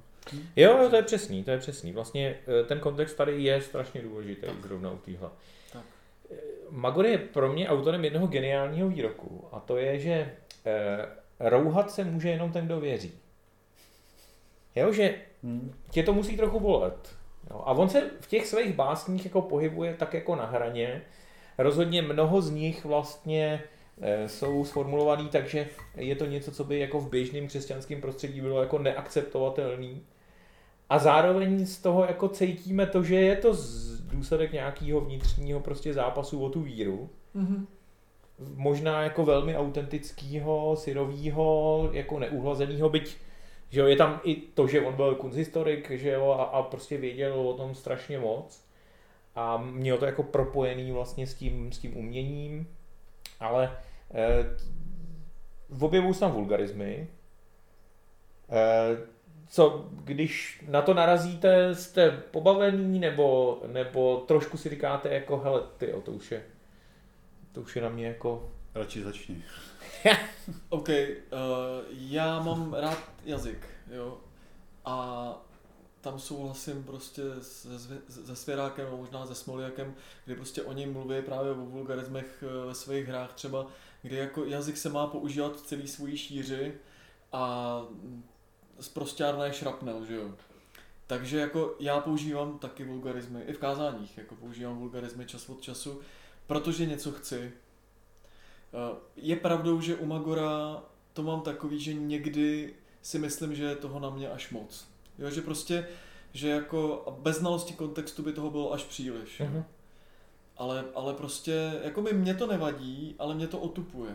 Jo, 0.57 0.87
to 0.91 0.97
je 0.97 1.03
přesný, 1.03 1.45
to 1.45 1.51
je 1.51 1.59
přesný. 1.59 1.93
Vlastně 1.93 2.39
eh, 2.61 2.65
ten 2.65 2.81
kontext 2.81 3.17
tady 3.17 3.43
je 3.43 3.63
strašně 3.63 4.03
důležitý 4.03 4.47
tak. 4.47 4.63
zrovna 4.63 4.91
u 4.91 4.99
téhle. 4.99 5.31
Magor 6.71 7.07
je 7.07 7.19
pro 7.19 7.53
mě 7.53 7.69
autorem 7.69 8.05
jednoho 8.05 8.27
geniálního 8.27 8.89
výroku 8.89 9.45
a 9.53 9.61
to 9.61 9.77
je, 9.77 9.99
že 9.99 10.13
e, 10.13 10.33
rouhat 11.41 11.91
se 11.91 12.05
může 12.05 12.29
jenom 12.29 12.53
ten, 12.53 12.67
kdo 12.67 12.81
věří. 12.81 13.13
Jo, 14.75 14.93
že 14.93 15.15
hmm. 15.43 15.75
tě 15.91 16.03
to 16.03 16.13
musí 16.13 16.37
trochu 16.37 16.61
bolet. 16.61 17.15
Jo, 17.51 17.63
a 17.67 17.73
on 17.73 17.89
se 17.89 18.11
v 18.21 18.27
těch 18.27 18.47
svých 18.47 18.75
básních 18.75 19.25
jako 19.25 19.43
pohybuje 19.43 19.95
tak 19.95 20.15
jako 20.15 20.37
na 20.37 20.47
hraně. 20.47 21.03
Rozhodně 21.59 22.03
mnoho 22.03 22.43
z 22.43 22.51
nich 22.51 22.85
vlastně 22.85 23.63
e, 24.01 24.29
jsou 24.29 24.65
sformulovaný 24.65 25.29
tak, 25.29 25.49
že 25.49 25.69
je 25.97 26.17
to 26.17 26.27
něco, 26.27 26.53
co 26.53 26.65
by 26.65 26.79
jako 26.79 27.01
v 27.01 27.11
běžném 27.11 27.47
křesťanském 27.47 28.01
prostředí 28.01 28.41
bylo 28.41 28.61
jako 28.61 28.79
neakceptovatelný. 28.79 30.03
A 30.89 30.99
zároveň 30.99 31.67
z 31.67 31.79
toho 31.79 32.05
jako 32.05 32.29
cítíme 32.29 32.87
to, 32.87 33.03
že 33.03 33.15
je 33.15 33.37
to 33.37 33.55
z 33.55 34.01
důsledek 34.01 34.53
nějakého 34.53 35.01
vnitřního 35.01 35.61
prostě 35.61 35.95
zápasu 35.95 36.45
o 36.45 36.51
tu 36.51 36.61
víru. 36.61 37.11
Mm-hmm. 37.37 37.67
Možná 38.55 39.03
jako 39.03 39.25
velmi 39.25 39.57
autentického, 39.57 40.77
syrového, 40.77 41.89
jako 41.93 42.19
neuhlazeného, 42.19 42.89
byť 42.89 43.17
že 43.69 43.81
jo, 43.81 43.87
je 43.87 43.97
tam 43.97 44.21
i 44.25 44.37
to, 44.37 44.67
že 44.67 44.81
on 44.81 44.95
byl 44.95 45.15
kunsthistorik, 45.15 45.91
že 45.91 46.11
jo, 46.11 46.31
a, 46.31 46.45
a 46.45 46.63
prostě 46.63 46.99
věděl 46.99 47.41
o 47.41 47.55
tom 47.55 47.75
strašně 47.75 48.19
moc. 48.19 48.65
A 49.35 49.57
měl 49.57 49.99
to 49.99 50.07
jako 50.07 50.23
propojený 50.23 50.93
vlastně 50.93 51.27
s 51.27 51.35
tím, 51.35 51.73
s 51.73 51.79
tím 51.79 51.97
uměním, 51.97 52.69
ale 53.41 53.79
e, 54.15 54.45
objevují 55.81 56.15
se 56.15 56.21
tam 56.21 56.33
vulgarizmy. 56.33 57.09
E, 58.51 58.97
co, 59.49 59.89
když 59.91 60.65
na 60.69 60.83
to 60.83 60.95
narazíte, 60.95 61.75
jste 61.75 62.11
pobavení, 62.11 62.99
nebo, 62.99 63.59
nebo 63.67 64.25
trošku 64.29 64.57
si 64.57 64.69
říkáte 64.69 65.15
jako, 65.15 65.39
hele, 65.39 65.63
ty, 65.77 65.95
to 66.05 66.13
už 66.13 66.31
je, 66.31 66.43
to 67.53 67.61
už 67.61 67.77
je 67.77 67.83
na 67.83 67.89
mě 67.89 68.07
jako... 68.07 68.51
Radši 68.75 69.03
začni. 69.03 69.45
OK, 70.69 70.89
uh, 70.89 70.95
já 71.91 72.43
mám 72.43 72.75
rád 72.75 72.99
jazyk, 73.25 73.67
jo, 73.91 74.19
a 74.85 75.47
tam 76.07 76.19
souhlasím 76.19 76.85
prostě 76.85 77.23
se, 77.41 77.69
se 78.09 78.37
Svěrákem, 78.37 78.87
možná 78.91 79.27
se 79.27 79.35
Smoliakem, 79.35 79.95
kdy 80.25 80.35
prostě 80.35 80.63
oni 80.63 80.87
mluví 80.87 81.23
právě 81.23 81.53
o 81.53 81.55
vulgarismech 81.55 82.45
eh, 82.47 82.67
ve 82.67 82.75
svých 82.75 83.07
hrách 83.07 83.33
třeba, 83.33 83.67
kdy 84.03 84.17
jako 84.17 84.45
jazyk 84.45 84.77
se 84.77 84.89
má 84.89 85.07
používat 85.07 85.57
v 85.57 85.67
celý 85.67 85.89
svojí 85.89 86.17
šíři 86.17 86.75
a 87.33 87.83
zprostárna 88.81 89.45
je 89.45 89.53
šrapnel, 89.53 90.05
že 90.05 90.17
jo. 90.17 90.31
Takže 91.07 91.39
jako 91.39 91.75
já 91.81 92.01
používám 92.01 92.59
taky 92.59 92.85
vulgarizmy, 92.85 93.43
i 93.43 93.53
v 93.53 93.59
kázáních, 93.59 94.19
jako 94.19 94.35
používám 94.35 94.79
vulgarizmy 94.79 95.27
čas 95.27 95.49
od 95.49 95.61
času, 95.61 96.01
protože 96.47 96.87
něco 96.87 97.13
chci. 97.13 97.53
Eh, 98.75 98.97
je 99.17 99.37
pravdou, 99.37 99.81
že 99.81 99.97
u 99.97 100.07
Magora 100.07 100.83
to 101.13 101.23
mám 101.23 101.41
takový, 101.41 101.81
že 101.81 101.95
někdy 101.95 102.75
si 103.03 103.19
myslím, 103.19 103.55
že 103.55 103.65
je 103.65 103.77
toho 103.77 104.01
na 104.01 104.11
mě 104.11 104.31
až 104.31 104.51
moc. 104.51 104.89
Jo, 105.19 105.31
že 105.31 105.43
prostě, 105.43 105.89
že 106.33 106.49
jako 106.49 107.05
bez 107.19 107.39
znalosti 107.39 107.75
kontextu 107.75 108.23
by 108.23 108.33
toho 108.33 108.51
bylo 108.51 108.73
až 108.73 108.85
příliš. 108.85 109.41
Mm-hmm. 109.41 109.65
Ale, 110.57 110.85
ale 110.95 111.15
prostě, 111.15 111.81
jako 111.83 112.03
mi 112.03 112.13
mě 112.13 112.35
to 112.35 112.47
nevadí, 112.47 113.15
ale 113.19 113.35
mě 113.35 113.47
to 113.47 113.59
otupuje. 113.59 114.11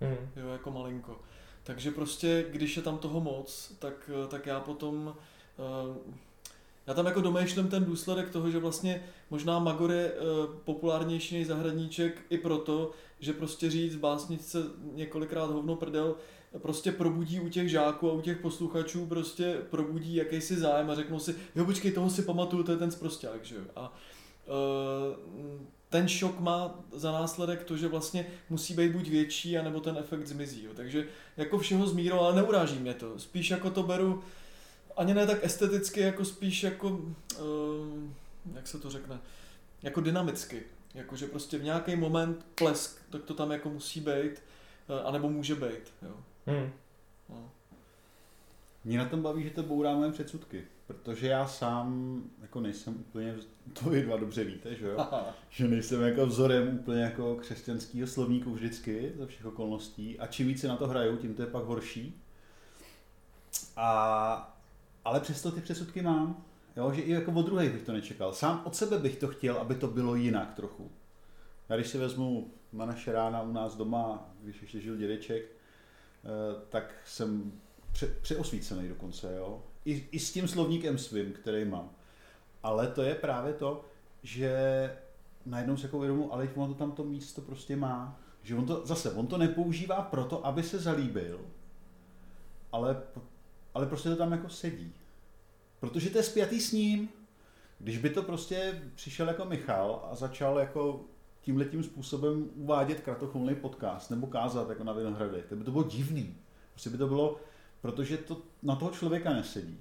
Mm-hmm. 0.00 0.28
Jo, 0.36 0.48
jako 0.48 0.70
malinko. 0.70 1.20
Takže 1.64 1.90
prostě, 1.90 2.46
když 2.50 2.76
je 2.76 2.82
tam 2.82 2.98
toho 2.98 3.20
moc, 3.20 3.72
tak, 3.78 4.10
tak 4.28 4.46
já 4.46 4.60
potom 4.60 5.16
uh, 5.58 5.96
já 6.86 6.94
tam 6.94 7.06
jako 7.06 7.20
domýšlím 7.20 7.68
ten 7.68 7.84
důsledek 7.84 8.30
toho, 8.30 8.50
že 8.50 8.58
vlastně 8.58 9.04
možná 9.30 9.58
Magor 9.58 9.92
je 9.92 10.12
uh, 10.12 10.54
populárnější 10.64 11.38
než 11.38 11.46
zahradníček 11.46 12.22
i 12.30 12.38
proto, 12.38 12.90
že 13.20 13.32
prostě 13.32 13.70
říct 13.70 13.96
básnice 13.96 14.62
několikrát 14.94 15.50
hovno 15.50 15.76
prdel 15.76 16.16
prostě 16.58 16.92
probudí 16.92 17.40
u 17.40 17.48
těch 17.48 17.68
žáků 17.68 18.10
a 18.10 18.12
u 18.12 18.20
těch 18.20 18.38
posluchačů 18.38 19.06
prostě 19.06 19.60
probudí 19.70 20.14
jakýsi 20.14 20.56
zájem 20.56 20.90
a 20.90 20.94
řeknou 20.94 21.18
si, 21.18 21.34
jo 21.54 21.64
počkej, 21.64 21.92
toho 21.92 22.10
si 22.10 22.22
pamatuju, 22.22 22.62
to 22.62 22.72
je 22.72 22.78
ten 22.78 22.90
zprosták, 22.90 23.44
že 23.44 23.54
jo. 23.54 23.62
A 23.76 23.92
uh, 24.46 25.60
ten 25.92 26.08
šok 26.08 26.40
má 26.40 26.80
za 26.92 27.12
následek 27.12 27.64
to, 27.64 27.76
že 27.76 27.88
vlastně 27.88 28.26
musí 28.50 28.74
být 28.74 28.92
buď 28.92 29.08
větší, 29.08 29.58
anebo 29.58 29.80
ten 29.80 29.96
efekt 29.98 30.26
zmizí. 30.26 30.64
Jo. 30.64 30.70
Takže 30.76 31.06
jako 31.36 31.58
všeho 31.58 31.86
s 31.86 31.92
mírou, 31.92 32.18
ale 32.18 32.34
neuráží 32.34 32.78
mě 32.78 32.94
to. 32.94 33.18
Spíš 33.18 33.50
jako 33.50 33.70
to 33.70 33.82
beru 33.82 34.22
ani 34.96 35.14
ne 35.14 35.26
tak 35.26 35.44
esteticky, 35.44 36.00
jako 36.00 36.24
spíš 36.24 36.62
jako, 36.62 36.88
uh, 36.88 37.00
jak 38.54 38.68
se 38.68 38.78
to 38.78 38.90
řekne, 38.90 39.20
jako 39.82 40.00
dynamicky. 40.00 40.62
Jako, 40.94 41.16
že 41.16 41.26
prostě 41.26 41.58
v 41.58 41.64
nějaký 41.64 41.96
moment 41.96 42.46
plesk, 42.54 43.02
tak 43.10 43.22
to 43.22 43.34
tam 43.34 43.50
jako 43.50 43.70
musí 43.70 44.00
být, 44.00 44.42
uh, 44.88 45.06
anebo 45.08 45.28
může 45.28 45.54
být. 45.54 45.94
Jo. 46.02 46.14
Hmm. 46.46 46.72
Mě 48.84 48.98
na 48.98 49.04
tom 49.04 49.22
baví, 49.22 49.42
že 49.42 49.50
to 49.50 49.62
bourá 49.62 49.94
moje 49.94 50.12
předsudky, 50.12 50.64
protože 50.86 51.26
já 51.26 51.46
sám 51.46 52.22
jako 52.42 52.60
nejsem 52.60 52.94
úplně, 53.00 53.34
to 53.72 53.90
vy 53.90 54.02
dva 54.02 54.16
dobře 54.16 54.44
víte, 54.44 54.74
že 54.74 54.86
jo? 54.86 54.94
Aha. 54.98 55.34
Že 55.50 55.68
nejsem 55.68 56.02
jako 56.02 56.26
vzorem 56.26 56.78
úplně 56.78 57.02
jako 57.02 57.36
křesťanského 57.36 58.06
slovníku 58.06 58.52
vždycky, 58.52 59.12
za 59.18 59.26
všech 59.26 59.46
okolností 59.46 60.18
a 60.18 60.26
čím 60.26 60.46
více 60.46 60.68
na 60.68 60.76
to 60.76 60.86
hraju, 60.86 61.16
tím 61.16 61.34
to 61.34 61.42
je 61.42 61.48
pak 61.48 61.64
horší. 61.64 62.22
A, 63.76 64.58
ale 65.04 65.20
přesto 65.20 65.50
ty 65.50 65.60
předsudky 65.60 66.02
mám, 66.02 66.44
jo? 66.76 66.92
že 66.92 67.02
i 67.02 67.10
jako 67.10 67.32
od 67.32 67.46
druhé 67.46 67.70
bych 67.70 67.82
to 67.82 67.92
nečekal. 67.92 68.32
Sám 68.32 68.62
od 68.64 68.76
sebe 68.76 68.98
bych 68.98 69.16
to 69.16 69.28
chtěl, 69.28 69.56
aby 69.56 69.74
to 69.74 69.88
bylo 69.88 70.14
jinak 70.14 70.54
trochu. 70.54 70.90
Já 71.68 71.76
když 71.76 71.88
si 71.88 71.98
vezmu 71.98 72.50
na 72.72 72.86
naše 72.86 73.12
rána 73.12 73.42
u 73.42 73.52
nás 73.52 73.76
doma, 73.76 74.28
když 74.42 74.62
ještě 74.62 74.80
žil 74.80 74.96
dědeček, 74.96 75.44
Eh, 76.24 76.60
tak 76.68 76.94
jsem 77.04 77.52
pře- 77.92 78.14
přeosvícený 78.22 78.88
dokonce, 78.88 79.34
jo. 79.36 79.62
I, 79.84 80.08
I 80.10 80.18
s 80.18 80.32
tím 80.32 80.48
slovníkem 80.48 80.98
svým, 80.98 81.32
který 81.32 81.64
mám. 81.64 81.90
Ale 82.62 82.86
to 82.86 83.02
je 83.02 83.14
právě 83.14 83.52
to, 83.52 83.84
že 84.22 84.52
najednou 85.46 85.76
se 85.76 85.86
jako 85.86 85.96
uvědomu, 85.96 86.32
ale 86.32 86.48
on 86.54 86.68
to 86.68 86.74
tam 86.74 86.92
to 86.92 87.04
místo 87.04 87.40
prostě 87.40 87.76
má. 87.76 88.20
Že 88.42 88.54
on 88.54 88.66
to, 88.66 88.86
zase, 88.86 89.12
on 89.12 89.26
to 89.26 89.38
nepoužívá 89.38 90.02
proto, 90.02 90.46
aby 90.46 90.62
se 90.62 90.78
zalíbil, 90.78 91.40
ale, 92.72 93.02
ale 93.74 93.86
prostě 93.86 94.08
to 94.08 94.16
tam 94.16 94.32
jako 94.32 94.48
sedí. 94.48 94.92
Protože 95.80 96.10
to 96.10 96.18
je 96.18 96.24
spjatý 96.24 96.60
s 96.60 96.72
ním. 96.72 97.08
Když 97.78 97.98
by 97.98 98.10
to 98.10 98.22
prostě 98.22 98.82
přišel 98.94 99.28
jako 99.28 99.44
Michal 99.44 100.08
a 100.10 100.14
začal 100.14 100.58
jako 100.58 101.04
tímhletím 101.40 101.82
způsobem 101.82 102.50
uvádět 102.54 103.00
kratochulný 103.00 103.54
podcast 103.54 104.10
nebo 104.10 104.26
kázat 104.26 104.68
jako 104.68 104.84
na 104.84 104.92
Vinohradech. 104.92 105.46
To 105.46 105.56
by 105.56 105.64
to 105.64 105.70
bylo 105.70 105.84
divný. 105.84 106.36
Prostě 106.70 106.90
by 106.90 106.98
to 106.98 107.06
bylo, 107.06 107.40
protože 107.82 108.16
to 108.16 108.42
na 108.62 108.76
toho 108.76 108.90
člověka 108.90 109.32
nesedí. 109.32 109.80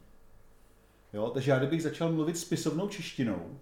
Jo? 1.13 1.29
Takže 1.29 1.51
já 1.51 1.57
kdybych 1.57 1.83
začal 1.83 2.11
mluvit 2.11 2.37
spisovnou 2.37 2.87
češtinou 2.87 3.59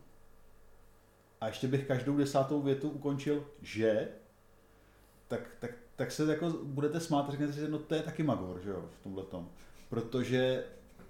a 1.42 1.48
ještě 1.48 1.68
bych 1.68 1.88
každou 1.88 2.18
desátou 2.18 2.62
větu 2.62 2.90
ukončil, 2.90 3.46
že, 3.62 4.08
tak, 5.28 5.42
tak, 5.60 5.72
tak 5.96 6.12
se 6.12 6.32
jako 6.32 6.50
budete 6.50 7.00
smát 7.00 7.28
a 7.28 7.32
řeknete 7.32 7.54
si, 7.54 7.68
no 7.68 7.80
to 7.80 7.96
je 7.96 8.02
taky 8.02 8.24
magor, 8.24 8.60
že 8.64 8.70
jo, 8.70 8.90
v 9.00 9.04
tomhle 9.04 9.24
tom. 9.24 9.50
Protože 9.90 10.64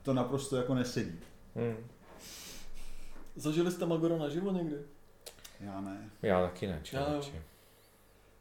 to 0.03 0.13
naprosto 0.13 0.55
jako 0.55 0.75
nesedí. 0.75 1.19
Hmm. 1.55 1.87
Zažili 3.35 3.71
jste 3.71 3.85
Magora 3.85 4.17
naživo 4.17 4.51
někdy? 4.51 4.75
Já 5.59 5.81
ne. 5.81 6.09
Já 6.21 6.41
taky 6.41 6.67
ne, 6.67 6.79
člověče. 6.83 7.31
Já 7.33 7.43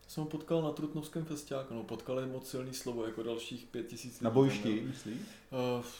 jsem 0.08 0.24
ho 0.24 0.30
potkal 0.30 0.62
na 0.62 0.72
Trutnovském 0.72 1.24
festiáku, 1.24 1.74
no 1.74 1.82
potkal 1.82 2.20
je 2.20 2.26
moc 2.26 2.50
silný 2.50 2.74
slovo, 2.74 3.04
jako 3.04 3.22
dalších 3.22 3.66
pět 3.66 3.86
tisíc 3.86 4.12
lidí. 4.12 4.24
Na 4.24 4.30
bojišti, 4.30 4.80
myslíš? 4.80 5.20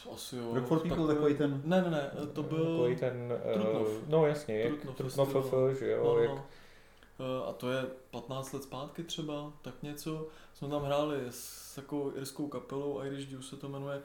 Uh, 0.07 0.15
asi 0.15 0.37
jo. 0.37 0.55
Rock 0.55 0.67
for 0.67 0.81
People, 0.81 1.07
takový 1.07 1.35
ten... 1.35 1.63
Ne, 1.65 1.83
ne, 1.83 1.91
ne, 1.91 2.27
to 2.33 2.43
byl... 2.43 2.65
Takový 2.65 2.97
ten... 2.97 3.33
Uh, 3.47 3.53
Trutnov. 3.53 3.89
No 4.09 4.27
jasně, 4.27 4.67
Trutnov, 4.67 4.97
Trutnov 4.97 5.29
FF, 5.29 5.79
že 5.79 5.91
jo, 5.91 6.05
no, 6.05 6.15
no. 6.15 6.21
jak... 6.21 6.33
Uh, 6.33 7.49
a 7.49 7.53
to 7.53 7.71
je 7.71 7.87
15 8.11 8.53
let 8.53 8.63
zpátky 8.63 9.03
třeba, 9.03 9.53
tak 9.63 9.83
něco. 9.83 10.27
Jsme 10.55 10.69
tam 10.69 10.83
hráli 10.83 11.21
s 11.31 11.75
takovou 11.75 12.13
irskou 12.17 12.49
kapelou, 12.49 13.03
Irish 13.03 13.31
Juice 13.31 13.49
se 13.49 13.57
to 13.57 13.69
jmenuje, 13.69 14.03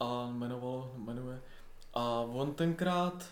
a 0.00 0.28
jmenovalo, 0.30 0.92
jmenuje. 0.96 1.42
A 1.94 2.20
on 2.20 2.54
tenkrát 2.54 3.24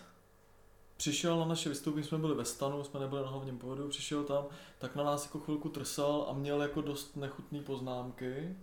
přišel 1.03 1.39
na 1.39 1.45
naše 1.45 1.69
vystoupení, 1.69 2.05
jsme 2.05 2.17
byli 2.17 2.35
ve 2.35 2.45
stanu, 2.45 2.83
jsme 2.83 2.99
nebyli 2.99 3.21
na 3.21 3.27
hlavním 3.27 3.57
pohodu, 3.57 3.87
přišel 3.87 4.23
tam, 4.23 4.45
tak 4.79 4.95
na 4.95 5.03
nás 5.03 5.25
jako 5.25 5.39
chvilku 5.39 5.69
trsal 5.69 6.25
a 6.29 6.33
měl 6.33 6.61
jako 6.61 6.81
dost 6.81 7.15
nechutné 7.15 7.59
poznámky. 7.59 8.55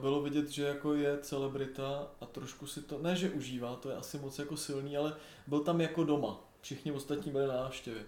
Bylo 0.00 0.22
vidět, 0.22 0.48
že 0.48 0.62
jako 0.62 0.94
je 0.94 1.18
celebrita 1.18 2.06
a 2.20 2.26
trošku 2.26 2.66
si 2.66 2.82
to, 2.82 2.98
ne 2.98 3.16
že 3.16 3.30
užívá, 3.30 3.76
to 3.76 3.90
je 3.90 3.96
asi 3.96 4.18
moc 4.18 4.38
jako 4.38 4.56
silný, 4.56 4.96
ale 4.96 5.16
byl 5.46 5.60
tam 5.60 5.80
jako 5.80 6.04
doma. 6.04 6.40
Všichni 6.60 6.92
ostatní 6.92 7.32
byli 7.32 7.46
na 7.46 7.54
návštěvě. 7.54 8.02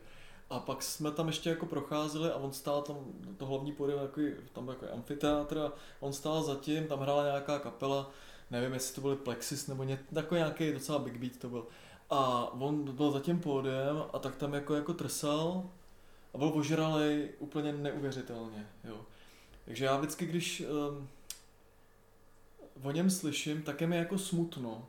A 0.50 0.60
pak 0.60 0.82
jsme 0.82 1.10
tam 1.10 1.26
ještě 1.26 1.50
jako 1.50 1.66
procházeli 1.66 2.30
a 2.30 2.36
on 2.36 2.52
stál 2.52 2.82
tam, 2.82 2.96
to 3.36 3.46
hlavní 3.46 3.72
pódium, 3.72 4.00
jako, 4.00 4.20
tam 4.52 4.68
jako 4.68 4.86
amfiteátr 4.92 5.58
a 5.58 5.72
on 6.00 6.12
stál 6.12 6.42
zatím, 6.42 6.86
tam 6.86 7.00
hrála 7.00 7.24
nějaká 7.24 7.58
kapela, 7.58 8.10
nevím, 8.50 8.72
jestli 8.72 8.94
to 8.94 9.00
byly 9.00 9.16
Plexis 9.16 9.66
nebo 9.66 9.84
ně, 9.84 10.00
takový 10.14 10.38
nějaký 10.38 10.72
docela 10.72 10.98
big 10.98 11.16
beat 11.16 11.36
to 11.36 11.48
byl. 11.48 11.66
A 12.10 12.52
on 12.52 12.92
byl 12.92 13.10
za 13.10 13.20
tím 13.20 13.40
pódiem 13.40 14.02
a 14.12 14.18
tak 14.18 14.36
tam 14.36 14.54
jako, 14.54 14.74
jako 14.74 14.94
trsal 14.94 15.64
a 16.34 16.38
byl 16.38 16.52
ožralej 16.54 17.28
úplně 17.38 17.72
neuvěřitelně, 17.72 18.66
jo. 18.84 19.00
Takže 19.64 19.84
já 19.84 19.96
vždycky, 19.96 20.26
když 20.26 20.62
um, 20.90 21.08
o 22.82 22.90
něm 22.90 23.10
slyším, 23.10 23.62
tak 23.62 23.80
je 23.80 23.86
mi 23.86 23.96
jako 23.96 24.18
smutno. 24.18 24.86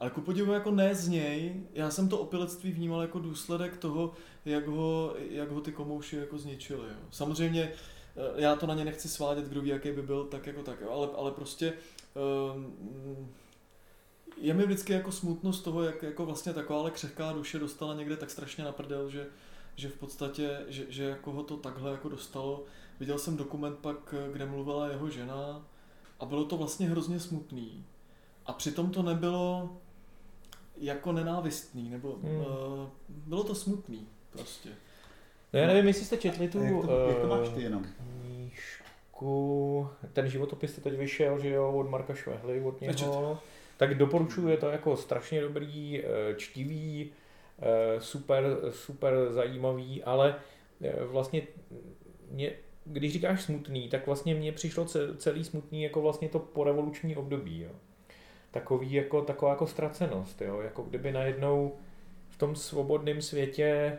Ale 0.00 0.10
ku 0.10 0.20
podivu 0.20 0.52
jako 0.52 0.70
ne 0.70 0.94
z 0.94 1.08
něj, 1.08 1.54
já 1.72 1.90
jsem 1.90 2.08
to 2.08 2.18
opilectví 2.18 2.72
vnímal 2.72 3.00
jako 3.00 3.18
důsledek 3.18 3.76
toho, 3.76 4.12
jak 4.44 4.66
ho, 4.66 5.14
jak 5.30 5.50
ho 5.50 5.60
ty 5.60 5.72
komouši 5.72 6.16
jako 6.16 6.38
zničili. 6.38 6.88
Jo. 6.88 6.96
Samozřejmě 7.10 7.72
eh, 8.16 8.42
já 8.42 8.56
to 8.56 8.66
na 8.66 8.74
ně 8.74 8.84
nechci 8.84 9.08
svádět, 9.08 9.44
kdo 9.44 9.60
ví, 9.60 9.68
jaký 9.68 9.92
by 9.92 10.02
byl, 10.02 10.24
tak 10.24 10.46
jako 10.46 10.62
tak, 10.62 10.80
jo. 10.80 10.90
Ale, 10.90 11.08
ale 11.16 11.30
prostě 11.30 11.72
um, 12.54 13.32
je 14.36 14.54
mi 14.54 14.64
vždycky 14.64 14.92
jako 14.92 15.12
smutno 15.12 15.52
z 15.52 15.60
toho, 15.60 15.82
jak 15.82 16.02
jako 16.02 16.26
vlastně 16.26 16.52
taková 16.52 16.90
křehká 16.90 17.32
duše 17.32 17.58
dostala 17.58 17.94
někde 17.94 18.16
tak 18.16 18.30
strašně 18.30 18.64
na 18.64 18.72
prdel, 18.72 19.10
že, 19.10 19.26
že 19.76 19.88
v 19.88 19.94
podstatě, 19.94 20.60
že, 20.68 20.86
že 20.88 21.04
jako 21.04 21.32
ho 21.32 21.42
to 21.42 21.56
takhle 21.56 21.90
jako 21.90 22.08
dostalo. 22.08 22.64
Viděl 23.00 23.18
jsem 23.18 23.36
dokument 23.36 23.78
pak, 23.78 24.14
kde 24.32 24.46
mluvila 24.46 24.88
jeho 24.88 25.10
žena 25.10 25.66
a 26.20 26.24
bylo 26.24 26.44
to 26.44 26.56
vlastně 26.56 26.88
hrozně 26.88 27.20
smutný. 27.20 27.84
A 28.46 28.52
přitom 28.52 28.90
to 28.90 29.02
nebylo 29.02 29.76
jako 30.76 31.12
nenávistný, 31.12 31.90
nebo 31.90 32.18
hmm. 32.22 32.36
uh, 32.36 32.46
bylo 33.08 33.44
to 33.44 33.54
smutný 33.54 34.06
prostě. 34.30 34.68
No 35.52 35.60
já 35.60 35.66
nevím, 35.66 35.86
jestli 35.86 36.04
jste 36.04 36.16
četli 36.16 36.48
tu... 36.48 36.58
jak, 36.58 36.86
to, 36.86 37.08
jak 37.08 37.18
to 37.18 37.26
máš 37.26 37.48
ty 37.48 37.62
jenom? 37.62 37.86
trošku, 39.22 39.88
ten 40.12 40.28
životopis 40.28 40.78
teď 40.82 40.98
vyšel, 40.98 41.38
že 41.38 41.48
jo, 41.48 41.72
od 41.72 41.90
Marka 41.90 42.14
Švehly, 42.14 42.60
od 42.60 42.80
něho, 42.80 43.38
tak 43.76 43.94
doporučuji, 43.94 44.48
je 44.48 44.56
to 44.56 44.70
jako 44.70 44.96
strašně 44.96 45.40
dobrý, 45.40 46.00
eh, 46.00 46.34
čtivý, 46.36 47.10
eh, 47.62 48.00
super, 48.00 48.44
super 48.70 49.14
zajímavý, 49.30 50.02
ale 50.04 50.34
eh, 50.82 51.04
vlastně 51.04 51.42
mě, 52.30 52.52
když 52.84 53.12
říkáš 53.12 53.42
smutný, 53.42 53.88
tak 53.88 54.06
vlastně 54.06 54.34
mně 54.34 54.52
přišlo 54.52 54.86
celý 55.16 55.44
smutný 55.44 55.82
jako 55.82 56.00
vlastně 56.02 56.28
to 56.28 56.38
porevoluční 56.38 57.16
období, 57.16 57.60
jo. 57.60 57.70
Takový 58.50 58.92
jako, 58.92 59.22
taková 59.22 59.50
jako 59.50 59.66
ztracenost, 59.66 60.42
jo, 60.42 60.60
jako 60.60 60.82
kdyby 60.82 61.12
najednou 61.12 61.76
v 62.28 62.38
tom 62.38 62.56
svobodném 62.56 63.22
světě 63.22 63.98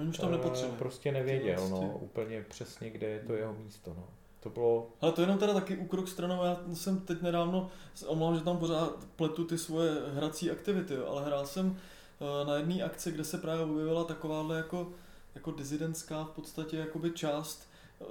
Oni 0.00 0.08
už 0.08 0.18
tam 0.18 0.32
nepatřili. 0.32 0.72
Prostě 0.78 1.12
nevěděl, 1.12 1.68
no, 1.68 1.98
úplně 1.98 2.42
přesně, 2.48 2.90
kde 2.90 3.06
je 3.06 3.20
to 3.20 3.34
jeho 3.34 3.54
místo, 3.54 3.94
no. 3.94 4.08
To 4.40 4.50
bylo... 4.50 4.90
Ale 5.00 5.12
to 5.12 5.20
je 5.20 5.22
jenom 5.22 5.38
teda 5.38 5.54
taky 5.54 5.76
úkrok 5.76 6.08
stranou, 6.08 6.44
já 6.44 6.60
jsem 6.74 7.00
teď 7.00 7.22
nedávno, 7.22 7.70
omlouvám, 8.06 8.38
že 8.38 8.44
tam 8.44 8.58
pořád 8.58 9.04
pletu 9.16 9.44
ty 9.44 9.58
svoje 9.58 9.92
hrací 10.14 10.50
aktivity, 10.50 10.94
jo, 10.94 11.06
ale 11.06 11.24
hrál 11.24 11.46
jsem 11.46 11.76
eh, 12.20 12.46
na 12.46 12.56
jedné 12.56 12.82
akci, 12.82 13.12
kde 13.12 13.24
se 13.24 13.38
právě 13.38 13.64
objevila 13.64 14.04
takováhle 14.04 14.56
jako, 14.56 14.92
jako 15.34 15.50
dizidentská 15.50 16.24
v 16.24 16.30
podstatě 16.30 16.76
jakoby 16.76 17.10
část 17.10 17.68
eh, 18.00 18.04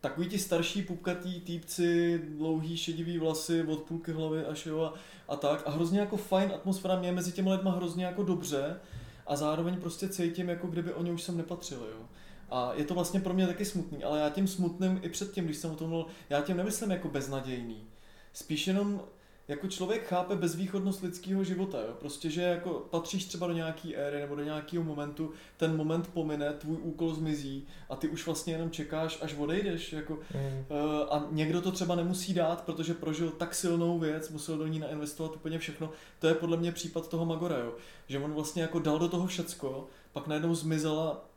takový 0.00 0.28
ti 0.28 0.38
starší 0.38 0.82
pupkatý 0.82 1.40
týpci, 1.40 2.18
dlouhý 2.18 2.76
šedivý 2.76 3.18
vlasy 3.18 3.62
od 3.62 3.82
půlky 3.82 4.12
hlavy 4.12 4.44
až 4.44 4.66
jo 4.66 4.80
a, 4.80 4.94
a 5.28 5.36
tak. 5.36 5.62
A 5.66 5.70
hrozně 5.70 6.00
jako 6.00 6.16
fajn 6.16 6.52
atmosféra 6.54 6.98
mě 6.98 7.12
mezi 7.12 7.32
těmi 7.32 7.50
lidma 7.50 7.70
hrozně 7.70 8.04
jako 8.04 8.22
dobře 8.22 8.80
a 9.26 9.36
zároveň 9.36 9.80
prostě 9.80 10.08
cítím, 10.08 10.48
jako 10.48 10.66
kdyby 10.66 10.92
oni 10.92 11.12
už 11.12 11.22
sem 11.22 11.36
nepatřili. 11.36 11.86
Jo. 11.90 12.06
A 12.50 12.72
je 12.74 12.84
to 12.84 12.94
vlastně 12.94 13.20
pro 13.20 13.34
mě 13.34 13.46
taky 13.46 13.64
smutný, 13.64 14.04
ale 14.04 14.18
já 14.20 14.30
tím 14.30 14.46
smutným 14.46 15.00
i 15.02 15.08
předtím, 15.08 15.44
když 15.44 15.56
jsem 15.56 15.70
o 15.70 15.76
tom 15.76 15.88
mluvil, 15.88 16.06
já 16.30 16.40
tím 16.40 16.56
nemyslím 16.56 16.90
jako 16.90 17.08
beznadějný. 17.08 17.84
Spíš 18.32 18.66
jenom 18.66 19.00
jako 19.48 19.68
člověk 19.68 20.06
chápe 20.06 20.36
bezvýchodnost 20.36 21.02
lidského 21.02 21.44
života, 21.44 21.80
jo? 21.80 21.94
prostě, 22.00 22.30
že 22.30 22.42
jako 22.42 22.70
patříš 22.90 23.24
třeba 23.24 23.46
do 23.46 23.52
nějaké 23.52 23.94
éry 23.94 24.20
nebo 24.20 24.34
do 24.34 24.44
nějakého 24.44 24.84
momentu, 24.84 25.32
ten 25.56 25.76
moment 25.76 26.10
pomine, 26.14 26.52
tvůj 26.52 26.76
úkol 26.82 27.14
zmizí 27.14 27.66
a 27.88 27.96
ty 27.96 28.08
už 28.08 28.26
vlastně 28.26 28.52
jenom 28.52 28.70
čekáš, 28.70 29.18
až 29.22 29.34
odejdeš. 29.34 29.92
Jako, 29.92 30.12
mm. 30.14 30.64
uh, 30.68 31.14
a 31.14 31.26
někdo 31.30 31.62
to 31.62 31.72
třeba 31.72 31.94
nemusí 31.94 32.34
dát, 32.34 32.64
protože 32.64 32.94
prožil 32.94 33.30
tak 33.30 33.54
silnou 33.54 33.98
věc, 33.98 34.30
musel 34.30 34.58
do 34.58 34.66
ní 34.66 34.78
nainvestovat 34.78 35.36
úplně 35.36 35.58
všechno. 35.58 35.90
To 36.18 36.26
je 36.26 36.34
podle 36.34 36.56
mě 36.56 36.72
případ 36.72 37.08
toho 37.08 37.26
Magora, 37.26 37.58
jo? 37.58 37.74
že 38.08 38.18
on 38.18 38.32
vlastně 38.32 38.62
jako 38.62 38.78
dal 38.78 38.98
do 38.98 39.08
toho 39.08 39.26
všecko, 39.26 39.86
pak 40.12 40.26
najednou 40.26 40.54
zmizela, 40.54 41.27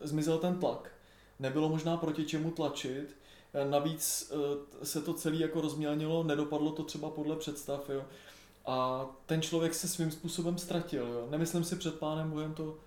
zmizel 0.00 0.38
ten 0.38 0.58
tlak. 0.58 0.90
Nebylo 1.38 1.68
možná 1.68 1.96
proti 1.96 2.24
čemu 2.24 2.50
tlačit, 2.50 3.16
Eh, 3.54 3.64
navíc 3.70 4.32
eh, 4.32 4.84
se 4.84 5.02
to 5.02 5.14
celé 5.14 5.36
jako 5.36 5.60
rozmělnilo, 5.60 6.22
nedopadlo 6.22 6.72
to 6.72 6.84
třeba 6.84 7.10
podle 7.10 7.36
představ, 7.36 7.88
jo. 7.88 8.04
A 8.66 9.06
ten 9.26 9.42
člověk 9.42 9.74
se 9.74 9.88
svým 9.88 10.10
způsobem 10.10 10.58
ztratil, 10.58 11.06
jo. 11.06 11.26
Nemyslím 11.30 11.64
si 11.64 11.76
před 11.76 11.98
pánem 11.98 12.30
Bohem 12.30 12.54
to, 12.54 12.78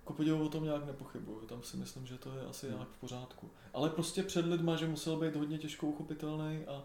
jako 0.00 0.12
podivu 0.12 0.46
o 0.46 0.48
tom 0.48 0.64
nějak 0.64 0.86
nepochybuju, 0.86 1.40
tam 1.40 1.62
si 1.62 1.76
myslím, 1.76 2.06
že 2.06 2.18
to 2.18 2.32
je 2.32 2.46
asi 2.46 2.66
hmm. 2.66 2.74
nějak 2.74 2.88
v 2.88 3.00
pořádku. 3.00 3.50
Ale 3.74 3.90
prostě 3.90 4.22
před 4.22 4.46
lidma, 4.46 4.76
že 4.76 4.88
musel 4.88 5.16
být 5.16 5.36
hodně 5.36 5.58
těžko 5.58 5.86
uchopitelný 5.86 6.64
a, 6.66 6.84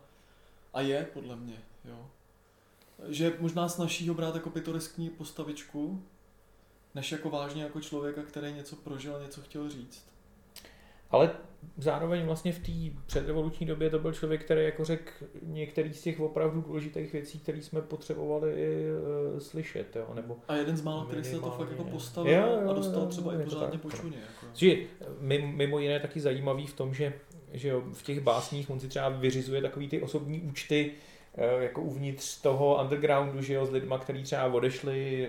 a 0.73 0.81
je, 0.81 1.09
podle 1.13 1.35
mě, 1.35 1.63
jo. 1.85 2.09
Že 3.07 3.37
možná 3.39 3.69
snaží 3.69 4.09
ho 4.09 4.15
brát 4.15 4.35
jako 4.35 4.49
pitoreskní 4.49 5.09
postavičku, 5.09 6.03
než 6.95 7.11
jako 7.11 7.29
vážně 7.29 7.63
jako 7.63 7.81
člověka, 7.81 8.23
který 8.23 8.53
něco 8.53 8.75
prožil, 8.75 9.21
něco 9.23 9.41
chtěl 9.41 9.69
říct. 9.69 10.13
Ale 11.13 11.31
zároveň 11.77 12.25
vlastně 12.25 12.53
v 12.53 12.59
té 12.59 13.01
předrevoluční 13.05 13.65
době 13.65 13.89
to 13.89 13.99
byl 13.99 14.13
člověk, 14.13 14.45
který 14.45 14.63
jako 14.63 14.85
řekl 14.85 15.11
některý 15.41 15.93
z 15.93 16.01
těch 16.01 16.19
opravdu 16.19 16.61
důležitých 16.61 17.13
věcí, 17.13 17.39
které 17.39 17.61
jsme 17.61 17.81
potřebovali 17.81 18.53
i 18.53 18.85
uh, 19.33 19.39
slyšet. 19.39 19.95
Jo? 19.95 20.07
Nebo 20.13 20.37
a 20.47 20.55
jeden 20.55 20.77
z 20.77 20.81
mála, 20.81 21.05
který 21.05 21.23
se 21.23 21.39
to 21.39 21.51
fakt 21.51 21.69
jako 21.71 21.83
postavil 21.83 22.33
jo, 22.33 22.59
jo, 22.63 22.69
a 22.69 22.73
dostal 22.73 23.07
třeba 23.07 23.33
i 23.33 23.43
pořádně 23.43 23.77
počuně. 23.77 24.17
Jako. 24.17 24.45
mimo 25.45 25.79
jiné 25.79 25.99
taky 25.99 26.19
zajímavý 26.19 26.67
v 26.67 26.73
tom, 26.73 26.93
že, 26.93 27.13
že 27.51 27.67
jo, 27.67 27.83
v 27.93 28.03
těch 28.03 28.19
básních 28.19 28.69
on 28.69 28.79
si 28.79 28.87
třeba 28.87 29.09
vyřizuje 29.09 29.61
takový 29.61 29.89
ty 29.89 30.01
osobní 30.01 30.41
účty, 30.41 30.91
uh, 31.37 31.63
jako 31.63 31.81
uvnitř 31.81 32.41
toho 32.41 32.81
undergroundu, 32.83 33.41
že 33.41 33.53
jo, 33.53 33.65
s 33.65 33.71
lidma, 33.71 33.97
kteří 33.97 34.23
třeba 34.23 34.45
odešli 34.45 35.27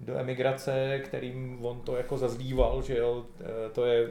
do 0.00 0.18
emigrace, 0.18 1.00
kterým 1.04 1.64
on 1.64 1.80
to 1.80 1.96
jako 1.96 2.18
zazlíval, 2.18 2.82
že 2.82 2.98
jo, 2.98 3.26
to 3.72 3.84
je 3.84 4.10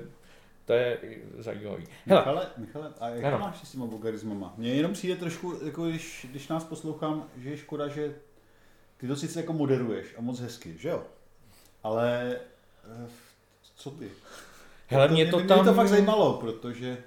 to 0.69 0.73
je 0.73 0.97
zajímavý. 1.37 1.85
Hele. 2.05 2.19
Michale, 2.19 2.47
Michale, 2.57 2.93
a 2.99 3.09
jak 3.09 3.23
ano. 3.23 3.39
máš 3.39 3.67
s 3.67 3.71
těma 3.71 3.85
vulgarismama? 3.85 4.53
Mně 4.57 4.73
jenom 4.73 4.93
přijde 4.93 5.15
trošku, 5.15 5.59
jako 5.65 5.85
když, 5.85 6.27
když 6.31 6.47
nás 6.47 6.63
poslouchám, 6.63 7.27
že 7.37 7.49
je 7.49 7.57
škoda, 7.57 7.87
že 7.87 8.15
ty 8.97 9.07
to 9.07 9.15
sice 9.15 9.39
jako 9.39 9.53
moderuješ 9.53 10.15
a 10.17 10.21
moc 10.21 10.39
hezky, 10.39 10.77
že 10.77 10.89
jo? 10.89 11.03
Ale 11.83 12.37
eh, 13.05 13.09
co 13.75 13.91
ty? 13.91 14.09
Hele, 14.87 15.07
mě 15.07 15.25
to, 15.25 15.39
mě, 15.39 15.47
tam... 15.47 15.57
Mě 15.57 15.65
to 15.65 15.73
fakt 15.73 15.87
zajímalo, 15.87 16.33
protože... 16.33 16.97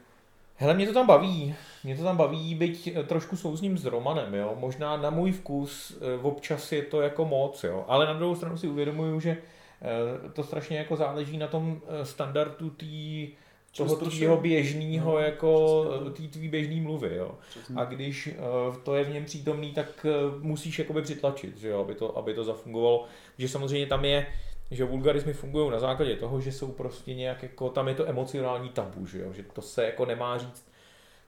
Hele, 0.62 0.74
mě 0.74 0.86
to 0.86 0.92
tam 0.92 1.06
baví. 1.06 1.54
Mě 1.84 1.96
to 1.96 2.02
tam 2.02 2.16
baví, 2.16 2.54
byť 2.54 2.92
eh, 2.94 3.02
trošku 3.02 3.36
souzním 3.36 3.78
s 3.78 3.84
Romanem, 3.84 4.34
jo. 4.34 4.54
Možná 4.58 4.96
na 4.96 5.10
můj 5.10 5.32
vkus 5.32 5.98
eh, 6.00 6.22
občas 6.22 6.72
je 6.72 6.82
to 6.82 7.00
jako 7.00 7.24
moc, 7.24 7.64
jo. 7.64 7.84
Ale 7.88 8.06
na 8.06 8.12
druhou 8.12 8.34
stranu 8.34 8.56
si 8.56 8.68
uvědomuju, 8.68 9.20
že 9.20 9.36
to 10.32 10.42
strašně 10.42 10.78
jako 10.78 10.96
záleží 10.96 11.38
na 11.38 11.46
tom 11.46 11.80
standardu 12.02 12.70
té 12.70 12.86
toho 13.76 13.96
tvýho 13.96 14.36
běžného, 14.36 15.12
no, 15.12 15.18
jako 15.18 15.84
tý 16.12 16.28
tvý 16.28 16.48
běžný 16.48 16.80
mluvy, 16.80 17.16
jo. 17.16 17.34
Přesně. 17.50 17.76
A 17.76 17.84
když 17.84 18.30
to 18.82 18.94
je 18.94 19.04
v 19.04 19.12
něm 19.12 19.24
přítomný, 19.24 19.72
tak 19.72 20.06
musíš 20.40 20.78
jakoby 20.78 21.02
přitlačit, 21.02 21.58
že 21.58 21.68
jo, 21.68 21.80
aby 21.80 21.94
to, 21.94 22.18
aby 22.18 22.34
to 22.34 22.44
zafungovalo. 22.44 23.04
Že 23.38 23.48
samozřejmě 23.48 23.86
tam 23.86 24.04
je, 24.04 24.26
že 24.72 24.84
vulgarismy 24.84 25.32
fungují 25.32 25.70
na 25.70 25.78
základě 25.78 26.16
toho, 26.16 26.40
že 26.40 26.52
jsou 26.52 26.72
prostě 26.72 27.14
nějak 27.14 27.42
jako, 27.42 27.70
tam 27.70 27.88
je 27.88 27.94
to 27.94 28.08
emocionální 28.08 28.68
tabu, 28.68 29.06
že 29.06 29.18
jo, 29.18 29.32
že 29.32 29.42
to 29.42 29.62
se 29.62 29.84
jako 29.84 30.06
nemá 30.06 30.38
říct 30.38 30.72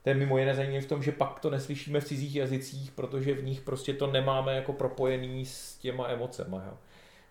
to 0.03 0.09
je 0.09 0.15
mimo 0.15 0.37
jiné 0.37 0.55
zajímavé 0.55 0.81
v 0.81 0.87
tom, 0.87 1.03
že 1.03 1.11
pak 1.11 1.39
to 1.39 1.49
neslyšíme 1.49 1.99
v 1.99 2.05
cizích 2.05 2.35
jazycích, 2.35 2.91
protože 2.91 3.33
v 3.33 3.43
nich 3.43 3.61
prostě 3.61 3.93
to 3.93 4.07
nemáme 4.07 4.55
jako 4.55 4.73
propojený 4.73 5.45
s 5.45 5.77
těma 5.77 6.07
emocema. 6.07 6.63
Jo. 6.65 6.77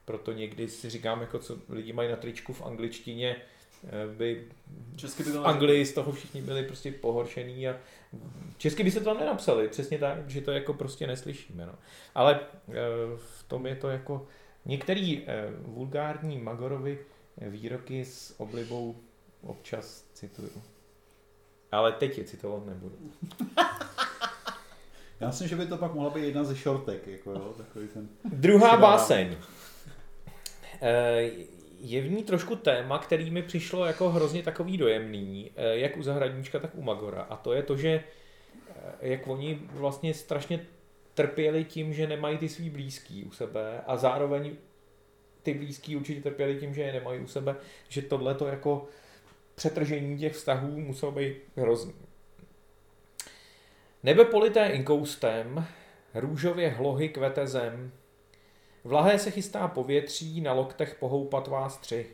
Proto 0.05 0.33
někdy 0.33 0.69
si 0.69 0.91
říkám, 0.91 1.21
jako 1.21 1.39
co 1.39 1.57
lidi 1.69 1.93
mají 1.93 2.11
na 2.11 2.17
tričku 2.17 2.53
v 2.53 2.63
angličtině, 2.63 3.37
Eh, 3.87 4.15
by 4.17 4.45
Česky 4.97 5.23
by 5.23 5.33
to 5.33 5.43
v 5.43 5.47
Anglii 5.47 5.87
z 5.87 5.93
toho 5.93 6.13
všichni 6.13 6.43
byli 6.43 6.63
prostě 6.63 6.93
pohoršený 6.93 7.69
a 7.69 7.77
česky 8.57 8.85
by 8.85 8.91
se 8.91 8.99
to 8.99 9.05
tam 9.05 9.19
nenapsali, 9.19 9.69
přesně 9.69 9.99
tak, 9.99 10.31
že 10.31 10.41
to 10.41 10.53
jako 10.53 10.75
prostě 10.75 11.07
neslyšíme. 11.07 11.67
No. 11.67 11.75
Ale 12.15 12.41
eh, 12.69 12.73
v 13.17 13.45
tom 13.49 13.67
je 13.67 13.77
to 13.77 13.89
jako 13.89 14.27
některý 14.67 15.23
eh, 15.27 15.47
vulgární 15.59 16.39
Magorovi 16.39 16.99
výroky 17.37 18.05
s 18.05 18.41
oblibou 18.41 18.97
občas 19.43 20.05
cituju. 20.13 20.63
Ale 21.73 21.93
teď 21.93 22.19
je 22.19 22.25
citovat 22.25 22.67
nebudu. 22.67 22.97
Já 25.21 25.27
myslím, 25.27 25.49
že 25.49 25.57
by 25.57 25.67
to 25.67 25.77
pak 25.77 25.95
mohla 25.95 26.11
být 26.11 26.25
jedna 26.25 26.45
ze 26.45 26.57
šortek. 26.57 27.07
Jako 27.07 27.33
jo, 27.33 27.55
takový 27.57 27.89
ten 27.89 28.09
Druhá 28.25 28.77
báseň 28.77 29.37
je 31.87 32.01
v 32.01 32.11
ní 32.11 32.23
trošku 32.23 32.57
téma, 32.57 32.99
který 32.99 33.31
mi 33.31 33.43
přišlo 33.43 33.85
jako 33.85 34.11
hrozně 34.11 34.43
takový 34.43 34.79
dojemný, 34.79 35.51
eh, 35.57 35.77
jak 35.77 35.97
u 35.97 36.03
Zahradníčka, 36.03 36.59
tak 36.59 36.71
u 36.75 36.83
Magora. 36.83 37.23
A 37.23 37.37
to 37.37 37.53
je 37.53 37.63
to, 37.63 37.77
že 37.77 38.05
eh, 38.69 39.09
jak 39.09 39.27
oni 39.27 39.61
vlastně 39.73 40.15
strašně 40.15 40.67
trpěli 41.15 41.65
tím, 41.65 41.93
že 41.93 42.07
nemají 42.07 42.39
ty 42.39 42.49
svý 42.49 42.71
blízký 42.71 43.25
u 43.25 43.31
sebe 43.31 43.81
a 43.87 43.97
zároveň 43.97 44.57
ty 45.43 45.55
blízký 45.55 45.97
určitě 45.97 46.21
trpěli 46.21 46.57
tím, 46.57 46.75
že 46.75 46.83
je 46.83 46.93
nemají 46.93 47.21
u 47.21 47.27
sebe, 47.27 47.57
že 47.89 48.03
tohle 48.03 48.35
to 48.35 48.47
jako 48.47 48.89
přetržení 49.55 50.19
těch 50.19 50.33
vztahů 50.33 50.81
muselo 50.81 51.13
být 51.13 51.37
hrozný. 51.57 51.95
Nebe 54.03 54.25
polité 54.25 54.67
inkoustem, 54.67 55.67
růžově 56.15 56.69
hlohy 56.69 57.09
kvete 57.09 57.47
zem, 57.47 57.93
Vlahé 58.87 59.19
se 59.19 59.31
chystá 59.31 59.69
povětří, 59.69 60.41
na 60.41 60.53
loktech 60.53 60.95
pohoupat 60.95 61.49
vás 61.49 61.79
tři. 61.79 62.07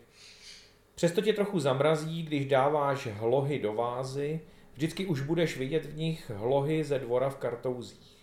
Přesto 0.94 1.20
tě 1.20 1.32
trochu 1.32 1.61
zamrazí, 1.61 2.22
když 2.22 2.46
dáváš 2.46 3.07
hlohy 3.07 3.59
do 3.59 3.72
vázy, 3.72 4.40
vždycky 4.74 5.07
už 5.07 5.20
budeš 5.20 5.57
vidět 5.57 5.86
v 5.86 5.96
nich 5.96 6.30
hlohy 6.30 6.84
ze 6.84 6.98
dvora 6.98 7.30
v 7.30 7.36
kartouzích. 7.36 8.20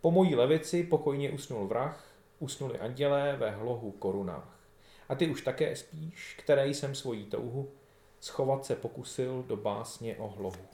Po 0.00 0.10
mojí 0.10 0.34
levici 0.34 0.84
pokojně 0.84 1.30
usnul 1.30 1.66
vrah, 1.66 2.04
usnuli 2.38 2.78
andělé 2.78 3.36
ve 3.36 3.50
hlohu 3.50 3.90
korunách. 3.90 4.58
A 5.08 5.14
ty 5.14 5.28
už 5.28 5.42
také 5.42 5.76
spíš, 5.76 6.36
které 6.38 6.68
jsem 6.68 6.94
svojí 6.94 7.24
touhu 7.24 7.68
schovat 8.20 8.64
se 8.64 8.76
pokusil 8.76 9.42
do 9.42 9.56
básně 9.56 10.16
o 10.16 10.28
hlohu. 10.28 10.68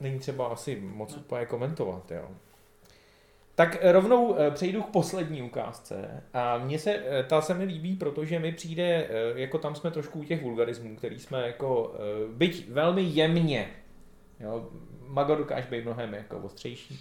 není 0.00 0.18
třeba 0.18 0.46
asi 0.46 0.80
moc 0.80 1.16
úplně 1.16 1.46
komentovat. 1.46 2.10
Jo. 2.10 2.30
Tak 3.54 3.78
rovnou 3.82 4.36
eh, 4.38 4.50
přejdu 4.50 4.82
k 4.82 4.90
poslední 4.90 5.42
ukázce. 5.42 6.22
A 6.34 6.58
mně 6.58 6.78
se, 6.78 6.94
eh, 6.94 7.22
ta 7.22 7.40
se 7.40 7.54
mi 7.54 7.64
líbí, 7.64 7.96
protože 7.96 8.38
mi 8.38 8.52
přijde, 8.52 8.84
eh, 8.84 9.40
jako 9.40 9.58
tam 9.58 9.74
jsme 9.74 9.90
trošku 9.90 10.20
u 10.20 10.24
těch 10.24 10.42
vulgarismů, 10.42 10.96
který 10.96 11.18
jsme 11.18 11.46
jako, 11.46 11.94
byť 12.28 12.68
velmi 12.68 13.02
jemně, 13.02 13.70
jo, 14.40 14.68
Mago 15.06 15.34
dokáže 15.34 15.66
být 15.70 15.84
mnohem 15.84 16.14
jako 16.14 16.38
ostřejší, 16.38 17.00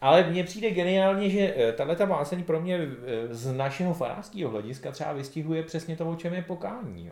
ale 0.00 0.30
mně 0.30 0.44
přijde 0.44 0.70
geniálně, 0.70 1.30
že 1.30 1.74
tahle 1.76 1.96
ta 1.96 2.06
báseň 2.06 2.44
pro 2.44 2.60
mě 2.60 2.80
z 3.30 3.52
našeho 3.52 3.94
farářského 3.94 4.50
hlediska 4.50 4.90
třeba 4.90 5.12
vystihuje 5.12 5.62
přesně 5.62 5.96
to, 5.96 6.10
o 6.10 6.16
čem 6.16 6.34
je 6.34 6.42
pokání. 6.42 7.10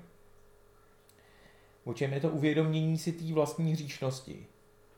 O 1.84 1.94
čem 1.94 2.12
je 2.12 2.20
to 2.20 2.28
uvědomění 2.28 2.98
si 2.98 3.12
té 3.12 3.34
vlastní 3.34 3.72
hříšnosti 3.72 4.46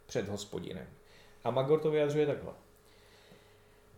před 0.06 0.28
hospodinem. 0.28 0.86
A 1.44 1.50
Magor 1.50 1.80
to 1.80 1.90
vyjadřuje 1.90 2.26
takhle. 2.26 2.52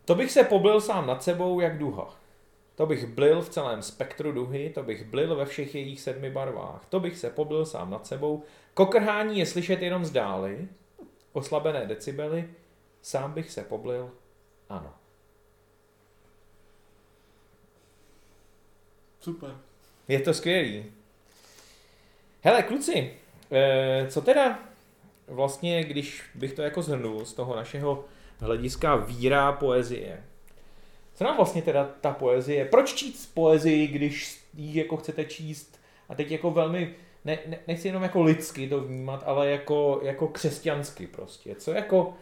To 0.07 0.15
bych 0.15 0.33
se 0.33 0.45
poblil 0.45 0.81
sám 0.81 1.07
nad 1.07 1.23
sebou 1.23 1.61
jak 1.61 1.79
duha. 1.79 2.17
To 2.75 2.87
bych 2.87 3.07
blil 3.07 3.43
v 3.43 3.49
celém 3.49 3.83
spektru 3.83 4.33
duhy, 4.33 4.71
to 4.71 4.83
bych 4.83 5.05
blil 5.05 5.37
ve 5.37 5.47
všech 5.47 5.75
jejich 5.75 6.01
sedmi 6.01 6.31
barvách. 6.31 6.87
To 6.89 7.01
bych 7.01 7.19
se 7.19 7.31
poblil 7.31 7.67
sám 7.67 7.91
nad 7.91 8.07
sebou. 8.07 8.43
Kokrhání 8.75 9.39
je 9.39 9.47
slyšet 9.47 9.83
jenom 9.83 10.05
z 10.05 10.11
dály, 10.11 10.69
oslabené 11.33 11.87
decibely, 11.87 12.49
sám 13.03 13.33
bych 13.33 13.51
se 13.51 13.63
poblil, 13.63 14.11
ano. 14.69 14.95
Super. 19.21 19.57
Je 20.09 20.21
to 20.21 20.35
skvělý. 20.35 20.85
Hele, 22.43 22.63
kluci, 22.63 23.17
eh, 23.53 24.07
co 24.11 24.21
teda 24.21 24.59
vlastně, 25.27 25.85
když 25.85 26.23
bych 26.35 26.53
to 26.53 26.63
jako 26.63 26.83
zhrnul 26.83 27.25
z 27.25 27.33
toho 27.33 27.57
našeho 27.57 28.05
hlediska 28.39 28.97
víra 28.97 29.53
poezie. 29.53 30.25
Co 31.15 31.25
nám 31.25 31.37
vlastně 31.37 31.63
teda 31.63 31.91
ta 32.01 32.13
poezie, 32.13 32.65
proč 32.65 32.95
číst 32.95 33.35
poezii, 33.35 33.87
když 33.87 34.45
ji 34.55 34.79
jako 34.79 34.97
chcete 34.97 35.25
číst 35.25 35.81
a 36.09 36.15
teď 36.15 36.31
jako 36.31 36.51
velmi, 36.51 36.95
ne, 37.25 37.39
ne, 37.47 37.59
nechci 37.67 37.89
jenom 37.89 38.03
jako 38.03 38.23
lidsky 38.23 38.69
to 38.69 38.81
vnímat, 38.81 39.23
ale 39.27 39.51
jako, 39.51 40.01
jako 40.03 40.29
křesťansky 40.29 41.07
prostě. 41.07 41.55
Co 41.55 41.73
jako 41.73 42.15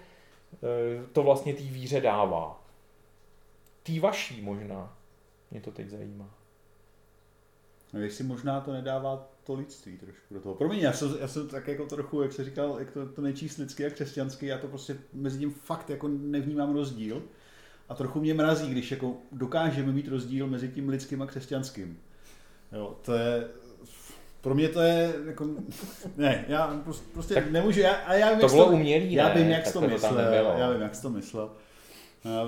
e, 0.63 1.07
to 1.07 1.23
vlastně 1.23 1.55
té 1.55 1.63
víře 1.63 2.01
dává? 2.01 2.65
Tý 3.83 4.01
vaší 4.01 4.43
možná. 4.43 4.97
Mě 5.51 5.61
to 5.61 5.71
teď 5.71 5.89
zajímá. 5.89 6.31
No 7.93 8.01
jestli 8.01 8.25
možná 8.25 8.61
to 8.61 8.73
nedává 8.73 9.29
to 9.45 9.55
lidství 9.55 9.99
trošku 9.99 10.35
do 10.35 10.41
toho. 10.41 10.55
Promiň, 10.55 10.79
já 10.79 10.93
jsem, 10.93 11.17
já 11.21 11.29
jsem 11.29 11.49
tak 11.49 11.69
jako 11.69 11.87
trochu, 11.87 12.23
jak 12.23 12.33
se 12.33 12.45
říkal, 12.45 12.77
jak 12.79 12.91
to, 12.91 13.07
to 13.07 13.23
nečíst 13.23 13.57
lidsky 13.57 13.87
a 13.87 13.91
křesťansky, 13.91 14.47
já 14.47 14.59
to 14.59 14.69
prostě 14.69 14.97
mezi 15.13 15.39
tím 15.39 15.51
fakt 15.51 15.91
jako 15.91 16.09
nevnímám 16.09 16.75
rozdíl. 16.75 17.23
A 17.89 17.95
trochu 17.95 18.21
mě 18.21 18.35
mrazí, 18.35 18.71
když 18.71 18.91
jako 18.91 19.17
dokážeme 19.33 19.93
mít 19.93 20.09
rozdíl 20.09 20.47
mezi 20.47 20.69
tím 20.69 20.89
lidským 20.89 21.23
a 21.23 21.27
křesťanským. 21.27 21.99
Jo, 22.73 22.97
to 23.03 23.13
je, 23.13 23.49
pro 24.41 24.55
mě 24.55 24.69
to 24.69 24.81
je 24.81 25.15
jako, 25.27 25.49
ne, 26.17 26.45
já 26.49 26.83
prostě 27.13 27.35
tak 27.35 27.51
nemůžu, 27.51 27.81
já, 27.81 27.93
a 27.93 28.15
já 28.15 28.31
vím, 28.31 28.41
to 28.41 28.49
bylo 28.49 28.67
umělý, 28.67 29.13
já 29.13 29.35
vím, 29.35 29.49
jak 29.49 29.73
to 29.73 29.81
myslel, 29.81 30.19
já 30.59 30.71
vím, 30.73 30.83
jak 30.83 31.01
to 31.03 31.11
myslel. 31.11 31.51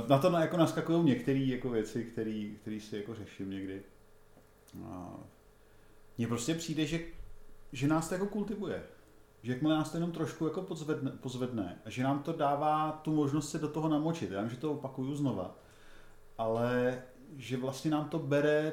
Na 0.08 0.18
to 0.18 0.30
jako 0.30 0.56
naskakují 0.56 1.04
některé 1.04 1.38
jako 1.38 1.68
věci, 1.68 2.04
které 2.04 2.80
si 2.80 2.96
jako 2.96 3.14
řeším 3.14 3.50
někdy. 3.50 3.82
Mně 6.18 6.26
prostě 6.28 6.54
přijde, 6.54 6.86
že, 6.86 7.00
že 7.72 7.88
nás 7.88 8.08
to 8.08 8.14
jako 8.14 8.26
kultivuje. 8.26 8.82
Že 9.42 9.52
jakmile 9.52 9.76
nás 9.76 9.90
to 9.90 9.96
jenom 9.96 10.12
trošku 10.12 10.44
jako 10.44 10.62
pozvedne, 10.62 11.10
pozvedne 11.10 11.78
a 11.84 11.90
že 11.90 12.02
nám 12.02 12.22
to 12.22 12.32
dává 12.32 12.92
tu 12.92 13.14
možnost 13.14 13.50
se 13.50 13.58
do 13.58 13.68
toho 13.68 13.88
namočit. 13.88 14.30
Já 14.30 14.40
vím, 14.40 14.50
že 14.50 14.56
to 14.56 14.72
opakuju 14.72 15.14
znova, 15.14 15.54
ale 16.38 17.02
že 17.36 17.56
vlastně 17.56 17.90
nám 17.90 18.08
to 18.08 18.18
bere 18.18 18.72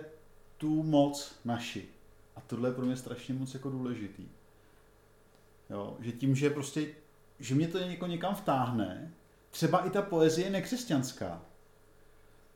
tu 0.57 0.83
moc 0.83 1.35
naši. 1.45 1.87
A 2.35 2.41
tohle 2.41 2.69
je 2.69 2.73
pro 2.73 2.85
mě 2.85 2.97
strašně 2.97 3.33
moc 3.33 3.53
jako 3.53 3.69
důležitý. 3.69 4.27
Jo, 5.69 5.97
že 5.99 6.11
tím, 6.11 6.35
že 6.35 6.49
prostě, 6.49 6.87
že 7.39 7.55
mě 7.55 7.67
to 7.67 7.77
jako 7.77 8.07
někam 8.07 8.35
vtáhne, 8.35 9.13
třeba 9.51 9.85
i 9.85 9.89
ta 9.89 10.01
poezie 10.01 10.49
nekřesťanská, 10.49 11.41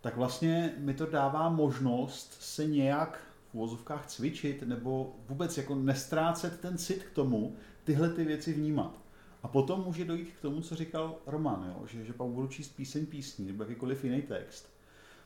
tak 0.01 0.17
vlastně 0.17 0.73
mi 0.77 0.93
to 0.93 1.05
dává 1.05 1.49
možnost 1.49 2.37
se 2.39 2.65
nějak 2.65 3.26
úvozovkách 3.57 4.07
cvičit 4.07 4.61
nebo 4.61 5.15
vůbec 5.29 5.57
jako 5.57 5.75
nestrácet 5.75 6.59
ten 6.59 6.77
cit 6.77 7.03
k 7.03 7.11
tomu, 7.11 7.55
tyhle 7.83 8.09
ty 8.09 8.25
věci 8.25 8.53
vnímat. 8.53 8.99
A 9.43 9.47
potom 9.47 9.83
může 9.83 10.05
dojít 10.05 10.31
k 10.31 10.41
tomu, 10.41 10.61
co 10.61 10.75
říkal 10.75 11.15
Roman, 11.25 11.73
jo? 11.75 11.85
Že, 11.87 12.05
že 12.05 12.13
pak 12.13 12.27
budu 12.27 12.47
číst 12.47 12.69
píseň 12.69 13.05
písní 13.05 13.47
nebo 13.47 13.63
jakýkoliv 13.63 14.03
jiný 14.03 14.21
text. 14.21 14.69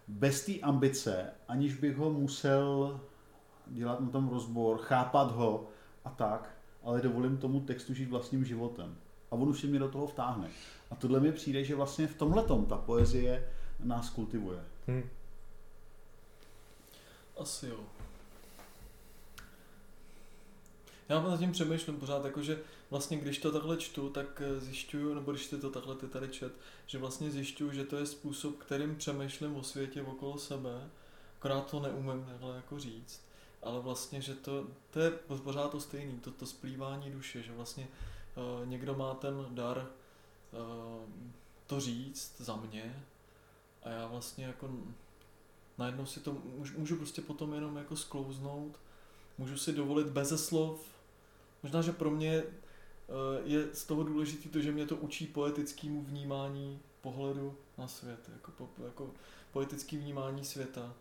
Bez 0.08 0.46
té 0.46 0.60
ambice, 0.60 1.30
aniž 1.48 1.76
bych 1.76 1.98
ho 1.98 2.14
musel 2.14 3.00
dělat 3.68 4.00
na 4.00 4.10
tom 4.10 4.30
rozbor, 4.30 4.78
chápat 4.78 5.32
ho 5.32 5.68
a 6.06 6.10
tak, 6.10 6.58
ale 6.84 7.02
dovolím 7.02 7.38
tomu 7.38 7.60
textu 7.60 7.94
žít 7.94 8.10
vlastním 8.10 8.46
životem. 8.46 8.96
A 9.32 9.36
on 9.36 9.50
už 9.50 9.62
se 9.62 9.68
mě 9.68 9.80
do 9.80 9.90
toho 9.90 10.08
vtáhne. 10.08 10.48
A 10.92 10.96
tohle 10.96 11.20
mi 11.20 11.32
přijde, 11.32 11.64
že 11.64 11.76
vlastně 11.76 12.08
v 12.08 12.16
tomhle 12.16 12.44
ta 12.70 12.78
poezie 12.78 13.48
nás 13.84 14.10
kultivuje. 14.10 14.60
Hmm. 14.88 15.04
Asi 17.38 17.68
jo. 17.68 17.80
Já 21.12 21.22
nad 21.22 21.40
tím 21.40 21.52
přemýšlím 21.52 22.00
pořád, 22.00 22.26
jakože 22.26 22.60
vlastně 22.90 23.18
když 23.18 23.38
to 23.38 23.52
takhle 23.52 23.78
čtu, 23.78 24.10
tak 24.10 24.42
eh, 24.42 24.60
zjišťuju, 24.60 25.14
nebo 25.14 25.32
když 25.32 25.48
ty 25.48 25.58
to 25.58 25.70
takhle 25.70 25.96
ty 25.96 26.08
tady 26.08 26.28
čet, 26.28 26.54
že 26.88 26.98
vlastně 26.98 27.32
zjišťuju, 27.32 27.72
že 27.72 27.84
to 27.84 27.98
je 27.98 28.06
způsob, 28.06 28.58
kterým 28.58 28.96
přemýšlím 28.96 29.56
o 29.56 29.64
světě 29.64 30.02
okolo 30.02 30.38
sebe, 30.38 30.90
akorát 31.40 31.72
to 31.72 31.80
neumím 31.80 32.26
takhle 32.26 32.56
jako 32.56 32.80
říct, 32.80 33.22
ale 33.64 33.80
vlastně, 33.80 34.22
že 34.22 34.36
to, 34.36 34.68
to 34.92 35.00
je 35.00 35.12
pořád 35.44 35.72
to 35.72 35.80
stejný, 35.80 36.20
to, 36.20 36.32
to 36.32 36.46
splývání 36.46 37.12
duše, 37.12 37.44
že 37.44 37.52
vlastně 37.52 37.88
uh, 38.36 38.68
někdo 38.68 38.96
má 38.96 39.14
ten 39.14 39.46
dar 39.50 39.78
uh, 39.78 41.10
to 41.68 41.80
říct 41.80 42.42
za 42.42 42.56
mě 42.56 43.06
a 43.84 43.90
já 43.90 44.08
vlastně 44.08 44.46
jako 44.46 44.70
najednou 45.78 46.06
si 46.06 46.20
to 46.20 46.34
můžu, 46.34 46.80
můžu 46.80 46.96
prostě 46.96 47.22
potom 47.22 47.54
jenom 47.54 47.78
jako 47.78 47.96
sklouznout, 47.96 48.80
můžu 49.38 49.58
si 49.58 49.74
dovolit 49.74 50.08
beze 50.08 50.38
slov 50.38 50.91
Možná, 51.64 51.82
že 51.82 51.92
pro 51.92 52.12
mě 52.12 52.44
eh, 52.44 52.44
je 53.44 53.68
z 53.74 53.86
toho 53.86 54.04
důležité 54.04 54.50
to, 54.50 54.60
že 54.62 54.72
mě 54.72 54.86
to 54.86 54.96
učí 54.96 55.28
poetickému 55.28 56.02
vnímání 56.02 56.80
pohledu 57.02 57.58
na 57.78 57.88
svět, 57.88 58.30
jako, 58.34 58.52
po, 58.52 58.70
jako 58.86 59.14
poetický 59.52 59.98
vnímání 59.98 60.46
světa, 60.46 60.94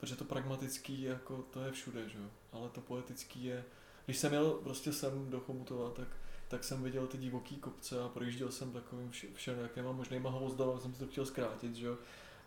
protože 0.00 0.16
to 0.16 0.24
pragmatický, 0.24 1.02
jako 1.02 1.44
to 1.50 1.60
je 1.60 1.72
všude, 1.72 2.08
že? 2.08 2.18
ale 2.52 2.68
to 2.68 2.80
poetický 2.80 3.44
je, 3.44 3.64
když 4.04 4.18
jsem 4.18 4.32
jel 4.32 4.50
prostě 4.50 4.92
sem 4.92 5.30
do 5.30 5.40
Chomutova, 5.40 5.90
tak, 5.90 6.08
tak 6.48 6.64
jsem 6.64 6.82
viděl 6.82 7.06
ty 7.06 7.18
divoký 7.18 7.56
kopce 7.56 8.02
a 8.02 8.08
projížděl 8.08 8.52
jsem 8.52 8.72
takovým 8.72 9.10
vše, 9.10 9.26
všelijakýma 9.34 9.92
možnýma 9.92 10.30
hvozdama, 10.30 10.80
jsem 10.80 10.94
si 10.94 10.98
to 10.98 11.06
chtěl 11.06 11.26
zkrátit, 11.26 11.74
že? 11.74 11.88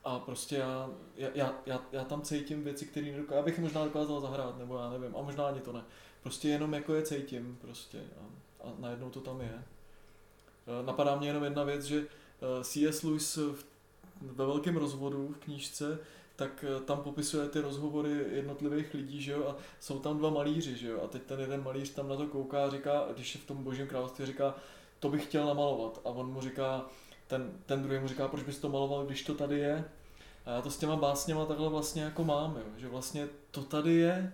A 0.03 0.20
prostě 0.20 0.55
já, 0.55 0.89
já, 1.16 1.53
já, 1.66 1.86
já 1.91 2.03
tam 2.03 2.22
cítím 2.22 2.64
věci, 2.64 2.86
které 2.86 3.11
nedokážu, 3.11 3.38
já 3.38 3.41
bych 3.41 3.59
možná 3.59 3.84
dokázal 3.86 4.22
zahrát, 4.22 4.57
nebo 4.57 4.78
já 4.78 4.89
nevím, 4.89 5.16
a 5.16 5.22
možná 5.22 5.47
ani 5.47 5.59
to 5.59 5.74
ne. 5.74 5.84
Prostě 6.24 6.49
jenom 6.49 6.74
jako 6.74 6.93
je 6.93 7.01
cítím 7.01 7.57
prostě 7.61 7.99
a, 7.99 8.67
a 8.67 8.74
najednou 8.80 9.09
to 9.09 9.21
tam 9.21 9.41
je. 9.41 9.63
E, 10.67 10.86
napadá 10.86 11.15
mě 11.15 11.28
jenom 11.28 11.43
jedna 11.43 11.63
věc, 11.63 11.84
že 11.84 11.97
e, 11.99 12.63
C.S. 12.63 13.03
Lewis 13.03 13.39
ve 14.21 14.45
velkém 14.45 14.78
rozvodu 14.78 15.28
v 15.28 15.38
knížce, 15.38 15.99
tak 16.36 16.65
e, 16.67 16.80
tam 16.80 17.01
popisuje 17.01 17.49
ty 17.49 17.59
rozhovory 17.59 18.26
jednotlivých 18.32 18.93
lidí, 18.93 19.21
že 19.21 19.32
jo, 19.32 19.47
a 19.47 19.55
jsou 19.80 19.99
tam 19.99 20.17
dva 20.17 20.30
malíři, 20.30 20.76
že 20.76 20.88
jo, 20.88 21.01
a 21.03 21.07
teď 21.07 21.24
ten 21.24 21.39
jeden 21.39 21.63
malíř 21.63 21.89
tam 21.89 22.09
na 22.09 22.15
to 22.15 22.28
kouká 22.28 22.65
a 22.65 22.69
říká, 22.69 23.05
když 23.13 23.36
je 23.36 23.41
v 23.41 23.45
tom 23.45 23.63
božím 23.63 23.88
království, 23.88 24.26
říká, 24.26 24.55
to 24.99 25.09
bych 25.09 25.24
chtěl 25.24 25.45
namalovat. 25.45 26.01
A 26.05 26.09
on 26.09 26.34
mu 26.34 26.41
říká, 26.41 26.86
ten, 27.28 27.51
ten 27.65 27.84
druhý 27.84 27.99
mu 27.99 28.07
říká, 28.07 28.28
proč 28.28 28.43
bys 28.43 28.59
to 28.59 28.69
maloval, 28.69 29.05
když 29.05 29.24
to 29.24 29.34
tady 29.34 29.59
je. 29.59 29.86
A 30.45 30.51
já 30.51 30.61
to 30.61 30.71
s 30.71 30.78
těma 30.78 30.95
básněma 30.95 31.45
takhle 31.45 31.69
vlastně 31.69 32.03
jako 32.03 32.24
mám, 32.24 32.57
jo, 32.57 32.63
že 32.78 32.88
vlastně 32.88 33.28
to 33.51 33.63
tady 33.63 33.93
je 33.93 34.34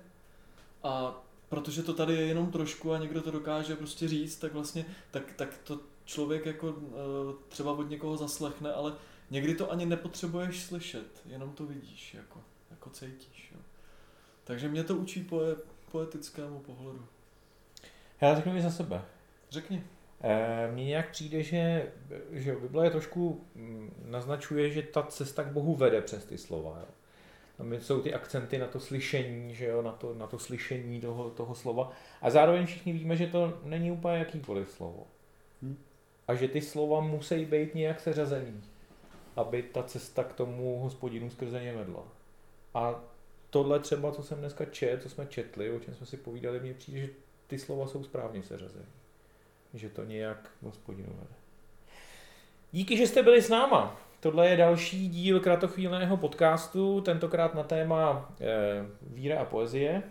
a 0.84 1.22
protože 1.50 1.84
to 1.84 1.94
tady 1.94 2.14
je 2.14 2.22
jenom 2.22 2.52
trošku 2.52 2.94
a 2.94 2.98
někdo 2.98 3.22
to 3.22 3.32
dokáže 3.32 3.76
prostě 3.76 4.08
říct, 4.08 4.38
tak 4.38 4.54
vlastně, 4.54 4.86
tak, 5.12 5.34
tak 5.36 5.58
to 5.64 5.80
člověk 6.06 6.46
jako 6.46 6.76
eh, 6.78 7.34
třeba 7.48 7.72
od 7.72 7.90
někoho 7.90 8.18
zaslechne, 8.18 8.74
ale 8.74 8.94
někdy 9.30 9.56
to 9.56 9.72
ani 9.72 9.86
nepotřebuješ 9.86 10.64
slyšet, 10.64 11.22
jenom 11.26 11.54
to 11.54 11.66
vidíš, 11.66 12.14
jako, 12.14 12.42
jako 12.72 12.90
cítíš. 12.90 13.52
Jo. 13.56 13.60
Takže 14.44 14.70
mě 14.70 14.84
to 14.84 14.96
učí 14.96 15.24
poe, 15.24 15.56
poetickému 15.92 16.60
pohledu. 16.60 17.06
Já 18.22 18.36
řeknu 18.36 18.54
mi 18.54 18.62
za 18.62 18.72
sebe. 18.72 19.02
Řekni. 19.50 19.84
E, 20.22 20.72
mně 20.72 20.86
nějak 20.86 21.12
přijde, 21.12 21.44
že, 21.44 21.92
že 22.32 22.56
Bible 22.56 22.86
je 22.86 22.92
trošku 22.92 23.46
mm, 23.56 23.94
naznačuje, 24.06 24.72
že 24.72 24.82
ta 24.82 25.04
cesta 25.04 25.44
k 25.44 25.52
Bohu 25.52 25.76
vede 25.76 26.02
přes 26.02 26.26
ty 26.26 26.38
slova. 26.38 26.78
Jo. 26.80 26.88
Tam 27.60 27.74
jsou 27.74 28.02
ty 28.02 28.14
akcenty 28.14 28.58
na 28.58 28.68
to 28.68 28.80
slyšení, 28.80 29.56
že 29.56 29.66
jo, 29.66 29.82
na 29.82 29.92
to, 29.92 30.14
na 30.14 30.28
to 30.28 30.40
slyšení 30.40 31.02
toho, 31.02 31.30
toho 31.30 31.56
slova. 31.56 31.92
A 32.22 32.30
zároveň 32.30 32.66
všichni 32.66 32.94
víme, 32.94 33.16
že 33.16 33.28
to 33.28 33.60
není 33.64 33.92
úplně 33.92 34.18
jakýkoliv 34.18 34.72
slovo. 34.72 35.08
Hm? 35.62 35.78
A 36.28 36.36
že 36.36 36.48
ty 36.48 36.62
slova 36.62 37.00
musí 37.00 37.46
být 37.46 37.76
nějak 37.76 38.00
seřazený. 38.00 38.62
aby 39.36 39.64
ta 39.64 39.84
cesta 39.84 40.24
k 40.24 40.34
tomu 40.34 40.80
hospodinu 40.80 41.30
skrze 41.30 41.64
ně 41.64 41.74
vedla. 41.74 42.04
A 42.74 43.04
tohle 43.50 43.80
třeba, 43.80 44.12
co 44.12 44.24
jsem 44.24 44.40
dneska 44.40 44.66
čet, 44.66 45.04
co 45.04 45.10
jsme 45.10 45.26
četli, 45.26 45.72
o 45.72 45.80
čem 45.80 45.94
jsme 45.94 46.06
si 46.06 46.18
povídali, 46.18 46.60
mně 46.60 46.74
přijde, 46.74 47.00
že 47.00 47.10
ty 47.48 47.60
slova 47.60 47.88
jsou 47.88 48.04
správně 48.04 48.44
seřazeny. 48.44 48.86
Že 49.74 49.90
to 49.90 50.04
nějak 50.04 50.52
hospodinu 50.62 51.10
vede. 51.14 51.36
Díky, 52.72 52.98
že 52.98 53.08
jste 53.08 53.24
byli 53.24 53.42
s 53.42 53.50
náma. 53.50 54.09
Tohle 54.20 54.50
je 54.50 54.58
další 54.58 55.10
díl 55.10 55.40
kratochvílného 55.40 56.18
podcastu, 56.18 57.02
tentokrát 57.02 57.56
na 57.56 57.64
téma 57.64 58.32
e, 58.42 58.86
víra 59.02 59.42
a 59.42 59.46
poezie. 59.46 60.04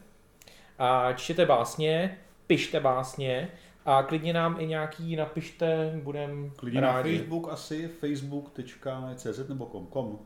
A 0.79 1.13
čtěte 1.13 1.47
básně, 1.47 2.19
pište 2.47 2.81
básně 2.81 3.49
a 3.85 4.03
klidně 4.03 4.33
nám 4.33 4.57
i 4.61 4.67
nějaký 4.67 5.17
napište, 5.17 5.93
budem 6.03 6.53
Klidně 6.57 6.81
rádi. 6.81 7.13
na 7.13 7.19
Facebook 7.19 7.53
asi, 7.53 7.89
facebook.cz 7.89 9.49
nebo 9.49 9.67
com, 9.67 9.87
com. 9.93 10.19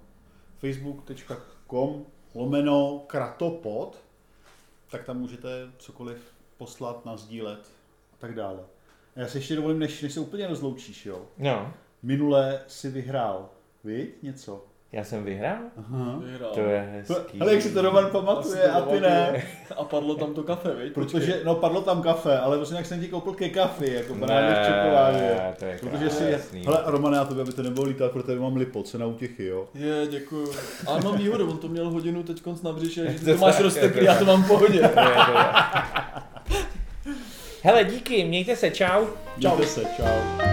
facebook.com 0.59 2.07
lomeno 2.35 3.05
kratopod, 3.07 4.05
tak 4.91 5.05
tam 5.05 5.19
můžete 5.19 5.49
cokoliv 5.79 6.35
poslat, 6.59 7.05
nazdílet 7.05 7.71
a 8.13 8.17
tak 8.19 8.35
dále. 8.35 8.61
Já 9.17 9.29
si 9.29 9.39
ještě 9.39 9.57
dovolím, 9.57 9.79
než, 9.79 10.03
než 10.03 10.13
se 10.13 10.21
úplně 10.21 10.47
rozloučíš, 10.47 11.07
jo? 11.07 11.27
No. 11.39 11.73
Minule 12.03 12.61
si 12.67 12.91
vyhrál, 12.91 13.51
víš, 13.85 14.09
něco? 14.23 14.65
Já 14.93 15.05
jsem 15.05 15.25
vyhrál? 15.25 15.59
Aha. 15.77 16.21
Vyhrál. 16.25 16.51
To 16.55 16.61
je 16.61 16.89
hezký. 16.93 17.41
Ale 17.41 17.53
jak 17.53 17.63
si 17.63 17.71
to 17.71 17.83
Roman 17.83 18.11
pamatuje 18.11 18.63
a 18.71 18.81
ty 18.81 19.01
ne. 19.01 19.43
A 19.77 19.85
padlo 19.85 20.15
tam 20.15 20.35
to 20.35 20.43
kafe, 20.43 20.75
viď? 20.75 20.93
Protože, 20.93 21.41
no 21.45 21.55
padlo 21.55 21.81
tam 21.81 22.03
kafe, 22.03 22.39
ale 22.39 22.57
prostě 22.57 22.75
jak 22.75 22.87
jsem 22.87 23.01
ti 23.01 23.09
koupil 23.09 23.33
ke 23.35 23.49
kafi, 23.49 23.93
jako 23.93 24.15
banálně 24.15 24.55
v 24.55 24.67
čokoládě. 24.67 25.37
to 25.59 25.65
je 25.65 25.79
Protože 25.81 26.11
si, 26.11 26.25
krásný. 26.25 26.65
hele 26.65 26.83
Roman, 26.87 27.13
já 27.15 27.25
to 27.25 27.41
aby 27.41 27.53
to 27.53 27.63
nebylo 27.63 27.87
lítat, 27.87 28.13
protože 28.13 28.41
mám 28.41 28.57
lipo, 28.57 28.83
cena 28.83 29.07
útěchy, 29.07 29.45
jo. 29.45 29.69
Je, 29.75 30.07
děkuju. 30.11 30.53
A 30.87 30.99
mám 30.99 31.19
výhodu, 31.19 31.51
on 31.51 31.59
to 31.59 31.69
měl 31.69 31.91
hodinu 31.91 32.23
teď 32.23 32.43
konc 32.43 32.63
na 32.63 32.73
břiše, 32.73 33.13
že 33.13 33.25
to 33.33 33.37
máš 33.37 33.61
rozteklý, 33.61 34.05
já 34.05 34.19
to 34.19 34.25
mám 34.25 34.45
v 34.45 34.49
pohodě. 34.49 34.91
Hele, 37.63 37.85
díky, 37.85 38.25
mějte 38.25 38.57
se, 38.57 38.71
čau. 38.71 39.05
Mějte 39.37 39.67
se, 39.67 39.85
čau. 39.97 40.52